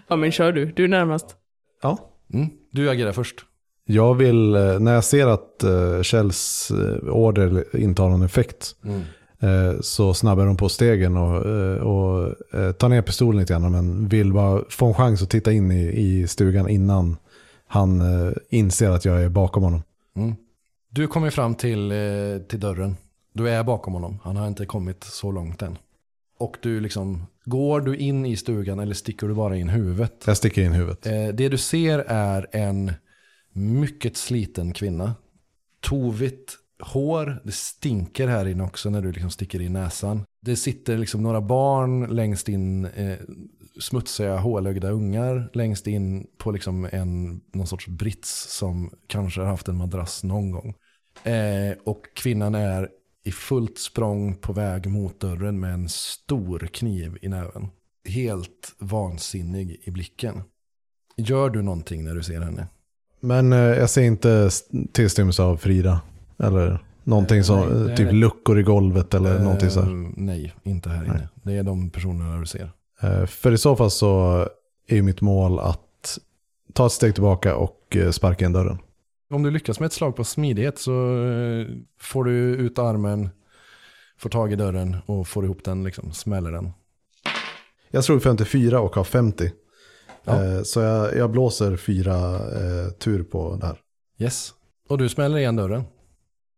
ja 0.08 0.16
men 0.16 0.32
kör 0.32 0.52
du, 0.52 0.66
du 0.66 0.84
är 0.84 0.88
närmast. 0.88 1.36
Ja. 1.82 2.13
Mm, 2.34 2.50
du 2.72 2.90
agerar 2.90 3.12
först. 3.12 3.46
Jag 3.86 4.16
vill, 4.16 4.56
eh, 4.56 4.80
när 4.80 4.94
jag 4.94 5.04
ser 5.04 5.28
att 5.28 5.64
uh, 5.64 6.02
Kjells 6.02 6.72
eh, 6.72 7.10
order 7.14 7.76
inte 7.76 8.02
har 8.02 8.10
någon 8.10 8.22
effekt, 8.24 8.76
Mm. 8.86 9.02
eh, 9.40 9.80
så 9.82 10.14
snabbar 10.14 10.46
de 10.46 10.58
på 10.58 10.70
stegen 10.70 11.18
och, 11.18 11.46
eh, 11.50 11.78
och 11.78 12.36
eh, 12.60 12.72
tar 12.72 12.90
ner 12.90 13.02
pistolen 13.02 13.40
lite 13.40 13.54
grann, 13.54 13.72
men 13.72 14.08
vill 14.08 14.34
bara 14.34 14.62
få 14.70 14.86
en 14.86 14.94
chans 14.94 15.22
att 15.22 15.30
titta 15.30 15.52
in 15.52 15.72
i, 15.72 15.84
i 16.02 16.28
stugan 16.28 16.70
innan 16.70 17.18
han 17.68 18.02
eh, 18.02 18.34
inser 18.50 18.90
att 18.90 19.06
jag 19.06 19.24
är 19.24 19.30
bakom 19.30 19.64
honom. 19.64 19.84
Mm. 20.16 20.36
Du 20.90 21.08
kommer 21.08 21.30
fram 21.30 21.56
till, 21.56 21.92
eh, 21.92 21.98
till 22.50 22.60
dörren. 22.60 22.96
Du 23.34 23.50
är 23.50 23.64
bakom 23.64 23.94
honom. 23.94 24.20
Han 24.24 24.36
har 24.36 24.48
inte 24.48 24.66
kommit 24.66 25.04
så 25.04 25.32
långt 25.32 25.62
än. 25.62 25.78
Och 26.40 26.58
du 26.62 26.80
liksom, 26.80 27.26
går 27.46 27.82
du 27.82 27.96
in 27.96 28.26
i 28.26 28.38
stugan 28.38 28.80
eller 28.80 28.94
sticker 28.94 29.28
du 29.28 29.34
bara 29.34 29.58
in 29.58 29.70
huvudet? 29.70 30.24
Jag 30.26 30.38
sticker 30.38 30.62
in 30.62 30.72
huvudet. 30.72 31.06
Eh, 31.06 31.28
det 31.28 31.50
du 31.50 31.58
ser 31.58 32.00
är 32.08 32.48
en 32.52 32.92
mycket 33.54 34.18
sliten 34.18 34.74
kvinna. 34.74 35.16
Tovigt 35.80 36.58
hår, 36.80 37.42
det 37.44 37.52
stinker 37.52 38.28
här 38.28 38.48
inne 38.48 38.64
också 38.64 38.90
när 38.90 39.02
du 39.02 39.12
liksom 39.12 39.30
sticker 39.30 39.62
in 39.62 39.74
näsan. 39.74 40.26
Det 40.42 40.56
sitter 40.56 40.98
liksom 40.98 41.24
några 41.24 41.42
barn 41.42 42.16
längst 42.16 42.50
in, 42.50 42.86
eh, 42.86 43.18
smutsiga 43.80 44.38
hålögda 44.38 44.90
ungar 44.90 45.50
längst 45.54 45.88
in 45.88 46.28
på 46.38 46.52
liksom 46.52 46.90
en, 46.92 47.42
någon 47.54 47.68
sorts 47.68 47.88
brits 47.88 48.58
som 48.58 48.92
kanske 49.08 49.42
har 49.42 49.48
haft 49.48 49.68
en 49.68 49.78
madrass 49.78 50.24
någon 50.24 50.52
gång. 50.52 50.76
Eh, 51.24 51.78
och 51.84 52.06
kvinnan 52.16 52.56
är 52.56 52.90
i 53.24 53.32
fullt 53.32 53.78
språng 53.80 54.36
på 54.36 54.54
väg 54.54 54.88
mot 54.90 55.20
dörren 55.20 55.60
med 55.60 55.74
en 55.74 55.90
stor 55.90 56.60
kniv 56.74 57.18
i 57.22 57.28
näven. 57.28 57.68
Helt 58.10 58.76
vansinnig 58.80 59.82
i 59.84 59.92
blicken. 59.92 60.42
Gör 61.18 61.50
du 61.50 61.62
någonting 61.62 62.04
när 62.04 62.16
du 62.16 62.24
ser 62.24 62.42
henne? 62.42 62.68
Men 63.20 63.54
eh, 63.54 63.60
jag 63.60 63.90
ser 63.90 64.02
inte 64.02 64.50
tillstymmelse 64.92 65.44
av 65.44 65.58
Frida. 65.58 66.02
Eller 66.40 66.84
någonting 67.04 67.38
Eh, 67.38 67.44
som, 67.44 67.60
nej, 67.60 67.92
eh, 67.92 67.96
typ 67.98 68.06
nej. 68.06 68.16
luckor 68.16 68.60
i 68.60 68.64
golvet 68.64 69.14
eller 69.14 69.40
någonting 69.40 69.70
så 69.70 69.82
här. 69.82 69.90
Eh, 69.92 70.10
Nej, 70.16 70.54
inte 70.64 70.90
här 70.90 71.04
inne. 71.06 71.14
Nej. 71.14 71.28
Det 71.44 71.54
är 71.58 71.64
de 71.64 71.90
personerna 71.90 72.38
du 72.40 72.46
ser. 72.46 72.72
Eh, 73.02 73.26
För 73.26 73.52
i 73.52 73.58
så 73.58 73.76
fall 73.76 73.92
så 73.92 74.48
är 74.88 75.02
mitt 75.02 75.22
mål 75.22 75.60
att 75.60 76.20
ta 76.74 76.86
ett 76.86 76.92
steg 76.92 77.14
tillbaka 77.14 77.56
och 77.56 77.96
eh, 77.96 78.12
sparka 78.12 78.46
in 78.46 78.52
dörren. 78.54 78.78
Om 79.30 79.44
du 79.44 79.52
lyckas 79.52 79.80
med 79.80 79.88
ett 79.88 79.94
slag 79.94 80.16
på 80.16 80.24
smidighet 80.24 80.80
så 80.80 80.92
eh, 81.26 81.68
får 82.00 82.24
du 82.24 82.32
ut 82.56 82.80
armen, 82.80 83.30
får 84.18 84.30
tag 84.30 84.54
i 84.54 84.56
dörren 84.56 84.98
och 85.06 85.28
får 85.28 85.46
ihop 85.46 85.64
den, 85.64 85.84
liksom, 85.84 86.12
smäller 86.12 86.52
den. 86.52 86.72
Jag 87.92 88.04
slog 88.04 88.24
54 88.24 88.80
och 88.82 88.96
har 88.96 89.04
50. 89.04 89.52
Ja. 90.24 90.44
Eh, 90.44 90.62
Så 90.64 90.80
jag, 90.80 91.18
jag 91.18 91.32
blåser 91.32 91.78
fyra 91.78 92.36
eh, 92.36 92.90
tur 93.00 93.24
på 93.24 93.56
det 93.62 93.66
här. 93.68 93.78
Yes. 94.20 94.54
Och 94.90 94.98
du 94.98 95.10
smäller 95.10 95.38
igen 95.38 95.56
dörren. 95.56 95.84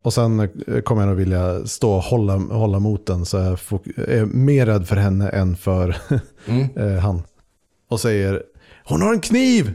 Och 0.03 0.13
sen 0.13 0.39
eh, 0.39 0.81
kommer 0.81 1.01
jag 1.01 1.07
nog 1.09 1.17
vilja 1.17 1.65
stå 1.65 1.91
och 1.95 2.03
hålla, 2.03 2.35
hålla 2.35 2.79
mot 2.79 3.05
den 3.05 3.25
så 3.25 3.37
jag 3.37 3.51
är 3.97 4.25
mer 4.25 4.65
rädd 4.65 4.87
för 4.87 4.95
henne 4.95 5.29
än 5.29 5.55
för 5.55 5.95
Mm. 6.47 6.67
eh, 6.77 6.99
han. 7.01 7.21
Och 7.89 7.99
säger 7.99 8.43
Hon 8.83 9.01
har 9.01 9.13
en 9.13 9.21
kniv! 9.21 9.73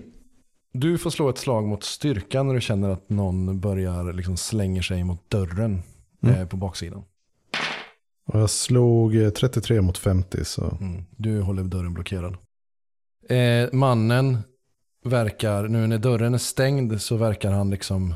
Du 0.73 0.99
får 0.99 1.11
slå 1.11 1.29
ett 1.29 1.39
slag 1.39 1.67
mot 1.67 1.85
styrkan 1.85 2.47
när 2.47 2.55
du 2.55 2.61
känner 2.61 2.91
att 2.91 3.11
någon 3.11 3.61
börjar 3.61 4.13
liksom 4.13 4.37
slänger 4.37 4.83
sig 4.83 5.05
mot 5.05 5.31
dörren 5.31 5.83
Mm. 6.23 6.35
eh, 6.41 6.47
på 6.47 6.57
baksidan. 6.57 7.03
Och 8.27 8.41
jag 8.41 8.51
slog 8.51 9.17
eh, 9.17 9.31
33 9.31 9.81
mot 9.81 9.99
50 9.99 10.45
så. 10.45 10.77
Mm. 10.81 11.03
Du 11.17 11.41
håller 11.41 11.63
dörren 11.63 11.95
blockerad. 11.95 12.37
Eh, 13.29 13.69
mannen 13.73 14.39
verkar, 15.05 15.69
nu 15.69 15.87
när 15.87 15.99
dörren 15.99 16.35
är 16.35 16.39
stängd 16.39 17.01
så 17.01 17.17
verkar 17.17 17.53
han 17.53 17.71
liksom, 17.71 18.15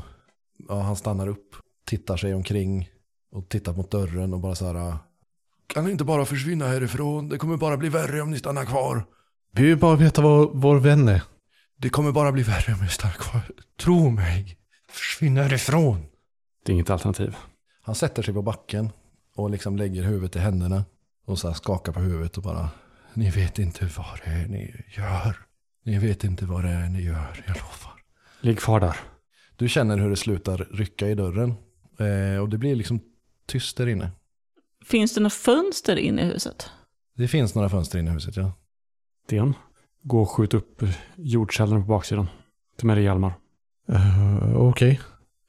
ja, 0.69 0.81
han 0.81 0.95
stannar 0.95 1.27
upp, 1.27 1.55
tittar 1.85 2.17
sig 2.17 2.33
omkring 2.33 2.89
och 3.31 3.49
tittar 3.49 3.73
mot 3.73 3.91
dörren 3.91 4.33
och 4.33 4.39
bara 4.39 4.55
så 4.55 4.65
här. 4.73 4.97
Kan 5.67 5.85
ni 5.85 5.91
inte 5.91 6.03
bara 6.03 6.25
försvinna 6.25 6.67
härifrån? 6.67 7.29
Det 7.29 7.37
kommer 7.37 7.57
bara 7.57 7.77
bli 7.77 7.89
värre 7.89 8.21
om 8.21 8.31
ni 8.31 8.39
stannar 8.39 8.65
kvar. 8.65 9.05
Vi 9.51 9.63
vill 9.65 9.77
bara 9.77 9.95
veta 9.95 10.21
var 10.21 10.49
vår 10.53 10.79
vän 10.79 11.07
är. 11.07 11.21
Det 11.77 11.89
kommer 11.89 12.11
bara 12.11 12.31
bli 12.31 12.43
värre 12.43 12.73
om 12.73 12.79
ni 12.81 12.89
stannar 12.89 13.13
kvar. 13.13 13.41
Tro 13.79 14.09
mig. 14.09 14.57
Försvinn 14.89 15.37
härifrån. 15.37 16.05
Det 16.65 16.71
är 16.71 16.73
inget 16.73 16.89
alternativ. 16.89 17.35
Han 17.81 17.95
sätter 17.95 18.23
sig 18.23 18.33
på 18.33 18.41
backen 18.41 18.89
och 19.35 19.49
liksom 19.49 19.77
lägger 19.77 20.03
huvudet 20.03 20.35
i 20.35 20.39
händerna 20.39 20.85
och 21.25 21.39
så 21.39 21.47
här 21.47 21.55
skakar 21.55 21.91
på 21.91 21.99
huvudet 21.99 22.37
och 22.37 22.43
bara 22.43 22.69
Ni 23.13 23.29
vet 23.29 23.59
inte 23.59 23.85
vad 23.97 24.19
det 24.25 24.31
är 24.31 24.47
ni 24.47 24.83
gör. 24.97 25.37
Ni 25.83 25.99
vet 25.99 26.23
inte 26.23 26.45
vad 26.45 26.63
det 26.63 26.69
är 26.69 26.89
ni 26.89 27.01
gör, 27.01 27.43
jag 27.47 27.55
lovar. 27.55 28.01
Ligg 28.41 28.59
kvar 28.59 28.79
där. 28.79 28.97
Du 29.55 29.69
känner 29.69 29.97
hur 29.97 30.09
det 30.09 30.15
slutar 30.15 30.57
rycka 30.71 31.07
i 31.07 31.15
dörren. 31.15 31.53
Eh, 31.99 32.41
och 32.41 32.49
det 32.49 32.57
blir 32.57 32.75
liksom 32.75 32.99
tyst 33.47 33.77
där 33.77 33.87
inne. 33.87 34.11
Finns 34.85 35.13
det 35.13 35.19
några 35.19 35.29
fönster 35.29 35.95
in 35.95 36.19
i 36.19 36.23
huset? 36.23 36.69
Det 37.17 37.27
finns 37.27 37.55
några 37.55 37.69
fönster 37.69 37.99
inne 37.99 38.11
i 38.11 38.13
huset, 38.13 38.35
ja. 38.35 38.51
Sten. 39.25 39.53
Gå 40.07 40.21
och 40.21 40.29
skjut 40.29 40.53
upp 40.53 40.83
jordkällaren 41.15 41.81
på 41.81 41.87
baksidan. 41.87 42.27
Ta 42.77 42.87
med 42.87 42.97
dig 42.97 43.03
Hjalmar. 43.03 43.33
Uh, 43.89 44.57
Okej. 44.57 44.99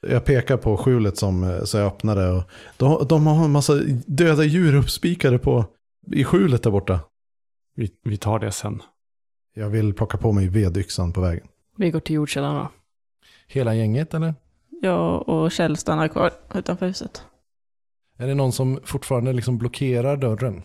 Jag 0.00 0.24
pekar 0.24 0.56
på 0.56 0.76
skjulet 0.76 1.16
som 1.16 1.44
eh, 1.44 1.64
så 1.64 1.78
jag 1.78 1.86
öppnade. 1.86 2.30
Och 2.30 2.42
de, 2.76 3.06
de 3.08 3.26
har 3.26 3.44
en 3.44 3.50
massa 3.50 3.74
döda 4.06 4.44
djur 4.44 4.74
uppspikade 4.74 5.38
på, 5.38 5.64
i 6.12 6.24
skjulet 6.24 6.62
där 6.62 6.70
borta. 6.70 7.00
Vi, 7.74 7.90
vi 8.04 8.16
tar 8.16 8.38
det 8.38 8.52
sen. 8.52 8.82
Jag 9.54 9.68
vill 9.68 9.94
plocka 9.94 10.18
på 10.18 10.32
mig 10.32 10.48
vedyxan 10.48 11.12
på 11.12 11.20
vägen. 11.20 11.46
Vi 11.76 11.90
går 11.90 12.00
till 12.00 12.14
jordkällan 12.14 12.54
då. 12.54 12.68
Hela 13.46 13.74
gänget 13.74 14.14
eller? 14.14 14.34
Jag 14.82 15.28
och 15.28 15.52
Kjell 15.52 15.76
stannar 15.76 16.08
kvar 16.08 16.32
utanför 16.54 16.86
huset. 16.86 17.24
Är 18.18 18.26
det 18.26 18.34
någon 18.34 18.52
som 18.52 18.80
fortfarande 18.84 19.32
liksom 19.32 19.58
blockerar 19.58 20.16
dörren? 20.16 20.62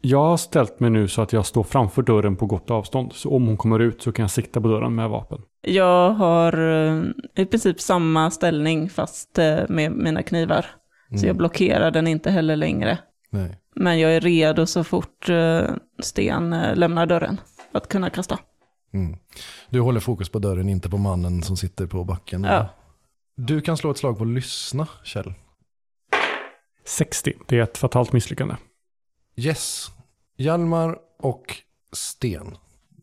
Jag 0.00 0.24
har 0.24 0.36
ställt 0.36 0.80
mig 0.80 0.90
nu 0.90 1.08
så 1.08 1.22
att 1.22 1.32
jag 1.32 1.46
står 1.46 1.62
framför 1.62 2.02
dörren 2.02 2.36
på 2.36 2.46
gott 2.46 2.70
avstånd. 2.70 3.12
Så 3.12 3.30
om 3.30 3.46
hon 3.46 3.56
kommer 3.56 3.78
ut 3.78 4.02
så 4.02 4.12
kan 4.12 4.22
jag 4.22 4.30
sikta 4.30 4.60
på 4.60 4.68
dörren 4.68 4.94
med 4.94 5.10
vapen. 5.10 5.42
Jag 5.62 6.10
har 6.10 6.52
eh, 6.86 7.02
i 7.34 7.46
princip 7.46 7.80
samma 7.80 8.30
ställning 8.30 8.90
fast 8.90 9.38
eh, 9.38 9.58
med 9.68 9.92
mina 9.92 10.22
knivar. 10.22 10.66
Mm. 11.10 11.18
Så 11.18 11.26
jag 11.26 11.36
blockerar 11.36 11.90
den 11.90 12.06
inte 12.06 12.30
heller 12.30 12.56
längre. 12.56 12.98
Nej. 13.30 13.60
Men 13.74 14.00
jag 14.00 14.16
är 14.16 14.20
redo 14.20 14.66
så 14.66 14.84
fort 14.84 15.28
eh, 15.28 15.62
Sten 15.98 16.56
lämnar 16.74 17.06
dörren 17.06 17.40
att 17.72 17.88
kunna 17.88 18.10
kasta. 18.10 18.38
Mm. 18.94 19.16
Du 19.70 19.80
håller 19.80 20.00
fokus 20.00 20.28
på 20.28 20.38
dörren, 20.38 20.68
inte 20.68 20.90
på 20.90 20.98
mannen 20.98 21.42
som 21.42 21.56
sitter 21.56 21.86
på 21.86 22.04
backen. 22.04 22.44
Ja. 22.44 22.68
Du 23.36 23.60
kan 23.60 23.76
slå 23.76 23.90
ett 23.90 23.98
slag 23.98 24.18
på 24.18 24.24
lyssna, 24.24 24.88
Kjell. 25.04 25.34
60. 26.84 27.32
Det 27.46 27.58
är 27.58 27.62
ett 27.62 27.78
fatalt 27.78 28.12
misslyckande. 28.12 28.54
Yes. 29.36 29.90
Hjalmar 30.36 30.98
och 31.18 31.56
Sten 31.92 32.56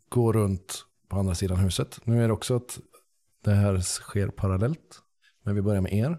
går 0.09 0.34
runt 0.34 0.86
på 1.09 1.15
andra 1.15 1.36
sidan 1.36 1.57
huset. 1.57 1.99
Nu 2.03 2.23
är 2.23 2.27
det 2.27 2.34
också 2.34 2.55
att 2.55 2.79
det 3.45 3.51
här 3.51 3.79
sker 3.79 4.27
parallellt. 4.27 5.01
Men 5.45 5.55
vi 5.55 5.61
börjar 5.61 5.81
med 5.81 5.93
er. 5.93 6.17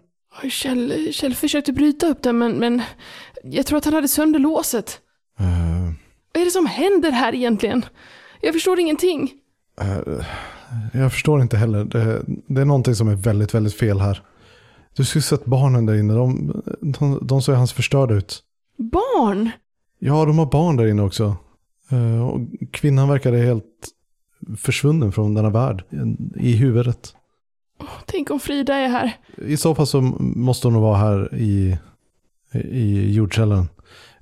Kjell, 0.51 1.13
Kjell 1.13 1.35
försökte 1.35 1.73
bryta 1.73 2.07
upp 2.07 2.23
den, 2.23 2.39
men, 2.39 2.53
men 2.53 2.83
jag 3.45 3.67
tror 3.67 3.79
att 3.79 3.85
han 3.85 3.95
hade 3.95 4.09
sönder 4.09 4.39
låset. 4.39 5.01
Uh, 5.41 5.93
Vad 6.33 6.41
är 6.41 6.45
det 6.45 6.51
som 6.51 6.67
händer 6.67 7.11
här 7.11 7.35
egentligen? 7.35 7.85
Jag 8.41 8.55
förstår 8.55 8.79
ingenting. 8.81 9.33
uh, 9.83 10.25
jag 10.93 11.13
förstår 11.13 11.43
inte 11.43 11.57
heller. 11.57 11.85
Det, 11.85 12.23
det 12.47 12.61
är 12.61 12.65
någonting 12.65 12.95
som 12.95 13.09
är 13.09 13.15
väldigt, 13.17 13.55
väldigt 13.55 13.75
fel 13.75 14.01
här. 14.01 14.23
Du 14.97 15.05
skulle 15.05 15.23
sett 15.23 15.45
barnen 15.45 15.87
där 15.87 15.95
inne. 15.95 16.15
De, 16.15 16.63
de, 16.81 17.27
de 17.27 17.43
ser 17.43 17.53
hans 17.53 17.73
förstörda 17.73 18.15
ut. 18.15 18.43
Barn? 18.79 19.51
Ja, 20.07 20.25
de 20.25 20.39
har 20.39 20.47
barn 20.47 20.77
där 20.77 20.87
inne 20.87 21.03
också. 21.03 21.37
Eh, 21.91 22.29
och 22.29 22.41
kvinnan 22.71 23.09
verkade 23.09 23.39
helt 23.39 23.89
försvunnen 24.57 25.13
från 25.13 25.35
denna 25.35 25.51
värld 25.51 25.85
i 26.37 26.53
huvudet. 26.53 27.15
Tänk 28.07 28.31
om 28.31 28.41
Frida 28.41 28.75
är 28.75 28.89
här. 28.89 29.17
I 29.37 29.57
så 29.57 29.75
fall 29.75 29.87
så 29.87 30.01
måste 30.21 30.67
hon 30.67 30.73
nog 30.73 30.83
vara 30.83 30.97
här 30.97 31.35
i, 31.35 31.79
i 32.53 33.13
jordkällaren. 33.13 33.69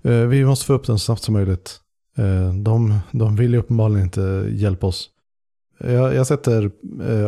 Eh, 0.02 0.12
vi 0.12 0.44
måste 0.44 0.66
få 0.66 0.72
upp 0.72 0.86
den 0.86 0.98
så 0.98 1.04
snabbt 1.04 1.22
som 1.22 1.32
möjligt. 1.34 1.80
Eh, 2.16 2.54
de, 2.54 2.98
de 3.12 3.36
vill 3.36 3.52
ju 3.52 3.58
uppenbarligen 3.58 4.04
inte 4.04 4.46
hjälpa 4.50 4.86
oss. 4.86 5.10
Jag, 5.78 6.14
jag 6.14 6.26
sätter, 6.26 6.70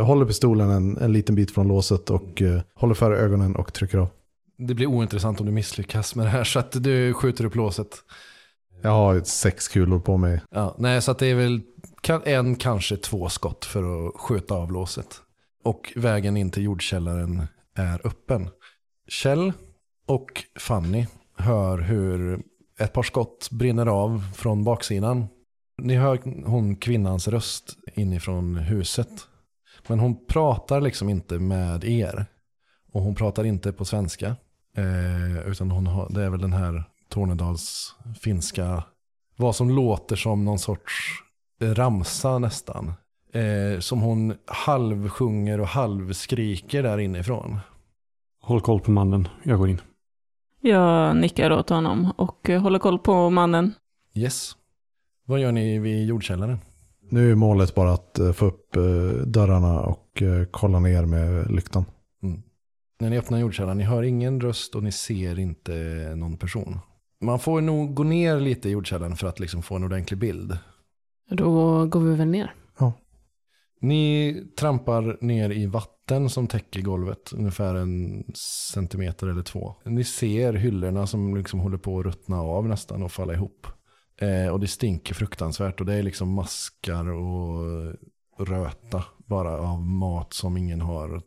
håller 0.01 0.27
pistolen 0.27 0.71
en, 0.71 0.97
en 0.97 1.13
liten 1.13 1.35
bit 1.35 1.51
från 1.51 1.69
låset 1.69 2.11
och 2.11 2.43
håller 2.75 2.95
för 2.95 3.13
ögonen 3.13 3.57
och 3.57 3.73
trycker 3.73 3.99
av. 3.99 4.09
Det 4.59 4.75
blir 4.75 4.87
ointressant 4.87 5.41
om 5.41 5.47
du 5.47 5.53
misslyckas 5.53 6.15
med 6.15 6.27
det 6.27 6.31
här 6.31 6.45
så 6.45 6.59
att 6.59 6.85
du 6.85 7.15
skjuter 7.15 7.45
upp 7.45 7.55
låset. 7.55 8.05
Jag 8.85 8.91
har 8.91 9.21
sex 9.21 9.69
kulor 9.69 9.99
på 9.99 10.17
mig. 10.17 10.41
Ja, 10.51 10.75
nej, 10.79 11.03
så 11.03 11.11
att 11.11 11.19
det 11.19 11.27
är 11.27 11.35
väl 11.35 11.61
en, 12.25 12.57
kanske 12.57 12.97
två 12.97 13.29
skott 13.29 13.65
för 13.65 14.07
att 14.07 14.21
skjuta 14.21 14.55
av 14.55 14.73
låset. 14.73 15.21
Och 15.63 15.93
vägen 15.97 16.37
in 16.37 16.51
till 16.51 16.63
jordkällaren 16.63 17.47
är 17.75 18.07
öppen. 18.07 18.49
Kjell 19.09 19.53
och 20.07 20.45
Fanny 20.59 21.07
hör 21.37 21.79
hur 21.79 22.43
ett 22.79 22.93
par 22.93 23.03
skott 23.03 23.49
brinner 23.51 23.87
av 23.87 24.23
från 24.35 24.65
baksidan. 24.65 25.27
Ni 25.83 25.97
hör 25.97 26.45
hon 26.47 26.77
kvinnans 26.77 27.29
röst 27.29 27.77
inifrån 27.95 28.57
huset. 28.57 29.29
Men 29.87 29.99
hon 29.99 30.27
pratar 30.27 30.81
liksom 30.81 31.09
inte 31.09 31.39
med 31.39 31.85
er. 31.85 32.27
Och 32.93 33.03
hon 33.03 33.15
pratar 33.15 33.45
inte 33.45 33.73
på 33.73 33.85
svenska. 33.85 34.37
Eh, 34.77 35.49
utan 35.49 35.71
hon 35.71 35.87
har, 35.87 36.09
det 36.11 36.23
är 36.23 36.31
väl 36.31 36.41
den 36.41 36.53
här 36.53 36.85
Tornedals 37.15 37.95
finska 38.21 38.85
vad 39.37 39.57
som 39.57 39.71
låter 39.71 40.17
som 40.17 40.45
någon 40.45 40.59
sorts 40.59 41.23
ramsa 41.61 42.39
nästan. 42.39 42.93
Eh, 43.33 43.81
som 43.81 44.01
hon 44.01 44.35
halvsjunger 44.47 45.61
och 45.61 45.67
halvskriker 45.67 46.83
där 46.83 46.99
inifrån. 46.99 47.59
Håll 48.41 48.61
koll 48.61 48.81
på 48.81 48.91
mannen. 48.91 49.29
Jag 49.43 49.59
går 49.59 49.69
in. 49.69 49.81
Jag 50.61 51.17
nickar 51.17 51.51
åt 51.51 51.71
honom 51.71 52.13
och 52.17 52.51
eh, 52.51 52.63
håller 52.63 52.79
koll 52.79 52.99
på 52.99 53.31
mannen. 53.31 53.73
Yes. 54.15 54.53
Vad 55.27 55.41
gör 55.41 55.53
ni 55.53 55.79
vid 55.79 56.07
jordkällaren? 56.07 56.59
Nu 57.11 57.31
är 57.31 57.35
målet 57.35 57.75
bara 57.75 57.93
att 57.93 58.19
eh, 58.19 58.33
få 58.33 58.47
upp 58.47 58.77
eh, 58.77 58.83
dörrarna 59.27 59.81
och 59.81 60.23
kolla 60.51 60.79
ner 60.79 61.05
med 61.05 61.51
lyktan. 61.51 61.85
Mm. 62.23 62.43
När 63.01 63.11
ni 63.11 63.19
öppnar 63.19 63.39
jordkällaren, 63.39 63.79
ni 63.79 63.85
hör 63.85 64.03
ingen 64.03 64.41
röst 64.41 64.75
och 64.75 64.83
ni 64.83 64.93
ser 64.93 65.39
inte 65.39 65.73
någon 66.17 66.37
person. 66.37 66.81
Man 67.21 67.39
får 67.39 67.61
nog 67.61 67.95
gå 67.95 68.03
ner 68.03 68.41
lite 68.41 68.69
i 68.69 68.73
jordkällaren 68.73 69.17
för 69.17 69.27
att 69.27 69.41
liksom 69.41 69.63
få 69.63 69.77
en 69.77 69.85
ordentlig 69.85 70.19
bild. 70.19 70.59
Då 71.31 71.87
går 71.87 72.01
vi 72.01 72.15
väl 72.15 72.29
ner. 72.29 72.55
Ni 73.85 74.43
trampar 74.59 75.19
ner 75.21 75.51
i 75.51 75.67
vatten 75.67 76.31
som 76.31 76.47
täcker 76.47 76.81
golvet, 76.81 77.33
ungefär 77.33 77.75
en 77.75 78.25
centimeter 78.73 79.27
eller 79.27 79.43
två. 79.43 79.75
Ni 79.85 80.05
ser 80.05 80.53
hyllorna 80.53 81.07
som 81.07 81.37
liksom 81.37 81.61
håller 81.61 81.79
på 81.79 81.99
att 81.99 82.05
ruttna 82.05 82.41
av 82.41 82.69
nästan 82.69 83.03
och 83.03 83.13
falla 83.13 83.35
ihop. 83.35 83.67
Eh, 84.21 84.53
och 84.53 84.61
det 84.61 84.67
stinker 84.67 85.15
fruktansvärt 85.15 85.81
och 85.81 85.87
det 85.87 85.95
är 85.95 86.03
liksom 86.03 86.33
maskar 86.33 87.09
och 87.09 87.65
röta 88.39 89.05
bara 89.17 89.61
av 89.61 89.83
mat 89.83 90.33
som 90.33 90.57
ingen 90.57 90.81
har 90.81 91.23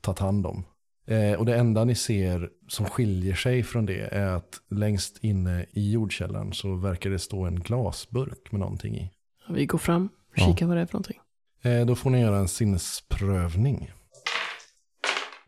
tagit 0.00 0.18
hand 0.18 0.46
om. 0.46 0.64
Eh, 1.08 1.32
och 1.38 1.46
det 1.46 1.56
enda 1.56 1.84
ni 1.84 1.94
ser 1.94 2.50
som 2.68 2.86
skiljer 2.86 3.34
sig 3.34 3.62
från 3.62 3.86
det 3.86 4.00
är 4.14 4.26
att 4.26 4.60
längst 4.70 5.18
inne 5.24 5.66
i 5.70 5.92
jordkällaren 5.92 6.52
så 6.52 6.74
verkar 6.74 7.10
det 7.10 7.18
stå 7.18 7.44
en 7.44 7.60
glasburk 7.60 8.52
med 8.52 8.60
någonting 8.60 8.96
i. 8.96 9.10
Vi 9.50 9.66
går 9.66 9.78
fram, 9.78 10.08
Ja. 10.34 10.46
kikar 10.46 10.66
vad 10.66 10.76
det 10.76 10.80
är 10.80 10.86
för 10.86 10.94
någonting. 10.94 11.18
Eh, 11.62 11.86
då 11.86 11.94
får 11.94 12.10
ni 12.10 12.20
göra 12.20 12.36
en 12.36 12.48
sinnesprövning. 12.48 13.90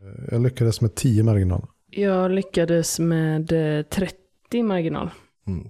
Eh, 0.01 0.23
Jag 0.31 0.41
lyckades 0.41 0.81
med 0.81 0.95
10 0.95 1.23
marginal. 1.23 1.67
Jag 1.89 2.31
lyckades 2.31 2.99
med 2.99 3.51
eh, 3.79 3.83
30 3.85 4.63
marginal. 4.63 5.09
Mm. 5.47 5.67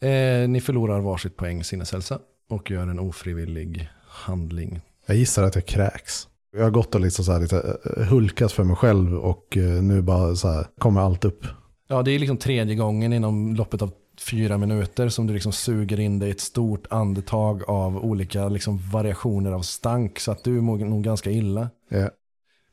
Eh, 0.00 0.48
ni 0.48 0.60
förlorar 0.60 1.00
varsitt 1.00 1.36
poäng 1.36 1.64
sinneshälsa 1.64 2.18
och 2.48 2.70
gör 2.70 2.82
en 2.86 2.98
ofrivillig 2.98 3.88
handling. 4.06 4.80
Jag 5.06 5.16
gissar 5.16 5.42
att 5.42 5.54
jag 5.54 5.66
kräks. 5.66 6.28
Jag 6.56 6.62
har 6.62 6.70
gått 6.70 6.94
och 6.94 7.00
liksom 7.00 7.24
så 7.24 7.32
här 7.32 7.40
lite 7.40 7.78
eh, 7.96 8.02
hulkat 8.02 8.52
för 8.52 8.64
mig 8.64 8.76
själv 8.76 9.14
och 9.14 9.56
eh, 9.56 9.82
nu 9.82 10.02
bara 10.02 10.36
så 10.36 10.48
här 10.48 10.66
kommer 10.78 11.00
allt 11.00 11.24
upp. 11.24 11.46
Ja, 11.88 12.02
det 12.02 12.10
är 12.10 12.18
liksom 12.18 12.36
tredje 12.36 12.74
gången 12.74 13.12
inom 13.12 13.54
loppet 13.54 13.82
av 13.82 13.92
fyra 14.20 14.58
minuter 14.58 15.08
som 15.08 15.26
du 15.26 15.34
liksom 15.34 15.52
suger 15.52 16.00
in 16.00 16.18
dig 16.18 16.30
ett 16.30 16.40
stort 16.40 16.86
andetag 16.90 17.62
av 17.68 17.96
olika 17.96 18.48
liksom 18.48 18.78
variationer 18.92 19.52
av 19.52 19.62
stank 19.62 20.18
så 20.20 20.32
att 20.32 20.44
du 20.44 20.60
mår 20.60 20.78
nog 20.78 21.04
ganska 21.04 21.30
illa. 21.30 21.70
Ja. 21.88 22.10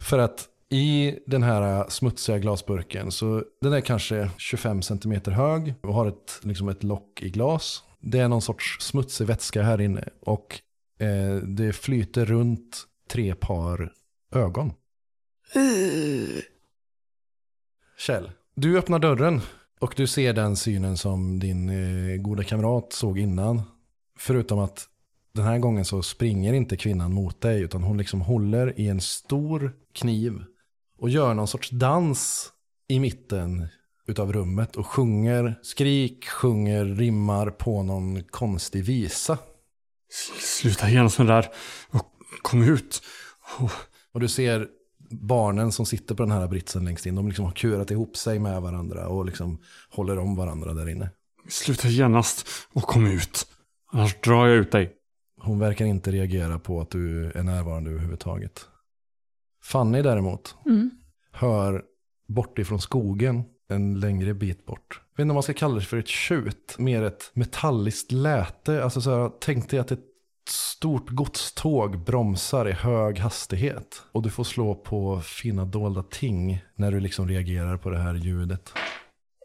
För 0.02 0.20
att 0.20 0.48
i 0.70 1.20
den 1.26 1.44
här 1.44 1.86
smutsiga 1.90 2.38
glasburken 2.38 3.12
så 3.12 3.44
den 3.62 3.74
är 3.74 3.82
kanske 3.82 4.30
25 4.38 4.82
cm 4.82 5.22
hög 5.26 5.74
och 5.82 5.94
har 5.94 6.08
ett, 6.08 6.40
liksom 6.42 6.70
ett 6.70 6.84
lock 6.84 7.22
i 7.22 7.30
glas. 7.30 7.84
Det 8.02 8.20
är 8.20 8.28
någon 8.28 8.42
sorts 8.42 8.78
smutsig 8.80 9.28
vätska 9.28 9.64
här 9.64 9.82
inne 9.82 10.10
och 10.22 10.60
eh, 11.00 11.36
det 11.36 11.74
flyter 11.74 12.26
runt 12.26 12.86
tre 13.10 13.36
par 13.36 13.93
ögon. 14.36 14.74
Kjell, 17.97 18.32
du 18.55 18.78
öppnar 18.78 18.99
dörren 18.99 19.41
och 19.80 19.93
du 19.97 20.07
ser 20.07 20.34
den 20.34 20.55
synen 20.55 20.97
som 20.97 21.39
din 21.39 21.70
eh, 21.70 22.22
goda 22.22 22.43
kamrat 22.43 22.93
såg 22.93 23.20
innan. 23.20 23.62
Förutom 24.18 24.60
att 24.60 24.88
den 25.34 25.45
här 25.45 25.60
gången 25.60 25.86
så 25.86 26.01
springer 26.01 26.53
inte 26.53 26.78
kvinnan 26.78 27.14
mot 27.14 27.41
dig 27.41 27.62
utan 27.62 27.84
hon 27.84 27.97
liksom 27.97 28.22
håller 28.22 28.80
i 28.80 28.88
en 28.88 29.01
stor 29.01 29.74
kniv 29.93 30.43
och 30.97 31.10
gör 31.10 31.34
någon 31.34 31.47
sorts 31.47 31.70
dans 31.70 32.51
i 32.88 32.99
mitten 32.99 33.68
utav 34.07 34.34
rummet 34.34 34.76
och 34.76 34.88
sjunger 34.88 35.60
skrik, 35.62 36.26
sjunger, 36.28 36.86
rimmar 36.86 37.49
på 37.49 37.84
någon 37.84 38.24
konstig 38.24 38.84
visa. 38.84 39.38
Sluta 40.41 40.89
genast 40.89 41.18
med 41.18 41.28
det 41.28 41.34
där 41.34 41.47
och 41.89 42.09
kom 42.42 42.64
ut. 42.64 43.02
Oh. 43.60 43.72
Och 44.12 44.20
du 44.20 44.28
ser 44.28 44.68
barnen 45.10 45.72
som 45.72 45.86
sitter 45.86 46.16
på 46.16 46.24
den 46.24 46.32
här 46.32 46.48
britsen 46.48 46.86
längst 46.86 47.06
in. 47.06 47.16
De 47.16 47.28
liksom 47.28 47.46
har 47.46 47.52
kurat 47.52 47.92
ihop 47.92 48.18
sig 48.18 48.40
med 48.40 48.62
varandra 48.62 49.08
och 49.08 49.26
liksom 49.26 49.58
håller 49.90 50.20
om 50.20 50.36
varandra 50.36 50.74
där 50.74 50.90
inne. 50.90 51.10
Sluta 51.50 51.88
genast 51.88 52.48
och 52.74 52.84
kom 52.84 53.08
ut. 53.08 53.48
Annars 53.92 54.16
drar 54.22 54.48
jag 54.48 54.58
ut 54.58 54.72
dig. 54.72 54.96
Hon 55.42 55.60
verkar 55.60 55.86
inte 55.86 56.12
reagera 56.12 56.60
på 56.60 56.82
att 56.82 56.90
du 56.90 57.32
är 57.32 57.44
närvarande 57.44 57.90
överhuvudtaget. 57.92 58.66
Fanny 59.64 60.02
däremot 60.02 60.56
Mm. 60.66 60.90
hör 61.32 61.84
bort 62.28 62.60
ifrån 62.60 62.82
skogen 62.82 63.44
en 63.70 64.00
längre 64.00 64.34
bit 64.34 64.66
bort. 64.66 65.02
Jag 65.12 65.18
vet 65.18 65.24
inte 65.24 65.32
om 65.32 65.36
man 65.36 65.44
ska 65.44 65.54
kalla 65.54 65.76
det 65.76 65.82
för 65.82 65.98
ett 65.98 66.08
tjut, 66.08 66.76
mer 66.78 67.04
ett 67.04 67.32
metalliskt 67.34 68.12
läte. 68.12 68.84
Alltså 68.84 69.02
så 69.02 69.12
här, 69.12 69.32
tänk 69.40 69.70
dig 69.70 69.80
att 69.80 69.92
ett 69.92 70.04
stort 70.50 71.10
godståg 71.10 72.00
bromsar 72.00 72.68
i 72.68 72.72
hög 72.72 73.20
hastighet. 73.20 74.02
Och 74.12 74.22
du 74.22 74.30
får 74.30 74.43
slå 74.43 74.76
på 74.76 75.22
fina 75.22 75.66
dolda 75.66 76.04
ting 76.04 76.60
när 76.76 76.91
du 76.91 77.00
liksom 77.00 77.28
reagerar 77.28 77.78
på 77.78 77.89
det 77.89 77.97
här 77.97 78.14
ljudet. 78.14 78.74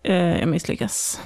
Eh, 0.05 0.38
jag 0.40 0.48
misslyckas. 0.48 1.20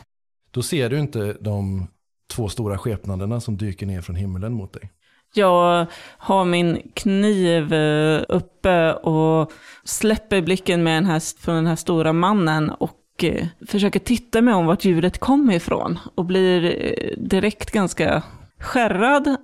Då 0.50 0.62
ser 0.62 0.90
du 0.90 0.98
inte 0.98 1.36
de 1.40 1.86
två 2.30 2.48
stora 2.48 2.78
skepnaderna 2.78 3.40
som 3.40 3.56
dyker 3.56 3.86
ner 3.86 4.00
från 4.00 4.16
himlen 4.16 4.52
mot 4.52 4.72
dig. 4.72 4.90
Jag 5.34 5.86
har 6.18 6.44
min 6.44 6.90
kniv 6.94 7.72
eh, 7.72 8.22
uppe 8.28 8.92
och 8.92 9.52
släpper 9.84 10.42
blicken 10.42 10.82
med 10.82 10.96
den 10.96 11.06
här, 11.06 11.40
från 11.40 11.54
den 11.54 11.66
här 11.66 11.76
stora 11.76 12.12
mannen 12.12 12.70
och 12.70 12.94
eh, 13.22 13.46
försöker 13.66 14.00
titta 14.00 14.42
mig 14.42 14.54
om 14.54 14.66
vart 14.66 14.84
ljudet 14.84 15.18
kommer 15.18 15.54
ifrån. 15.54 15.98
Och 16.14 16.24
blir 16.24 16.74
direkt 17.16 17.70
ganska 17.70 18.22
skärrad. 18.58 19.36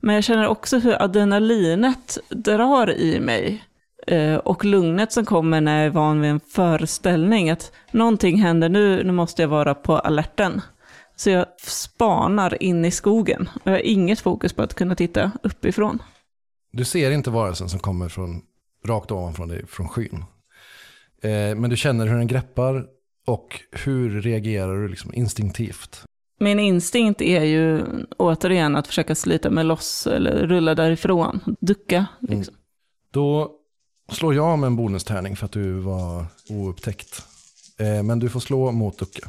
Men 0.00 0.14
jag 0.14 0.24
känner 0.24 0.46
också 0.46 0.78
hur 0.78 1.02
adrenalinet 1.02 2.18
drar 2.28 2.90
i 2.90 3.20
mig. 3.20 3.64
Eh, 4.06 4.34
och 4.34 4.64
lugnet 4.64 5.12
som 5.12 5.24
kommer 5.24 5.60
när 5.60 5.76
jag 5.78 5.86
är 5.86 5.90
van 5.90 6.20
vid 6.20 6.30
en 6.30 6.40
föreställning. 6.40 7.50
Att 7.50 7.72
någonting 7.90 8.38
händer 8.38 8.68
nu, 8.68 9.04
nu 9.04 9.12
måste 9.12 9.42
jag 9.42 9.48
vara 9.48 9.74
på 9.74 9.98
alerten. 9.98 10.60
Så 11.16 11.30
jag 11.30 11.46
spanar 11.60 12.62
in 12.62 12.84
i 12.84 12.90
skogen. 12.90 13.48
Och 13.54 13.66
jag 13.66 13.72
har 13.72 13.86
inget 13.86 14.20
fokus 14.20 14.52
på 14.52 14.62
att 14.62 14.74
kunna 14.74 14.94
titta 14.94 15.30
uppifrån. 15.42 16.02
Du 16.72 16.84
ser 16.84 17.10
inte 17.10 17.30
varelsen 17.30 17.68
som 17.68 17.80
kommer 17.80 18.08
från, 18.08 18.42
rakt 18.86 19.10
ovanför 19.10 19.46
dig 19.46 19.66
från 19.66 19.88
skyn. 19.88 20.24
Eh, 21.22 21.56
men 21.56 21.70
du 21.70 21.76
känner 21.76 22.06
hur 22.06 22.16
den 22.16 22.26
greppar 22.26 22.86
och 23.26 23.60
hur 23.72 24.22
reagerar 24.22 24.76
du 24.82 24.88
liksom 24.88 25.14
instinktivt? 25.14 26.04
Min 26.40 26.58
instinkt 26.58 27.20
är 27.20 27.44
ju 27.44 27.84
återigen 28.16 28.76
att 28.76 28.86
försöka 28.86 29.14
slita 29.14 29.50
mig 29.50 29.64
loss 29.64 30.06
eller 30.06 30.46
rulla 30.46 30.74
därifrån. 30.74 31.56
Ducka. 31.60 32.06
Liksom. 32.20 32.54
Då 33.10 33.50
slår 34.12 34.34
jag 34.34 34.58
med 34.58 34.66
en 34.66 34.76
bonustärning 34.76 35.36
för 35.36 35.46
att 35.46 35.52
du 35.52 35.72
var 35.72 36.24
oupptäckt. 36.48 37.22
Eh, 37.78 38.02
men 38.02 38.18
du 38.18 38.28
får 38.28 38.40
slå 38.40 38.72
mot 38.72 38.98
ducka. 38.98 39.28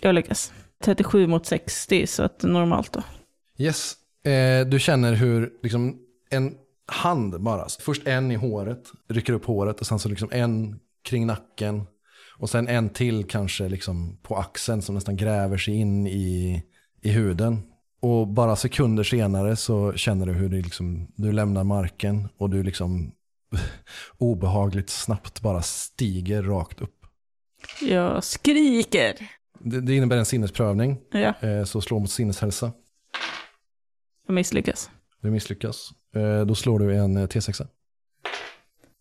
Jag 0.00 0.14
lyckas. 0.14 0.52
37 0.84 1.26
mot 1.26 1.46
60, 1.46 2.06
så 2.06 2.22
att 2.22 2.42
normalt 2.42 2.92
då. 2.92 3.02
Yes, 3.58 3.96
eh, 4.24 4.66
du 4.66 4.78
känner 4.78 5.12
hur 5.12 5.52
liksom 5.62 5.98
en 6.30 6.54
hand 6.86 7.40
bara, 7.40 7.66
först 7.80 8.06
en 8.06 8.30
i 8.30 8.34
håret, 8.34 8.84
rycker 9.08 9.32
upp 9.32 9.44
håret 9.44 9.80
och 9.80 9.86
sen 9.86 9.98
så 9.98 10.08
liksom 10.08 10.28
en 10.32 10.80
kring 11.02 11.26
nacken. 11.26 11.86
Och 12.44 12.50
sen 12.50 12.68
en 12.68 12.88
till 12.88 13.24
kanske 13.24 13.68
liksom 13.68 14.18
på 14.22 14.36
axeln 14.36 14.82
som 14.82 14.94
nästan 14.94 15.16
gräver 15.16 15.58
sig 15.58 15.74
in 15.74 16.06
i, 16.06 16.62
i 17.02 17.10
huden. 17.10 17.62
Och 18.00 18.28
bara 18.28 18.56
sekunder 18.56 19.02
senare 19.04 19.56
så 19.56 19.92
känner 19.92 20.26
du 20.26 20.32
hur 20.32 20.48
du, 20.48 20.62
liksom, 20.62 21.12
du 21.16 21.32
lämnar 21.32 21.64
marken 21.64 22.28
och 22.36 22.50
du 22.50 22.62
liksom 22.62 23.12
obehagligt 24.18 24.90
snabbt 24.90 25.40
bara 25.40 25.62
stiger 25.62 26.42
rakt 26.42 26.80
upp. 26.80 27.06
Jag 27.80 28.24
skriker. 28.24 29.30
Det, 29.58 29.80
det 29.80 29.94
innebär 29.94 30.16
en 30.16 30.26
sinnesprövning, 30.26 31.00
Ja, 31.12 31.34
eh, 31.40 31.64
så 31.64 31.80
slå 31.80 31.98
mot 31.98 32.10
sinneshälsa. 32.10 32.72
jag 34.26 34.34
misslyckas. 34.34 34.90
Du 35.20 35.30
misslyckas. 35.30 35.90
Eh, 36.14 36.40
då 36.46 36.54
slår 36.54 36.78
du 36.78 36.96
en 36.96 37.16
eh, 37.16 37.26
T6. 37.26 37.66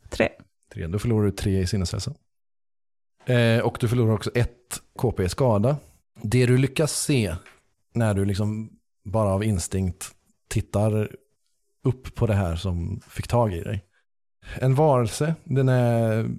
Tre. 0.10 0.30
Tre. 0.74 0.88
Då 0.88 1.00
förlorar 1.00 1.26
du 1.26 1.32
tre 1.32 1.60
i 1.60 1.68
sinneshälsa. 1.68 2.14
Eh, 3.26 3.60
och 3.60 3.78
du 3.80 3.88
förlorar 3.88 4.14
också 4.14 4.32
ett 4.36 4.82
KP 5.00 5.24
i 5.24 5.30
skada. 5.30 5.78
Det 6.22 6.46
du 6.46 6.58
lyckas 6.58 6.92
se 6.92 7.36
när 7.94 8.14
du 8.14 8.26
liksom 8.26 8.70
bara 9.06 9.30
av 9.30 9.44
instinkt 9.44 10.12
tittar 10.48 11.10
upp 11.84 12.16
på 12.16 12.28
det 12.28 12.34
här 12.34 12.56
som 12.56 13.02
fick 13.10 13.28
tag 13.28 13.54
i 13.54 13.62
dig. 13.62 13.84
En 14.56 14.76
varelse, 14.76 15.36
den 15.44 15.70
är 15.70 16.30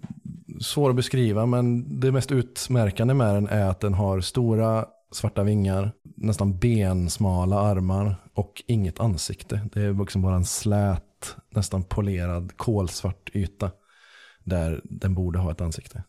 svår 0.61 0.91
att 0.91 0.97
beskriva 0.97 1.47
men 1.47 2.01
det 2.01 2.13
mest 2.13 2.33
utmärkande 2.33 3.15
med 3.15 3.35
den 3.35 3.49
är 3.49 3.67
att 3.67 3.81
den 3.81 3.95
har 3.95 4.21
stora 4.21 4.87
svarta 5.13 5.43
vingar, 5.43 5.93
nästan 6.17 6.59
bensmala 6.59 7.61
armar 7.61 8.17
och 8.35 8.63
inget 8.67 9.01
ansikte. 9.01 9.69
Det 9.73 9.83
är 9.83 10.01
liksom 10.01 10.23
bara 10.23 10.35
en 10.35 10.45
slät, 10.45 11.37
nästan 11.51 11.83
polerad 11.83 12.57
kolsvart 12.57 13.31
yta 13.35 13.71
där 14.45 14.81
den 14.85 15.15
borde 15.15 15.39
ha 15.39 15.51
ett 15.51 15.61
ansikte. 15.61 16.05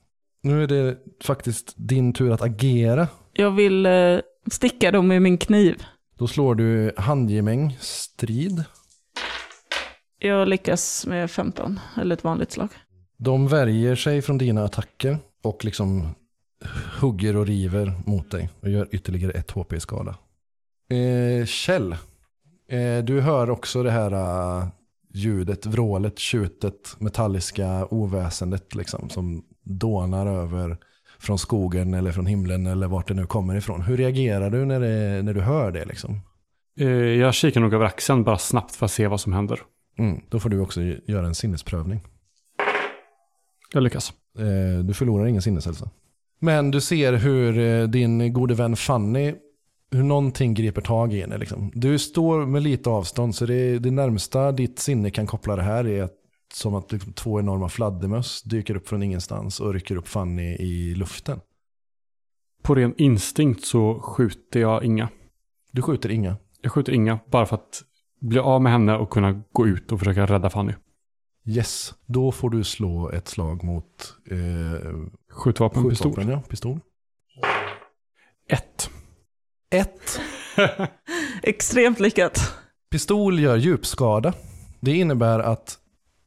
Nu 0.45 0.63
är 0.63 0.67
det 0.67 0.97
faktiskt 1.23 1.73
din 1.77 2.13
tur 2.13 2.31
att 2.31 2.41
agera. 2.41 3.07
Jag 3.33 3.51
vill 3.51 3.85
eh, 3.85 4.19
sticka 4.51 4.91
dem 4.91 5.07
med 5.07 5.21
min 5.21 5.37
kniv. 5.37 5.83
Då 6.17 6.27
slår 6.27 6.55
du 6.55 6.91
handgemäng, 6.97 7.77
strid. 7.79 8.63
Jag 10.19 10.47
lyckas 10.47 11.05
med 11.05 11.31
15, 11.31 11.79
eller 12.01 12.15
ett 12.15 12.23
vanligt 12.23 12.51
slag. 12.51 12.69
De 13.17 13.47
värjer 13.47 13.95
sig 13.95 14.21
från 14.21 14.37
dina 14.37 14.63
attacker 14.63 15.17
och 15.43 15.65
liksom 15.65 16.07
hugger 17.01 17.35
och 17.35 17.47
river 17.47 17.93
mot 18.05 18.31
dig 18.31 18.49
och 18.61 18.69
gör 18.69 18.87
ytterligare 18.91 19.31
ett 19.31 19.51
HP 19.51 19.73
i 19.73 19.79
skada. 19.79 20.15
Eh, 20.89 21.45
Kjell, 21.45 21.91
eh, 22.69 23.03
du 23.03 23.21
hör 23.21 23.49
också 23.49 23.83
det 23.83 23.91
här 23.91 24.11
eh, 24.11 24.67
ljudet, 25.13 25.65
vrålet, 25.65 26.19
tjutet, 26.19 26.95
metalliska 26.99 27.85
oväsendet 27.85 28.75
liksom, 28.75 29.09
som 29.09 29.43
dånar 29.65 30.27
över 30.27 30.77
från 31.19 31.39
skogen 31.39 31.93
eller 31.93 32.11
från 32.11 32.25
himlen 32.25 32.67
eller 32.67 32.87
vart 32.87 33.07
det 33.07 33.13
nu 33.13 33.25
kommer 33.25 33.55
ifrån. 33.55 33.81
Hur 33.81 33.97
reagerar 33.97 34.49
du 34.49 34.65
när, 34.65 34.79
det, 34.79 35.21
när 35.23 35.33
du 35.33 35.41
hör 35.41 35.71
det? 35.71 35.85
Liksom? 35.85 36.19
Eh, 36.79 36.87
Jag 36.89 37.33
kikar 37.33 37.61
nog 37.61 37.73
över 37.73 37.85
axeln 37.85 38.23
bara 38.23 38.37
snabbt 38.37 38.75
för 38.75 38.85
att 38.85 38.91
se 38.91 39.07
vad 39.07 39.19
som 39.21 39.33
händer. 39.33 39.59
Mm, 39.97 40.21
då 40.29 40.39
får 40.39 40.49
du 40.49 40.59
också 40.59 40.81
göra 40.81 41.25
en 41.25 41.35
sinnesprövning. 41.35 41.99
Jag 43.73 43.83
lyckas. 43.83 44.13
Eh, 44.39 44.83
du 44.83 44.93
förlorar 44.93 45.25
ingen 45.25 45.41
sinneshälsa. 45.41 45.89
Men 46.39 46.71
du 46.71 46.81
ser 46.81 47.13
hur 47.13 47.59
eh, 47.59 47.87
din 47.87 48.33
gode 48.33 48.53
vän 48.53 48.75
Fanny, 48.75 49.33
hur 49.91 50.03
någonting 50.03 50.53
griper 50.53 50.81
tag 50.81 51.13
i 51.13 51.21
henne. 51.21 51.37
Liksom. 51.37 51.71
Du 51.75 51.99
står 51.99 52.45
med 52.45 52.63
lite 52.63 52.89
avstånd, 52.89 53.35
så 53.35 53.45
det, 53.45 53.79
det 53.79 53.91
närmsta 53.91 54.51
ditt 54.51 54.79
sinne 54.79 55.09
kan 55.09 55.27
koppla 55.27 55.55
det 55.55 55.63
här 55.63 55.87
är 55.87 56.03
att, 56.03 56.13
som 56.55 56.75
att 56.75 56.91
liksom, 56.91 57.13
två 57.13 57.39
enorma 57.39 57.69
fladdermöss 57.69 58.41
dyker 58.43 58.75
upp 58.75 58.87
från 58.87 59.03
ingenstans 59.03 59.59
och 59.59 59.73
rycker 59.73 59.95
upp 59.95 60.07
Fanny 60.07 60.55
i 60.55 60.95
luften. 60.95 61.39
På 62.63 62.75
ren 62.75 62.93
instinkt 62.97 63.65
så 63.65 63.99
skjuter 63.99 64.59
jag 64.59 64.83
inga. 64.83 65.09
Du 65.71 65.81
skjuter 65.81 66.11
inga. 66.11 66.37
Jag 66.61 66.71
skjuter 66.71 66.93
inga 66.93 67.19
bara 67.31 67.45
för 67.45 67.55
att 67.55 67.83
bli 68.21 68.39
av 68.39 68.61
med 68.61 68.71
henne 68.71 68.97
och 68.97 69.09
kunna 69.09 69.41
gå 69.51 69.67
ut 69.67 69.91
och 69.91 69.99
försöka 69.99 70.25
rädda 70.25 70.49
Fanny. 70.49 70.73
Yes, 71.45 71.93
då 72.05 72.31
får 72.31 72.49
du 72.49 72.63
slå 72.63 73.09
ett 73.09 73.27
slag 73.27 73.63
mot 73.63 74.15
eh, 74.31 74.91
Skjutvapen, 75.31 75.89
pistol. 75.89 76.29
ja, 76.29 76.41
pistol. 76.49 76.79
Ett. 78.49 78.89
Ett. 79.71 80.19
Extremt 81.43 81.99
lyckat. 81.99 82.53
Pistol 82.89 83.39
gör 83.39 83.57
djupskada. 83.57 84.33
Det 84.79 84.91
innebär 84.91 85.39
att 85.39 85.79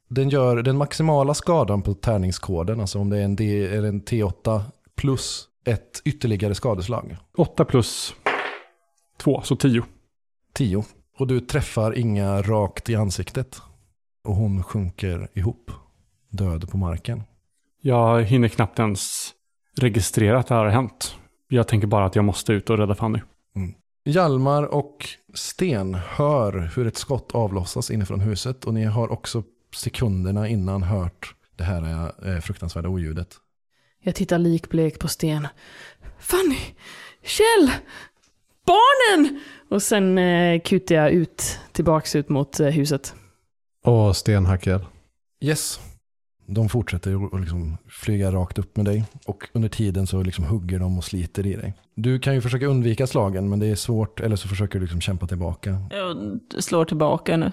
den 0.08 0.28
gör 0.28 0.62
den 0.62 0.76
maximala 0.76 1.34
skadan 1.34 1.82
på 1.82 1.94
tärningskoden, 1.94 2.80
alltså 2.80 2.98
om 2.98 3.10
det 3.10 3.18
är 3.18 3.22
en, 3.22 3.36
D, 3.36 3.66
eller 3.66 3.88
en 3.88 4.02
T8 4.02 4.62
plus 4.96 5.48
ett 5.64 6.02
ytterligare 6.04 6.54
skadeslag. 6.54 7.16
Åtta 7.36 7.64
plus 7.64 8.14
två, 9.16 9.42
så 9.42 9.56
tio. 9.56 9.82
10. 10.52 10.84
Och 11.18 11.26
du 11.26 11.40
träffar 11.40 11.98
inga 11.98 12.42
rakt 12.42 12.90
i 12.90 12.96
ansiktet. 12.96 13.60
Och 14.24 14.34
hon 14.34 14.62
sjunker 14.62 15.28
ihop, 15.32 15.70
död 16.30 16.70
på 16.70 16.76
marken. 16.76 17.22
Jag 17.80 18.22
hinner 18.22 18.48
knappt 18.48 18.78
ens 18.78 19.30
registrera 19.76 20.38
att 20.38 20.46
det 20.46 20.54
här 20.54 20.64
har 20.64 20.70
hänt. 20.70 21.16
Jag 21.48 21.68
tänker 21.68 21.86
bara 21.86 22.04
att 22.04 22.16
jag 22.16 22.24
måste 22.24 22.52
ut 22.52 22.70
och 22.70 22.78
rädda 22.78 22.94
Fanny. 22.94 23.20
Hjalmar 24.04 24.62
och 24.62 25.08
Sten 25.34 25.94
hör 25.94 26.70
hur 26.76 26.86
ett 26.86 26.96
skott 26.96 27.34
avlossas 27.34 27.90
inifrån 27.90 28.20
huset 28.20 28.64
och 28.64 28.74
ni 28.74 28.84
har 28.84 29.12
också 29.12 29.42
sekunderna 29.74 30.48
innan 30.48 30.82
hört 30.82 31.34
det 31.56 31.64
här 31.64 32.12
eh, 32.26 32.40
fruktansvärda 32.40 32.88
oljudet. 32.88 33.36
Jag 34.02 34.14
tittar 34.14 34.38
likblek 34.38 34.98
på 34.98 35.08
Sten. 35.08 35.48
Fanny! 36.18 36.60
Kjell! 37.22 37.72
Barnen! 38.66 39.40
Och 39.68 39.82
sen 39.82 40.18
eh, 40.18 40.60
kutar 40.60 40.94
jag 40.94 41.10
ut, 41.10 41.58
tillbaks 41.72 42.16
ut 42.16 42.28
mot 42.28 42.60
eh, 42.60 42.66
huset. 42.66 43.14
Och 43.84 44.16
stenhackel. 44.16 44.80
Yes. 45.40 45.80
De 46.46 46.68
fortsätter 46.68 47.34
att 47.34 47.40
liksom 47.40 47.76
flyga 47.88 48.32
rakt 48.32 48.58
upp 48.58 48.76
med 48.76 48.86
dig 48.86 49.04
och 49.26 49.48
under 49.52 49.68
tiden 49.68 50.06
så 50.06 50.22
liksom 50.22 50.44
hugger 50.44 50.78
de 50.78 50.98
och 50.98 51.04
sliter 51.04 51.46
i 51.46 51.54
dig. 51.54 51.74
Du 51.94 52.18
kan 52.18 52.34
ju 52.34 52.40
försöka 52.40 52.66
undvika 52.66 53.06
slagen 53.06 53.48
men 53.48 53.58
det 53.58 53.66
är 53.66 53.74
svårt 53.74 54.20
eller 54.20 54.36
så 54.36 54.48
försöker 54.48 54.74
du 54.74 54.80
liksom 54.80 55.00
kämpa 55.00 55.26
tillbaka. 55.26 55.76
Jag 55.90 56.40
slår 56.58 56.84
tillbaka 56.84 57.36
nu. 57.36 57.52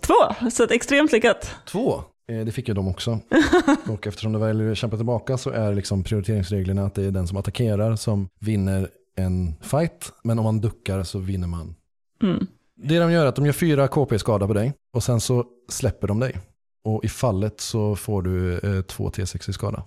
Två, 0.00 0.50
så 0.50 0.64
ett 0.64 0.70
extremt 0.70 1.12
lyckat. 1.12 1.54
Två. 1.66 2.02
Eh, 2.32 2.44
Det 2.44 2.52
fick 2.52 2.68
ju 2.68 2.74
de 2.74 2.88
också. 2.88 3.18
Och 3.88 4.06
eftersom 4.06 4.32
du 4.32 4.38
väljer 4.38 4.72
att 4.72 4.78
kämpa 4.78 4.96
tillbaka 4.96 5.38
så 5.38 5.50
är 5.50 5.74
liksom 5.74 6.02
prioriteringsreglerna 6.04 6.84
att 6.86 6.94
det 6.94 7.04
är 7.04 7.10
den 7.10 7.26
som 7.28 7.36
attackerar 7.36 7.96
som 7.96 8.28
vinner 8.40 8.88
en 9.16 9.54
fight. 9.60 10.12
Men 10.22 10.38
om 10.38 10.44
man 10.44 10.60
duckar 10.60 11.02
så 11.02 11.18
vinner 11.18 11.46
man. 11.48 11.74
Mm. 12.22 12.46
Det 12.76 12.98
de 12.98 13.12
gör 13.12 13.24
är 13.24 13.28
att 13.28 13.36
de 13.36 13.46
gör 13.46 13.52
fyra 13.52 13.88
KP-skada 13.88 14.46
på 14.46 14.54
dig 14.54 14.72
och 14.94 15.02
sen 15.02 15.20
så 15.20 15.44
släpper 15.68 16.08
de 16.08 16.20
dig. 16.20 16.36
Och 16.84 17.04
i 17.04 17.08
fallet 17.08 17.60
så 17.60 17.96
får 17.96 18.22
du 18.22 18.54
eh, 18.58 18.82
två 18.82 19.08
T6 19.10 19.50
i 19.50 19.52
skada. 19.52 19.82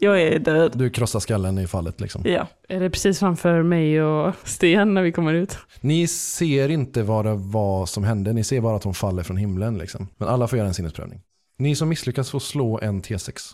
Jag 0.00 0.22
är 0.22 0.38
död. 0.38 0.72
Du 0.74 0.90
krossar 0.90 1.20
skallen 1.20 1.58
i 1.58 1.66
fallet 1.66 2.00
liksom. 2.00 2.22
Ja. 2.24 2.46
Är 2.68 2.80
det 2.80 2.90
precis 2.90 3.18
framför 3.18 3.62
mig 3.62 4.02
och 4.02 4.34
Sten 4.44 4.94
när 4.94 5.02
vi 5.02 5.12
kommer 5.12 5.34
ut? 5.34 5.58
Ni 5.80 6.06
ser 6.06 6.68
inte 6.68 7.02
vad 7.02 7.24
det 7.24 7.34
var 7.34 7.86
som 7.86 8.04
hände, 8.04 8.32
ni 8.32 8.44
ser 8.44 8.60
bara 8.60 8.76
att 8.76 8.84
hon 8.84 8.94
faller 8.94 9.22
från 9.22 9.36
himlen 9.36 9.78
liksom. 9.78 10.08
Men 10.16 10.28
alla 10.28 10.48
får 10.48 10.56
göra 10.56 10.68
en 10.68 10.74
sinnesprövning. 10.74 11.20
Ni 11.58 11.76
som 11.76 11.88
misslyckas 11.88 12.30
får 12.30 12.38
slå 12.38 12.80
en 12.82 13.02
T6. 13.02 13.52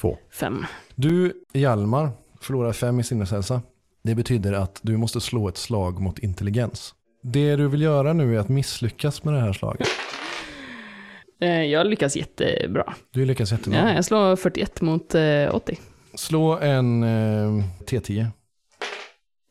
Två. 0.00 0.18
Fem. 0.32 0.66
Du, 0.94 1.32
Hjalmar, 1.52 2.10
förlorar 2.40 2.72
fem 2.72 3.00
i 3.00 3.04
sinneshälsa. 3.04 3.62
Det 4.02 4.14
betyder 4.14 4.52
att 4.52 4.80
du 4.82 4.96
måste 4.96 5.20
slå 5.20 5.48
ett 5.48 5.56
slag 5.56 6.00
mot 6.00 6.18
intelligens. 6.18 6.94
Det 7.22 7.56
du 7.56 7.68
vill 7.68 7.82
göra 7.82 8.12
nu 8.12 8.36
är 8.36 8.40
att 8.40 8.48
misslyckas 8.48 9.24
med 9.24 9.34
det 9.34 9.40
här 9.40 9.52
slaget. 9.52 9.88
Eh, 11.40 11.62
jag 11.62 11.86
lyckas 11.86 12.16
jättebra. 12.16 12.94
Du 13.10 13.24
lyckas 13.24 13.52
jättebra. 13.52 13.78
Ja, 13.78 13.94
jag 13.94 14.04
slår 14.04 14.36
41 14.36 14.80
mot 14.80 15.14
eh, 15.14 15.54
80. 15.54 15.78
Slå 16.14 16.58
en 16.58 17.02
eh, 17.02 17.64
T10. 17.86 18.26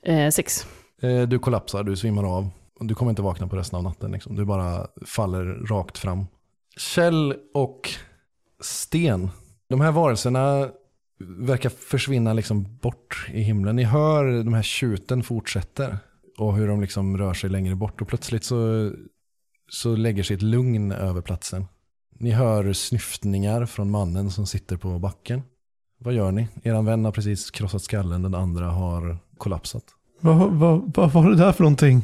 Eh, 0.06 0.30
sex. 0.30 0.68
Eh, 1.02 1.22
du 1.22 1.40
kollapsar, 1.40 1.84
du 1.84 1.96
svimmar 1.96 2.38
av. 2.38 2.50
Du 2.80 2.96
kommer 2.96 3.10
inte 3.10 3.22
vakna 3.22 3.48
på 3.48 3.56
resten 3.56 3.78
av 3.78 3.84
natten. 3.84 4.12
Liksom. 4.12 4.36
Du 4.36 4.46
bara 4.46 4.88
faller 5.06 5.46
rakt 5.46 5.98
fram. 5.98 6.26
Kjell 6.78 7.34
och 7.54 7.90
Sten. 8.62 9.30
De 9.70 9.82
här 9.82 9.92
varelserna 9.92 10.70
verkar 11.20 11.70
försvinna 11.70 12.34
liksom 12.34 12.78
bort 12.78 13.28
i 13.34 13.42
himlen. 13.42 13.76
Ni 13.76 13.84
hör 13.84 14.44
de 14.44 14.54
här 14.54 14.62
tjuten 14.62 15.24
fortsätter. 15.24 15.98
Och 16.38 16.56
hur 16.56 16.68
de 16.68 16.82
liksom 16.82 17.18
rör 17.18 17.34
sig 17.34 17.50
längre 17.50 17.76
bort. 17.76 18.02
Och 18.02 18.08
plötsligt 18.08 18.44
så, 18.44 18.92
så 19.70 19.96
lägger 19.96 20.24
sig 20.24 20.36
ett 20.36 20.42
lugn 20.42 20.92
över 20.92 21.22
platsen. 21.22 21.66
Ni 22.20 22.32
hör 22.32 22.74
snyftningar 22.74 23.66
från 23.66 23.92
mannen 23.92 24.32
som 24.32 24.46
sitter 24.48 24.78
på 24.78 25.00
backen. 25.00 25.42
Vad 26.00 26.14
gör 26.14 26.32
ni? 26.32 26.48
Eran 26.64 26.86
vän 26.86 27.06
har 27.06 27.12
precis 27.12 27.52
krossat 27.52 27.82
skallen, 27.82 28.22
den 28.22 28.36
andra 28.36 28.66
har 28.66 29.18
kollapsat. 29.38 29.84
Vad, 30.22 30.52
vad, 30.52 30.94
vad 30.96 31.12
var 31.12 31.30
det 31.30 31.36
där 31.36 31.52
för 31.52 31.64
någonting? 31.64 32.04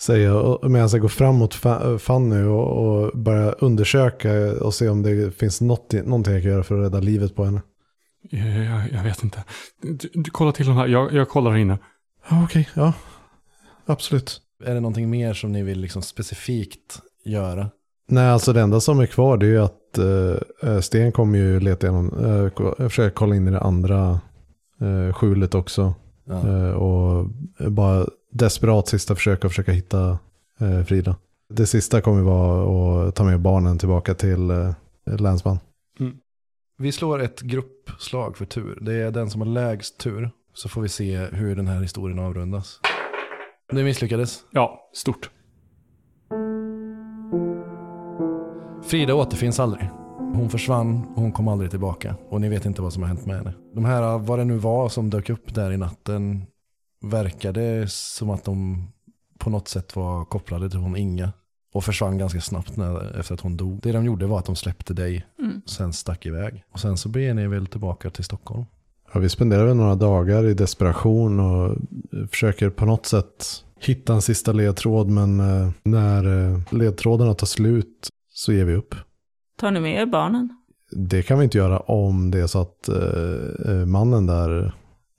Säger 0.00 0.26
jag 0.28 0.44
och- 0.64 0.70
medan 0.70 0.88
jag 0.92 1.00
går 1.00 1.08
fram 1.08 1.34
mot 1.34 1.54
Fa- 1.54 1.98
Fanny 1.98 2.42
och, 2.42 2.68
och 2.68 3.18
börjar 3.18 3.54
undersöka 3.64 4.32
och 4.64 4.74
se 4.74 4.88
om 4.88 5.02
det 5.02 5.32
finns 5.36 5.60
något, 5.60 5.92
någonting 5.92 6.32
jag 6.34 6.42
kan 6.42 6.50
göra 6.52 6.62
för 6.62 6.78
att 6.78 6.84
rädda 6.84 7.00
livet 7.00 7.34
på 7.36 7.44
henne. 7.44 7.62
Jag, 8.30 8.48
jag, 8.64 8.92
jag 8.92 9.02
vet 9.02 9.22
inte. 9.24 9.44
Du, 9.82 10.10
du 10.14 10.30
kollar 10.30 10.52
till 10.52 10.66
den 10.66 10.76
här. 10.76 10.86
Jag, 10.86 11.12
jag 11.12 11.28
kollar 11.28 11.50
här 11.50 11.58
inne. 11.58 11.78
Ja, 12.30 12.44
okej, 12.44 12.68
ja. 12.74 12.92
Absolut. 13.86 14.40
Är 14.64 14.74
det 14.74 14.80
någonting 14.80 15.10
mer 15.10 15.34
som 15.34 15.52
ni 15.52 15.62
vill 15.62 15.80
liksom 15.80 16.02
specifikt 16.02 17.00
göra? 17.24 17.70
Nej, 18.12 18.28
alltså 18.30 18.52
det 18.52 18.60
enda 18.60 18.80
som 18.80 19.00
är 19.00 19.06
kvar 19.06 19.36
det 19.36 19.46
är 19.46 19.50
ju 19.50 19.58
att 19.62 19.98
eh, 20.62 20.80
Sten 20.80 21.12
kommer 21.12 21.38
ju 21.38 21.60
leta 21.60 21.86
igenom, 21.86 22.24
eh, 22.24 22.48
ko- 22.48 22.74
försöka 22.78 23.14
kolla 23.14 23.36
in 23.36 23.48
i 23.48 23.50
det 23.50 23.60
andra 23.60 24.20
eh, 24.80 25.14
skjulet 25.14 25.54
också. 25.54 25.94
Ja. 26.24 26.48
Eh, 26.48 26.70
och 26.72 27.26
bara 27.70 28.06
desperat 28.32 28.88
sista 28.88 29.14
försök 29.14 29.44
att 29.44 29.50
försöka 29.50 29.72
hitta 29.72 30.18
eh, 30.60 30.82
Frida. 30.84 31.16
Det 31.48 31.66
sista 31.66 32.00
kommer 32.00 32.22
vara 32.22 33.08
att 33.08 33.14
ta 33.14 33.24
med 33.24 33.40
barnen 33.40 33.78
tillbaka 33.78 34.14
till 34.14 34.50
eh, 34.50 34.72
länsman. 35.04 35.58
Vi 36.78 36.92
slår 36.92 37.22
ett 37.22 37.40
gruppslag 37.40 38.36
för 38.36 38.44
tur. 38.44 38.78
Det 38.80 38.94
är 38.94 39.10
den 39.10 39.30
som 39.30 39.40
har 39.40 39.48
lägst 39.48 39.98
tur. 39.98 40.30
Så 40.54 40.68
får 40.68 40.82
vi 40.82 40.88
se 40.88 41.16
hur 41.32 41.56
den 41.56 41.66
här 41.66 41.80
historien 41.80 42.18
avrundas. 42.18 42.80
Det 43.72 43.84
misslyckades. 43.84 44.40
Ja, 44.50 44.90
stort. 44.94 45.30
Frida 48.92 49.14
återfinns 49.14 49.60
aldrig. 49.60 49.88
Hon 50.18 50.50
försvann 50.50 51.04
och 51.14 51.22
hon 51.22 51.32
kom 51.32 51.48
aldrig 51.48 51.70
tillbaka. 51.70 52.16
Och 52.28 52.40
ni 52.40 52.48
vet 52.48 52.66
inte 52.66 52.82
vad 52.82 52.92
som 52.92 53.02
har 53.02 53.08
hänt 53.08 53.26
med 53.26 53.36
henne. 53.36 53.54
De 53.74 53.84
här, 53.84 54.18
vad 54.18 54.38
det 54.38 54.44
nu 54.44 54.56
var 54.56 54.88
som 54.88 55.10
dök 55.10 55.30
upp 55.30 55.54
där 55.54 55.72
i 55.72 55.76
natten, 55.76 56.42
verkade 57.04 57.88
som 57.88 58.30
att 58.30 58.44
de 58.44 58.86
på 59.38 59.50
något 59.50 59.68
sätt 59.68 59.96
var 59.96 60.24
kopplade 60.24 60.70
till 60.70 60.78
hon 60.78 60.96
Inga. 60.96 61.32
Och 61.74 61.84
försvann 61.84 62.18
ganska 62.18 62.40
snabbt 62.40 62.76
när, 62.76 63.18
efter 63.18 63.34
att 63.34 63.40
hon 63.40 63.56
dog. 63.56 63.80
Det 63.82 63.92
de 63.92 64.04
gjorde 64.04 64.26
var 64.26 64.38
att 64.38 64.46
de 64.46 64.56
släppte 64.56 64.94
dig, 64.94 65.26
Mm. 65.38 65.62
sen 65.66 65.92
stack 65.92 66.26
iväg. 66.26 66.64
Och 66.72 66.80
sen 66.80 66.96
så 66.96 67.08
beger 67.08 67.34
ni 67.34 67.46
väl 67.46 67.66
tillbaka 67.66 68.10
till 68.10 68.24
Stockholm. 68.24 68.64
Ja, 69.12 69.20
vi 69.20 69.28
spenderar 69.28 69.66
väl 69.66 69.76
några 69.76 69.94
dagar 69.94 70.46
i 70.46 70.54
desperation 70.54 71.40
och 71.40 71.76
försöker 72.30 72.70
på 72.70 72.86
något 72.86 73.06
sätt 73.06 73.64
hitta 73.80 74.14
en 74.14 74.22
sista 74.22 74.52
ledtråd. 74.52 75.08
Men 75.08 75.40
eh, 75.40 75.70
när 75.82 76.52
eh, 76.52 76.60
ledtrådarna 76.70 77.34
tar 77.34 77.46
slut 77.46 78.08
så 78.42 78.52
ger 78.52 78.64
vi 78.64 78.74
upp. 78.74 78.94
Tar 79.58 79.70
ni 79.70 79.80
med 79.80 80.02
er 80.02 80.06
barnen? 80.06 80.48
Det 80.90 81.22
kan 81.22 81.38
vi 81.38 81.44
inte 81.44 81.58
göra 81.58 81.78
om 81.78 82.30
det 82.30 82.40
är 82.40 82.46
så 82.46 82.60
att 82.60 82.88
eh, 82.88 83.72
eh, 83.72 83.86
mannen 83.86 84.26
där 84.26 84.74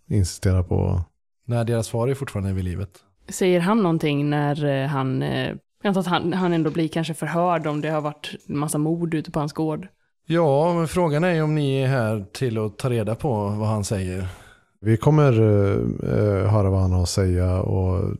insisterar 0.10 0.64
på... 0.64 1.02
Nej, 1.46 1.66
deras 1.66 1.90
far 1.90 2.08
är 2.08 2.16
fortfarande 2.16 2.54
vid 2.54 2.64
livet. 2.64 2.90
Säger 3.30 3.60
han 3.60 3.84
någonting 3.84 4.30
när 4.30 4.66
eh, 4.66 4.88
han... 4.88 5.22
Eh, 5.22 5.48
jag 5.82 5.90
antar 5.90 6.02
att 6.02 6.08
han, 6.08 6.34
han 6.34 6.54
ändå 6.54 6.70
blir 6.70 6.88
kanske 6.88 7.14
förhörd 7.14 7.68
om 7.68 7.82
det 7.82 7.90
har 7.90 8.02
varit 8.02 8.36
en 8.48 8.58
massa 8.58 8.78
mord 8.78 9.14
ute 9.14 9.32
på 9.32 9.40
hans 9.40 9.54
gård. 9.54 9.88
Ja, 10.26 10.74
men 10.74 10.88
frågan 10.88 11.24
är 11.24 11.34
ju 11.34 11.42
om 11.42 11.56
ni 11.56 11.82
är 11.82 11.88
här 11.88 12.26
till 12.34 12.58
att 12.58 12.78
ta 12.78 12.90
reda 12.90 13.16
på 13.16 13.30
vad 13.34 13.68
han 13.68 13.84
säger. 13.84 14.28
Vi 14.82 14.98
kommer 14.98 15.42
eh, 15.42 15.78
eh, 16.14 16.52
höra 16.52 16.70
vad 16.70 16.82
han 16.82 16.92
har 16.92 17.04
att 17.04 17.10
säga 17.10 17.62
och 17.62 18.18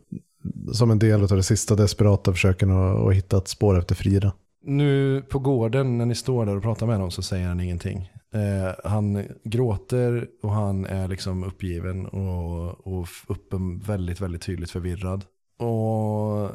som 0.72 0.90
en 0.90 0.98
del 0.98 1.22
av 1.22 1.28
det 1.28 1.42
sista 1.42 1.74
desperata 1.74 2.32
försöken 2.32 2.70
att, 2.70 3.06
att 3.06 3.14
hitta 3.14 3.38
ett 3.38 3.48
spår 3.48 3.78
efter 3.78 3.94
Frida. 3.94 4.32
Nu 4.66 5.22
på 5.22 5.38
gården 5.38 5.98
när 5.98 6.06
ni 6.06 6.14
står 6.14 6.46
där 6.46 6.56
och 6.56 6.62
pratar 6.62 6.86
med 6.86 6.94
honom 6.94 7.10
så 7.10 7.22
säger 7.22 7.48
han 7.48 7.60
ingenting. 7.60 8.10
Eh, 8.34 8.90
han 8.90 9.24
gråter 9.44 10.28
och 10.42 10.50
han 10.50 10.86
är 10.86 11.08
liksom 11.08 11.44
uppgiven 11.44 12.06
och, 12.06 12.86
och 12.86 13.08
uppen 13.28 13.78
väldigt, 13.78 14.20
väldigt 14.20 14.42
tydligt 14.42 14.70
förvirrad. 14.70 15.24
Och 15.58 16.50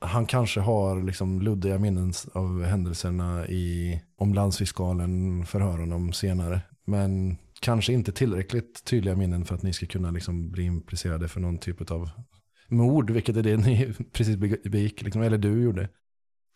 han 0.00 0.26
kanske 0.26 0.60
har 0.60 1.02
liksom 1.02 1.42
luddiga 1.42 1.78
minnen 1.78 2.12
av 2.32 2.64
händelserna 2.64 3.46
i 3.46 4.00
om 4.18 4.34
landsfiskalen 4.34 5.46
förhör 5.46 5.78
honom 5.78 6.12
senare. 6.12 6.60
Men 6.84 7.36
kanske 7.60 7.92
inte 7.92 8.12
tillräckligt 8.12 8.84
tydliga 8.84 9.16
minnen 9.16 9.44
för 9.44 9.54
att 9.54 9.62
ni 9.62 9.72
ska 9.72 9.86
kunna 9.86 10.10
liksom 10.10 10.50
bli 10.50 10.64
implicerade 10.64 11.28
för 11.28 11.40
någon 11.40 11.58
typ 11.58 11.90
av 11.90 12.10
mord, 12.68 13.10
vilket 13.10 13.36
är 13.36 13.42
det 13.42 13.56
ni 13.56 13.94
precis 14.12 14.36
begick, 14.64 15.02
liksom, 15.02 15.22
eller 15.22 15.38
du 15.38 15.62
gjorde. 15.62 15.88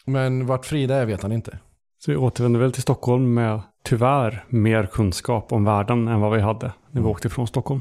Men 0.09 0.47
vart 0.47 0.67
Frida 0.67 0.95
är 0.97 1.07
vet 1.07 1.23
han 1.23 1.33
inte. 1.33 1.59
Så 1.99 2.11
vi 2.11 2.17
återvänder 2.17 2.61
väl 2.61 2.73
till 2.73 2.83
Stockholm 2.83 3.35
med 3.35 3.61
tyvärr 3.85 4.45
mer 4.49 4.87
kunskap 4.87 5.53
om 5.53 5.65
världen 5.65 6.09
än 6.09 6.21
vad 6.21 6.33
vi 6.33 6.41
hade 6.41 6.73
när 6.91 7.03
vi 7.03 7.09
åkte 7.09 7.29
från 7.29 7.47
Stockholm. 7.47 7.81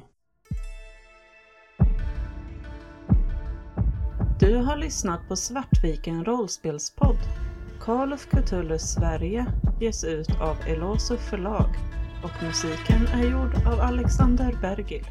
Du 4.39 4.55
har 4.55 4.77
lyssnat 4.77 5.27
på 5.27 5.35
Svartviken 5.35 6.25
rollspelspodd. 6.25 7.17
Call 7.81 8.13
of 8.13 8.25
Cthulhu 8.25 8.77
Sverige 8.79 9.45
ges 9.79 10.03
ut 10.03 10.41
av 10.41 10.57
Eloso 10.67 11.17
förlag 11.17 11.69
och 12.23 12.43
musiken 12.43 13.07
är 13.13 13.23
gjord 13.31 13.67
av 13.73 13.79
Alexander 13.79 14.57
Bergil. 14.61 15.05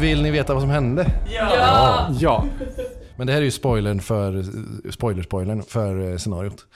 Vill 0.00 0.22
ni 0.22 0.30
veta 0.30 0.54
vad 0.54 0.62
som 0.62 0.70
hände? 0.70 1.12
Ja, 1.30 2.08
Men 3.16 3.26
det 3.26 3.32
här 3.32 3.40
är 3.40 3.44
ju 3.44 3.50
spoilern 3.50 4.00
för, 4.00 4.42
spoiler-spoilern 4.90 5.62
för 5.62 6.10
eh, 6.10 6.16
scenariot. 6.16 6.66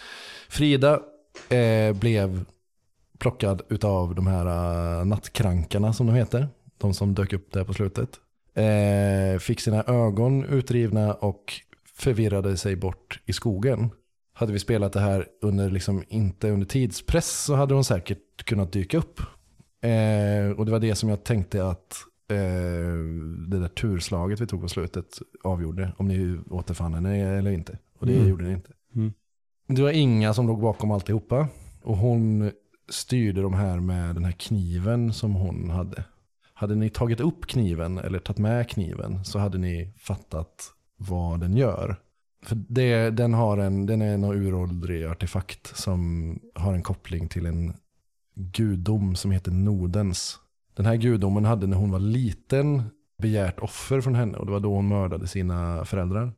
Frida 0.48 1.00
eh, 1.48 1.92
blev 1.92 2.44
plockad 3.18 3.62
utav 3.68 4.14
de 4.14 4.26
här 4.26 4.46
eh, 5.00 5.04
nattkrankarna 5.04 5.92
som 5.92 6.06
de 6.06 6.12
heter. 6.12 6.48
de 6.78 6.94
som 6.94 7.14
dök 7.14 7.32
upp 7.32 7.52
där 7.52 7.64
på 7.64 7.74
slutet. 7.74 8.08
Eh, 8.54 9.38
fick 9.38 9.60
sina 9.60 9.82
ögon 9.82 10.44
utrivna 10.44 11.14
och 11.14 11.52
förvirrade 11.96 12.56
sig 12.56 12.76
bort 12.76 13.20
i 13.26 13.32
skogen. 13.32 13.90
Hade 14.32 14.52
vi 14.52 14.58
spelat 14.58 14.92
det 14.92 15.00
här 15.00 15.26
under, 15.42 15.70
liksom, 15.70 16.04
inte 16.08 16.50
under 16.50 16.66
tidspress 16.66 17.44
så 17.44 17.54
hade 17.54 17.74
hon 17.74 17.84
säkert 17.84 18.44
kunnat 18.44 18.72
dyka 18.72 18.98
upp. 18.98 19.20
Eh, 19.82 20.58
och 20.58 20.66
det 20.66 20.72
var 20.72 20.80
det 20.80 20.94
som 20.94 21.08
jag 21.08 21.24
tänkte 21.24 21.66
att 21.66 21.96
det 23.48 23.58
där 23.58 23.68
turslaget 23.68 24.40
vi 24.40 24.46
tog 24.46 24.60
på 24.60 24.68
slutet 24.68 25.18
avgjorde. 25.44 25.92
Om 25.96 26.08
ni 26.08 26.38
återfann 26.50 26.94
henne 26.94 27.16
eller 27.38 27.50
inte. 27.50 27.78
Och 27.98 28.06
det 28.06 28.14
Mm. 28.16 28.28
gjorde 28.28 28.44
ni 28.44 28.52
inte. 28.52 28.72
Mm. 28.94 29.12
Det 29.66 29.82
var 29.82 29.90
Inga 29.90 30.34
som 30.34 30.46
låg 30.46 30.60
bakom 30.60 30.90
alltihopa. 30.90 31.48
Och 31.82 31.96
hon 31.96 32.50
styrde 32.88 33.42
de 33.42 33.54
här 33.54 33.80
med 33.80 34.14
den 34.14 34.24
här 34.24 34.32
kniven 34.32 35.12
som 35.12 35.34
hon 35.34 35.70
hade. 35.70 36.04
Hade 36.54 36.74
ni 36.74 36.90
tagit 36.90 37.20
upp 37.20 37.46
kniven 37.46 37.98
eller 37.98 38.18
tagit 38.18 38.38
med 38.38 38.68
kniven 38.68 39.24
så 39.24 39.38
hade 39.38 39.58
ni 39.58 39.92
fattat 39.98 40.70
vad 40.96 41.40
den 41.40 41.56
gör. 41.56 41.96
För 42.42 42.58
det, 42.68 43.10
den, 43.10 43.34
har 43.34 43.58
en, 43.58 43.86
den 43.86 44.02
är 44.02 44.14
en 44.14 44.24
uråldrig 44.24 45.04
artefakt 45.04 45.76
som 45.76 46.38
har 46.54 46.74
en 46.74 46.82
koppling 46.82 47.28
till 47.28 47.46
en 47.46 47.72
gudom 48.34 49.16
som 49.16 49.30
heter 49.30 49.50
Nodens. 49.52 50.38
Den 50.74 50.86
här 50.86 50.96
gudomen 50.96 51.44
hade 51.44 51.66
när 51.66 51.76
hon 51.76 51.90
var 51.90 51.98
liten 51.98 52.82
begärt 53.18 53.58
offer 53.58 54.00
från 54.00 54.14
henne 54.14 54.38
och 54.38 54.46
det 54.46 54.52
var 54.52 54.60
då 54.60 54.74
hon 54.74 54.88
mördade 54.88 55.26
sina 55.26 55.84
föräldrar. 55.84 56.32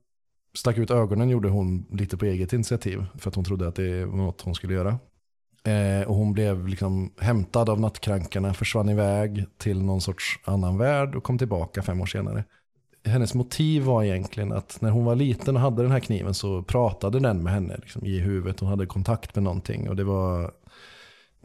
Stack 0.55 0.79
ut 0.79 0.91
ögonen 0.91 1.29
gjorde 1.29 1.49
hon 1.49 1.87
lite 1.91 2.17
på 2.17 2.25
eget 2.25 2.53
initiativ 2.53 3.07
för 3.19 3.31
att 3.31 3.35
hon 3.35 3.45
trodde 3.45 3.69
att 3.69 3.75
det 3.75 4.05
var 4.05 4.17
något 4.17 4.41
hon 4.43 4.55
skulle 4.55 4.75
göra. 4.75 4.99
Eh, 5.65 6.09
och 6.09 6.15
hon 6.15 6.33
blev 6.33 6.69
liksom 6.69 7.13
hämtad 7.19 7.69
av 7.69 7.81
nattkrankarna, 7.81 8.55
försvann 8.55 8.89
iväg 8.89 9.45
till 9.59 9.83
någon 9.83 10.01
sorts 10.01 10.41
annan 10.45 10.79
värld 10.79 11.15
och 11.15 11.25
kom 11.25 11.39
tillbaka 11.39 11.83
fem 11.83 12.01
år 12.01 12.07
senare. 12.07 12.45
Hennes 13.05 13.35
motiv 13.35 13.83
var 13.83 14.05
egentligen 14.05 14.53
att 14.53 14.81
när 14.81 14.91
hon 14.91 15.05
var 15.05 15.15
liten 15.15 15.57
och 15.57 15.63
hade 15.63 15.83
den 15.83 15.91
här 15.91 16.01
kniven 16.01 16.35
så 16.35 16.63
pratade 16.63 17.21
den 17.21 17.43
med 17.43 17.53
henne 17.53 17.77
liksom, 17.77 18.07
i 18.07 18.19
huvudet. 18.19 18.61
Hon 18.61 18.69
hade 18.69 18.87
kontakt 18.87 19.35
med 19.35 19.45
någonting 19.45 19.89
och 19.89 19.97
det 19.97 20.05
var 20.05 20.53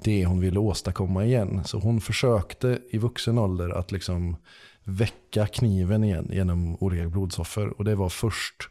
det 0.04 0.26
hon 0.26 0.40
ville 0.40 0.60
åstadkomma 0.60 1.26
igen. 1.26 1.62
Så 1.66 1.80
hon 1.80 2.02
försökte 2.02 2.80
i 2.90 2.98
vuxen 2.98 3.38
ålder 3.38 3.70
att 3.70 3.92
liksom 3.92 4.36
väcka 4.84 5.48
kniven 5.48 6.04
igen 6.04 6.30
genom 6.32 6.78
olika 6.80 7.10
blodsoffer. 7.10 7.68
Och 7.68 7.86
det 7.86 7.96
var 7.96 8.10
först 8.10 8.70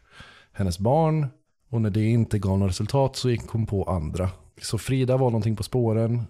hennes 0.51 0.79
barn 0.79 1.27
och 1.69 1.81
när 1.81 1.89
det 1.89 2.05
inte 2.05 2.39
gav 2.39 2.59
något 2.59 2.69
resultat 2.69 3.15
så 3.15 3.29
gick 3.29 3.47
hon 3.47 3.65
på 3.65 3.83
andra. 3.83 4.29
Så 4.61 4.77
Frida 4.77 5.17
var 5.17 5.29
någonting 5.29 5.55
på 5.55 5.63
spåren 5.63 6.23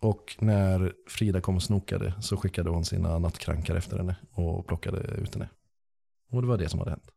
och 0.00 0.36
när 0.38 0.92
Frida 1.08 1.40
kom 1.40 1.56
och 1.56 1.62
snokade 1.62 2.14
så 2.20 2.36
skickade 2.36 2.70
hon 2.70 2.84
sina 2.84 3.18
nattkrankar 3.18 3.76
efter 3.76 3.98
henne 3.98 4.16
och 4.32 4.66
plockade 4.66 4.98
ut 4.98 5.34
henne. 5.34 5.48
Och 6.30 6.42
det 6.42 6.48
var 6.48 6.58
det 6.58 6.68
som 6.68 6.78
hade 6.78 6.90
hänt. 6.90 7.10